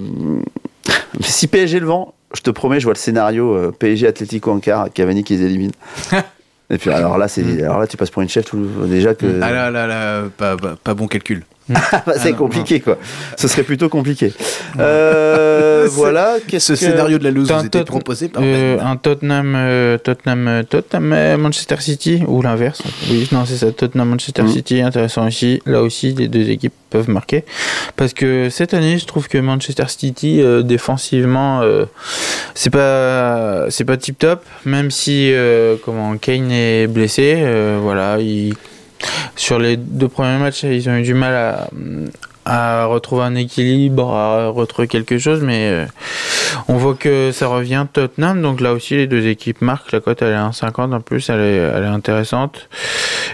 si 1.20 1.48
PSG 1.48 1.80
le 1.80 1.86
vend, 1.86 2.14
je 2.34 2.40
te 2.42 2.50
promets, 2.50 2.80
je 2.80 2.84
vois 2.84 2.94
le 2.94 2.98
scénario 2.98 3.54
euh, 3.54 3.72
PSG 3.78 4.06
Atlético 4.06 4.50
Ankara, 4.52 4.88
Cavani 4.88 5.24
qui 5.24 5.36
les 5.36 5.44
élimine. 5.46 5.72
Et 6.70 6.78
puis 6.78 6.90
alors 6.90 7.18
là, 7.18 7.28
c'est 7.28 7.62
alors 7.62 7.80
là 7.80 7.86
tu 7.86 7.98
passes 7.98 8.10
pour 8.10 8.22
une 8.22 8.30
chef 8.30 8.46
tout, 8.46 8.66
déjà 8.86 9.14
que 9.14 9.26
Ah 9.42 9.50
là 9.50 9.70
là 9.70 9.86
là, 9.86 10.22
pas, 10.36 10.56
pas, 10.56 10.76
pas 10.82 10.94
bon 10.94 11.06
calcul. 11.06 11.44
Ah, 11.92 12.02
bah, 12.06 12.12
c'est 12.16 12.28
Ah, 12.28 12.30
non, 12.32 12.36
compliqué 12.38 12.80
quoi. 12.80 12.98
Ce 13.36 13.48
serait 13.48 13.62
plutôt 13.62 13.88
compliqué. 13.88 14.32
Euh, 14.78 15.88
voilà, 15.90 16.36
qu'est-ce 16.46 16.74
Ce 16.74 16.80
que 16.80 16.90
scénario 16.90 17.18
de 17.18 17.24
la 17.24 17.30
loose 17.30 17.48
vous 17.48 17.54
un 17.54 17.64
était 17.64 17.84
proposé 17.84 18.28
par 18.28 18.42
Euh, 18.44 18.76
Ben. 18.78 18.86
un 18.86 18.96
Tottenham, 18.96 19.54
euh, 19.56 19.98
Tottenham, 19.98 20.48
euh, 20.48 20.62
Tottenham, 20.62 21.36
Manchester 21.40 21.76
City 21.80 22.22
ou 22.26 22.42
l'inverse? 22.42 22.82
Oui, 23.10 23.28
non, 23.32 23.44
c'est 23.44 23.56
ça. 23.56 23.70
Tottenham, 23.72 24.08
Manchester 24.08 24.42
Mhm. 24.42 24.48
City, 24.52 24.80
intéressant 24.82 25.26
aussi. 25.26 25.60
Là 25.66 25.82
aussi, 25.82 26.12
les 26.14 26.28
deux 26.28 26.48
équipes 26.50 26.72
peuvent 26.90 27.08
marquer. 27.10 27.44
Parce 27.96 28.12
que 28.12 28.48
cette 28.50 28.74
année, 28.74 28.98
je 28.98 29.06
trouve 29.06 29.28
que 29.28 29.38
Manchester 29.38 29.84
City, 29.88 30.40
euh, 30.40 30.62
défensivement, 30.62 31.60
euh, 31.62 31.84
c'est 32.54 32.70
pas, 32.70 33.66
c'est 33.70 33.84
pas 33.84 33.96
tip 33.96 34.18
top. 34.18 34.42
Même 34.64 34.90
si, 34.90 35.32
euh, 35.32 35.76
comment, 35.84 36.16
Kane 36.16 36.50
est 36.50 36.86
blessé, 36.86 37.34
euh, 37.38 37.78
voilà, 37.80 38.18
il, 38.20 38.54
sur 39.36 39.58
les 39.58 39.76
deux 39.76 40.08
premiers 40.08 40.38
matchs, 40.38 40.64
ils 40.64 40.88
ont 40.88 40.96
eu 40.96 41.02
du 41.02 41.14
mal 41.14 41.68
à, 42.44 42.86
retrouver 42.86 43.22
un 43.22 43.34
équilibre, 43.34 44.12
à 44.12 44.48
retrouver 44.48 44.88
quelque 44.88 45.18
chose, 45.18 45.42
mais 45.42 45.68
euh, 45.68 45.86
on 46.68 46.76
voit 46.76 46.94
que 46.94 47.30
ça 47.32 47.46
revient 47.46 47.86
Tottenham, 47.92 48.42
donc 48.42 48.60
là 48.60 48.72
aussi 48.72 48.94
les 48.96 49.06
deux 49.06 49.26
équipes 49.28 49.62
marquent, 49.62 49.92
la 49.92 50.00
cote 50.00 50.22
elle 50.22 50.32
est 50.32 50.34
à 50.34 50.48
1,50 50.48 50.92
en 50.92 51.00
plus, 51.00 51.30
elle 51.30 51.40
est, 51.40 51.86
intéressante. 51.86 52.68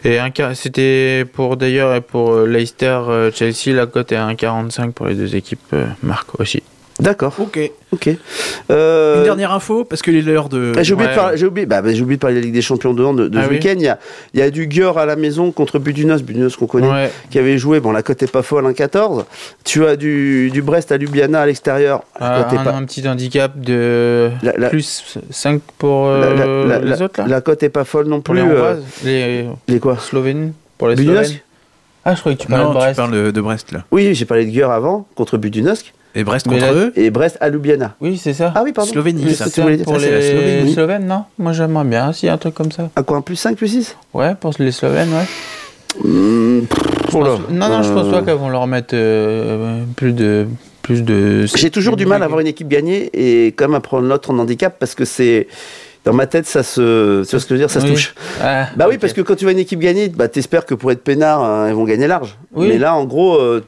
Et 0.04 0.18
c'était 0.54 1.24
pour 1.32 1.56
d'ailleurs 1.56 1.94
et 1.94 2.00
pour 2.00 2.32
euh, 2.32 2.46
Leicester 2.46 3.00
euh, 3.08 3.30
Chelsea, 3.32 3.74
la 3.74 3.86
cote 3.86 4.12
est 4.12 4.16
à 4.16 4.28
1,45 4.28 4.92
pour 4.92 5.06
les 5.06 5.14
deux 5.14 5.34
équipes 5.36 5.74
marquent 6.02 6.38
aussi. 6.38 6.62
D'accord, 7.00 7.32
Ok. 7.38 7.58
ok. 7.92 8.10
Euh, 8.70 9.18
Une 9.18 9.24
dernière 9.24 9.52
info, 9.52 9.84
parce 9.84 10.02
que 10.02 10.10
les 10.10 10.20
l'heure 10.20 10.48
de. 10.48 10.72
Ah, 10.76 10.82
J'ai 10.82 10.94
oublié, 10.94 11.08
Ouais. 11.10 11.14
de 11.14 11.20
parler- 11.20 11.36
j'ai 11.38 11.46
oublié, 11.46 11.64
bah, 11.66 11.80
bah, 11.80 11.94
j'ai 11.94 12.02
oublié 12.02 12.16
de 12.16 12.20
parler 12.20 12.34
de 12.36 12.40
la 12.40 12.44
Ligue 12.46 12.54
des 12.54 12.60
Champions 12.62 12.92
de 12.92 13.04
hand 13.04 13.16
de, 13.16 13.28
de 13.28 13.38
Ah 13.38 13.44
ce 13.44 13.48
oui. 13.48 13.54
week-end. 13.54 13.74
Il 13.76 13.82
y 13.82 13.88
a, 13.88 13.98
il 14.34 14.40
y 14.40 14.42
a 14.42 14.50
du 14.50 14.66
Gior 14.68 14.98
à 14.98 15.06
la 15.06 15.14
maison 15.14 15.52
contre 15.52 15.78
Budunos, 15.78 16.22
Budunos 16.22 16.56
qu'on 16.56 16.66
connaît, 16.66 16.90
Ouais. 16.90 17.10
qui 17.30 17.38
avait 17.38 17.56
joué. 17.56 17.78
Bon, 17.78 17.92
la 17.92 18.02
cote 18.02 18.20
est 18.24 18.30
pas 18.32 18.42
folle, 18.42 18.66
1,14. 18.66 19.26
Tu 19.64 19.86
as 19.86 19.94
du, 19.94 20.50
du 20.50 20.60
Brest 20.60 20.90
à 20.90 20.96
Ljubljana 20.96 21.40
à 21.42 21.46
l'extérieur. 21.46 22.02
Euh, 22.20 22.40
est 22.50 22.56
un, 22.58 22.64
pas- 22.64 22.74
un 22.74 22.84
petit 22.84 23.08
handicap 23.08 23.52
de 23.60 24.30
La- 24.42 24.54
la- 24.56 24.68
plus 24.68 25.16
5 25.30 25.62
pour 25.78 26.08
euh, 26.08 26.64
la- 26.66 26.78
la- 26.80 26.84
les 26.84 27.00
autres 27.02 27.20
là 27.20 27.28
la 27.28 27.40
cote 27.40 27.62
est 27.62 27.68
pas 27.68 27.84
folle 27.84 28.06
non 28.08 28.20
Pour 28.20 28.34
plus. 28.34 28.42
les 28.42 28.48
euh, 28.48 28.52
Hongroises, 28.54 28.82
les 29.04 29.46
les 29.68 29.78
quoi 29.78 29.96
Slovènes 29.98 30.52
Pour 30.76 30.88
les 30.88 30.96
Budunos 30.96 31.26
Slovènes 31.26 31.40
Ah, 32.04 32.14
je 32.16 32.20
croyais 32.20 32.36
que 32.36 32.42
tu 32.42 32.48
parlais 32.48 32.64
Non, 32.64 32.70
de 32.70 32.74
tu 32.74 32.80
Brest. 32.80 32.96
parles 32.96 33.12
de, 33.12 33.30
de 33.30 33.40
Brest 33.40 33.70
là. 33.72 33.84
Oui, 33.92 34.14
j'ai 34.14 34.24
parlé 34.24 34.46
de 34.46 34.50
Gior 34.50 34.72
avant, 34.72 35.06
contre 35.14 35.36
Budunosk, 35.38 35.92
Et 36.14 36.24
Brest 36.24 36.46
contre 36.48 36.60
là- 36.60 36.72
eux. 36.72 36.92
et 36.96 37.10
Brest 37.10 37.36
à 37.40 37.48
Ljubljana. 37.48 37.94
Oui, 38.00 38.18
c'est 38.18 38.32
ça. 38.32 38.52
Ah 38.56 38.62
oui, 38.64 38.72
pardon. 38.72 38.90
Slovénie, 38.90 39.22
Oui, 39.26 39.34
ça. 39.34 39.44
pour 39.44 39.52
Ça, 39.54 39.64
la 39.64 39.70
les 39.70 39.84
Slovénie. 39.84 40.72
Slovènes, 40.74 41.06
non? 41.06 41.24
Moi, 41.38 41.52
j'aimerais 41.52 41.84
bien 41.84 42.12
s'il 42.12 42.26
y 42.26 42.30
a 42.30 42.34
un 42.34 42.38
truc 42.38 42.54
comme 42.54 42.72
ça. 42.72 42.88
À 42.96 43.02
quoi, 43.02 43.18
un 43.18 43.20
plus 43.20 43.36
5, 43.36 43.56
plus 43.56 43.68
6 43.68 43.96
Ouais, 44.14 44.34
pour 44.34 44.52
les 44.58 44.72
Slovènes, 44.72 45.10
ouais. 45.10 45.26
Mmh, 46.04 46.60
oh 47.14 47.22
là. 47.22 47.30
pense- 47.30 47.40
Non, 47.50 47.68
non, 47.68 47.82
je 47.82 47.92
pense 47.92 48.06
Euh, 48.06 48.10
pas 48.10 48.22
qu'elles 48.22 48.34
vont 48.36 48.48
leur 48.50 48.66
mettre 48.66 48.94
euh, 48.94 49.82
plus 49.96 50.12
de. 50.12 50.46
Plus 50.82 51.02
de 51.02 51.46
J'ai 51.54 51.70
toujours 51.70 51.96
du 51.96 52.06
mal 52.06 52.22
à 52.22 52.24
avoir 52.24 52.40
une 52.40 52.46
équipe 52.46 52.68
gagnée 52.68 53.10
et 53.12 53.48
quand 53.48 53.66
même 53.66 53.74
à 53.74 53.80
prendre 53.80 54.06
l'autre 54.06 54.30
en 54.30 54.38
handicap 54.38 54.76
parce 54.78 54.94
que 54.94 55.04
c'est. 55.04 55.46
Dans 56.04 56.14
ma 56.14 56.26
tête, 56.26 56.46
ça 56.46 56.62
se. 56.62 57.22
Tu 57.24 57.30
vois 57.30 57.40
ce 57.40 57.44
que 57.44 57.48
je 57.50 57.54
veux 57.54 57.58
dire 57.58 57.70
Ça 57.70 57.80
se 57.80 57.86
touche. 57.86 58.14
Ah, 58.40 58.68
Bah 58.76 58.86
oui, 58.88 58.96
parce 58.96 59.12
que 59.12 59.20
quand 59.20 59.34
tu 59.34 59.44
vois 59.44 59.52
une 59.52 59.58
équipe 59.58 59.80
gagner, 59.80 60.08
bah, 60.08 60.28
t'espères 60.28 60.64
que 60.64 60.74
pour 60.74 60.90
être 60.90 61.02
peinard, 61.04 61.42
hein, 61.42 61.66
ils 61.68 61.74
vont 61.74 61.84
gagner 61.84 62.06
large. 62.06 62.38
Oui. 62.54 62.68
Mais 62.68 62.78
là, 62.78 62.94
en 62.94 63.04
gros, 63.04 63.36
euh, 63.36 63.62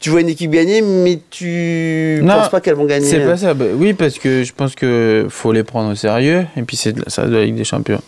tu 0.00 0.10
vois 0.10 0.20
une 0.20 0.28
équipe 0.28 0.50
gagner, 0.50 0.82
mais 0.82 1.18
tu 1.30 2.20
Non, 2.22 2.34
penses 2.34 2.50
pas 2.50 2.60
qu'elles 2.60 2.74
vont 2.74 2.84
gagner. 2.84 3.06
C'est 3.06 3.24
pas 3.24 3.36
ça. 3.36 3.54
bah 3.54 3.64
oui, 3.74 3.94
parce 3.94 4.18
que 4.18 4.42
je 4.42 4.52
pense 4.52 4.74
que 4.74 5.26
faut 5.30 5.52
les 5.52 5.62
prendre 5.64 5.90
au 5.92 5.94
sérieux. 5.94 6.44
Et 6.56 6.62
puis, 6.62 6.76
c'est 6.76 6.94
ça 7.08 7.26
de 7.26 7.34
la 7.34 7.44
Ligue 7.44 7.54
des 7.56 7.64
Champions. 7.64 8.00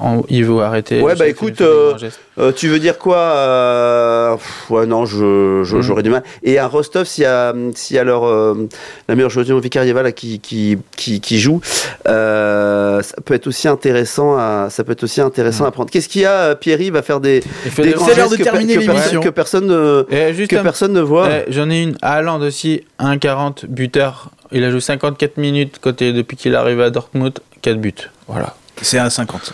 On- 0.00 0.24
il 0.28 0.44
faut 0.44 0.60
arrêter. 0.60 1.00
Ouais, 1.00 1.14
bah, 1.14 1.26
écoute, 1.28 1.60
euh. 1.60 1.94
Euh, 2.40 2.52
tu 2.52 2.68
veux 2.68 2.78
dire 2.78 2.98
quoi 2.98 3.16
euh, 3.18 4.34
pff, 4.36 4.70
Ouais, 4.70 4.86
non, 4.86 5.06
je, 5.06 5.62
je- 5.64 5.76
Mhm. 5.76 5.82
j'aurais 5.82 6.02
du 6.02 6.10
mal. 6.10 6.22
Et 6.42 6.58
à 6.58 6.66
Rostov, 6.66 7.04
s'il 7.04 7.22
y 7.24 7.26
a, 7.26 7.52
s'il 7.74 7.96
y 7.96 7.98
a 7.98 8.04
leur, 8.04 8.24
euh, 8.26 8.68
la 9.08 9.14
meilleure 9.14 9.30
joueuse 9.30 9.50
Vicarieva 9.50 10.02
là, 10.02 10.12
qui, 10.12 10.40
qui, 10.40 10.78
qui, 10.96 11.20
qui 11.20 11.38
joue, 11.40 11.60
euh, 12.08 13.02
ça 13.02 13.14
peut 13.24 13.34
être 13.34 13.46
aussi 13.46 13.68
intéressant 13.68 14.36
à, 14.36 14.68
ça 14.70 14.84
peut 14.84 14.92
être 14.92 15.04
aussi 15.04 15.20
intéressant 15.20 15.64
à 15.64 15.70
prendre. 15.70 15.90
Qu'est-ce 15.90 16.08
qu'il 16.08 16.22
y 16.22 16.26
a 16.26 16.54
Pierry 16.54 16.90
va 16.90 17.02
faire 17.02 17.20
des, 17.20 17.40
des 17.40 17.70
C'est 17.74 17.84
l'heure 18.16 18.28
de 18.30 18.36
que, 18.36 18.42
terminer 18.42 18.74
que, 18.76 18.80
l'émission. 18.80 19.20
que 19.20 19.28
personne 19.28 19.66
ne, 19.66 20.04
Et 20.10 20.34
juste 20.34 20.50
que 20.50 20.56
un- 20.56 20.62
personne 20.62 20.92
ne 20.92 21.00
voit. 21.00 21.28
Eh, 21.30 21.52
J'en 21.52 21.70
ai 21.70 21.82
une. 21.82 21.96
Haaland 22.02 22.40
aussi, 22.40 22.82
1,40 22.98 23.66
buteur. 23.66 24.30
Il 24.52 24.64
a 24.64 24.70
joué 24.70 24.80
54 24.80 25.36
minutes 25.36 25.78
côté 25.80 26.12
depuis 26.12 26.36
qu'il 26.36 26.52
est 26.52 26.56
arrivé 26.56 26.82
à 26.84 26.90
Dortmund. 26.90 27.38
4 27.62 27.78
buts. 27.80 27.92
Voilà. 28.28 28.54
C'est 28.80 28.98
à 28.98 29.10
50. 29.10 29.52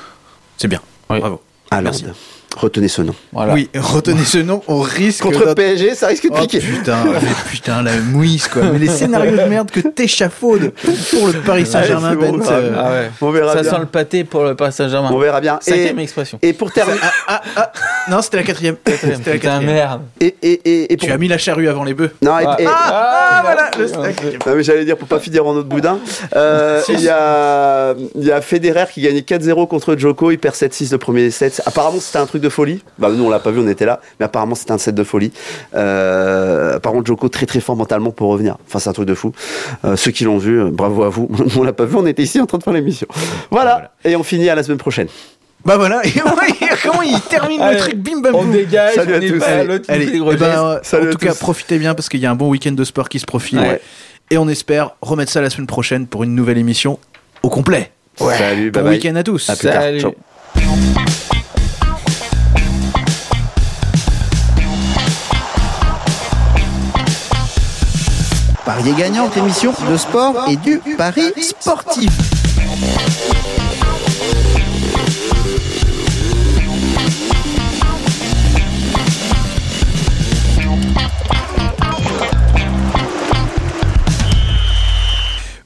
C'est 0.57 0.69
bien. 0.69 0.81
Oui. 1.11 1.21
Bravo. 1.21 1.41
Allende. 1.71 1.85
merci. 1.85 2.05
Retenez 2.57 2.89
ce 2.89 3.03
nom. 3.03 3.15
voilà. 3.33 3.53
Oui, 3.53 3.69
retenez 3.77 4.25
ce 4.25 4.39
nom, 4.39 4.63
on 4.69 4.81
risque 4.81 5.25
Contre 5.25 5.55
PSG, 5.55 5.95
ça 5.95 6.07
risque 6.07 6.25
de 6.25 6.31
Oh 6.33 6.41
piquer. 6.41 6.61
putain, 6.61 6.99
mais 7.05 7.19
putain, 7.51 7.83
la 7.83 7.97
mouise 7.97 8.47
quoi. 8.49 8.63
Mais 8.73 8.79
les 8.79 8.87
scénarios 8.89 9.37
de 9.37 9.43
merde 9.49 9.71
que 9.71 9.81
t'échafaudes 9.81 10.73
pour 11.11 11.27
le 11.27 11.33
Paris 11.45 11.67
Saint-Germain, 11.67 12.09
Allez, 12.11 12.21
c'est 12.21 12.31
bon, 12.33 12.39
Bent, 12.39 12.45
ça. 12.45 12.53
euh, 12.55 12.73
Ah 12.79 12.91
ouais. 12.91 13.11
On 13.21 13.31
verra 13.31 13.53
Ça 13.55 13.63
bien. 13.63 13.71
sent 13.73 13.77
le 13.81 13.87
pâté 13.87 14.25
pour 14.25 14.45
le 14.45 14.55
Paris 14.55 14.73
Saint-Germain. 14.73 15.11
On 15.13 15.19
verra 15.19 15.41
bien. 15.41 15.59
Et, 15.67 15.71
Cinquième 15.71 15.99
expression. 15.99 16.39
et 16.43 16.53
pour 16.53 16.73
terminer, 16.73 16.99
Ah, 17.27 17.43
ah, 17.57 17.73
non, 18.11 18.23
c'était 18.23 18.37
la 18.39 18.43
quatrième. 18.45 18.77
C'était 18.87 19.09
la 19.33 19.39
quatrième. 19.39 19.65
merde. 19.65 20.01
et, 20.21 20.35
et, 20.43 20.53
et, 20.65 20.93
et 20.93 20.97
pour- 20.97 21.09
Tu 21.09 21.13
as 21.13 21.19
mis 21.19 21.29
la 21.29 21.39
charrue 21.39 21.69
avant 21.69 21.85
les 21.85 21.95
bœufs. 21.95 22.13
non, 22.23 22.39
et- 22.39 22.45
Ah. 22.47 22.57
et- 22.61 22.67
Ah, 22.67 23.41
voilà, 23.45 23.71
le. 23.79 23.87
Non 24.47 24.57
mais 24.57 24.63
j'allais 24.63 24.85
dire 24.85 24.97
pour 24.97 25.09
pas 25.09 25.19
finir 25.19 25.47
en 25.47 25.51
autre 25.55 25.69
boudin. 25.69 25.99
Euh, 26.37 26.81
Il 26.89 27.01
y 27.01 27.09
a 27.09 27.95
il 28.15 28.25
y 28.25 28.31
a 28.31 28.41
Federer 28.41 28.85
qui 28.93 29.01
gagnait 29.03 29.23
4-0 29.23 29.67
contre 29.67 29.97
Djoko, 29.97 30.31
il 30.31 30.39
perd 30.39 30.55
7-6 30.55 30.93
le 30.93 30.99
premier 30.99 31.31
set. 31.31 31.63
Apparemment 31.67 31.99
c'était 32.01 32.19
un 32.19 32.27
truc 32.27 32.43
de 32.45 32.49
folie. 32.49 32.83
Bah 32.99 33.09
nous 33.11 33.25
on 33.25 33.31
l'a 33.31 33.41
pas 33.41 33.51
vu, 33.51 33.59
on 33.61 33.67
était 33.69 33.87
là, 33.87 34.01
mais 34.21 34.27
apparemment 34.27 34.55
c'était 34.55 34.71
un 34.73 34.79
set 34.79 34.95
de 34.95 35.03
folie. 35.03 35.33
Euh, 35.75 36.77
apparemment 36.77 37.05
Djoko 37.05 37.29
très 37.29 37.47
très 37.47 37.61
fort 37.61 37.75
mentalement 37.77 38.11
pour 38.13 38.29
revenir. 38.31 38.57
Enfin 38.67 38.79
c'est 38.79 38.89
un 38.91 38.93
truc 38.93 39.09
de 39.09 39.15
fou. 39.15 39.33
Euh, 39.85 39.97
ceux 39.97 40.11
qui 40.13 40.25
l'ont 40.25 40.39
vu, 40.39 40.61
euh, 40.61 40.71
bravo 40.71 41.03
à 41.03 41.09
vous. 41.09 41.29
on 41.57 41.63
l'a 41.65 41.73
pas 41.73 41.85
vu, 41.85 41.97
on 41.97 42.07
était 42.07 42.23
ici 42.23 42.41
en 42.41 42.47
train 42.47 42.59
de 42.59 42.63
faire 42.63 42.73
l'émission. 42.73 43.07
Voilà. 43.51 43.73
Voilà. 43.75 43.91
Et 44.05 44.15
on 44.17 44.23
finit 44.23 44.49
à 44.49 44.55
la 44.55 44.63
semaine 44.63 44.79
prochaine. 44.79 45.09
Bah 45.65 45.79
voilà, 45.79 46.03
et 46.07 46.11
comment 46.83 47.01
il 47.03 47.19
termine 47.23 47.59
le 47.61 47.79
truc? 47.79 47.97
Bim 47.97 48.21
bam 48.21 48.35
On 48.35 48.43
boum. 48.43 48.53
dégage. 48.53 48.95
Salut 48.97 49.15
à 49.15 49.17
on 49.17 49.21
est 49.23 49.29
tous. 49.29 49.39
pas 49.39 49.47
Allez, 49.47 49.81
Allez, 49.89 50.11
eh 50.15 50.37
ben, 50.37 50.43
euh, 50.45 50.79
Salut 50.83 51.07
en 51.07 51.09
à 51.09 51.13
tout 51.13 51.19
cas, 51.19 51.33
tous. 51.33 51.39
profitez 51.39 51.79
bien 51.79 51.95
parce 51.95 52.11
qu'il 52.11 52.21
y 52.21 52.27
a 52.27 52.31
un 52.31 52.35
bon 52.35 52.51
week-end 52.51 52.73
de 52.73 52.85
sport 52.85 53.09
qui 53.09 53.19
se 53.19 53.25
profile. 53.25 53.61
Ouais. 53.61 53.81
Et 54.31 54.37
on 54.37 54.47
espère 54.49 54.91
remettre 55.01 55.33
ça 55.33 55.41
la 55.41 55.49
semaine 55.49 55.67
prochaine 55.67 56.07
pour 56.07 56.23
une 56.23 56.35
nouvelle 56.35 56.59
émission 56.59 56.99
au 57.43 57.49
complet. 57.49 57.91
Salut, 58.17 58.71
Bon 58.71 58.87
week-end 58.89 59.17
à 59.17 59.23
tous. 59.23 59.49
À 59.49 59.57
plus 59.57 59.69
tard. 59.69 59.83
Ciao. 59.99 61.14
Parier 68.77 68.95
gagnant, 68.95 69.31
émission 69.37 69.73
de 69.89 69.97
sport 69.97 70.35
et 70.49 70.57
du 70.57 70.81
pari 70.99 71.33
sportif. 71.41 72.11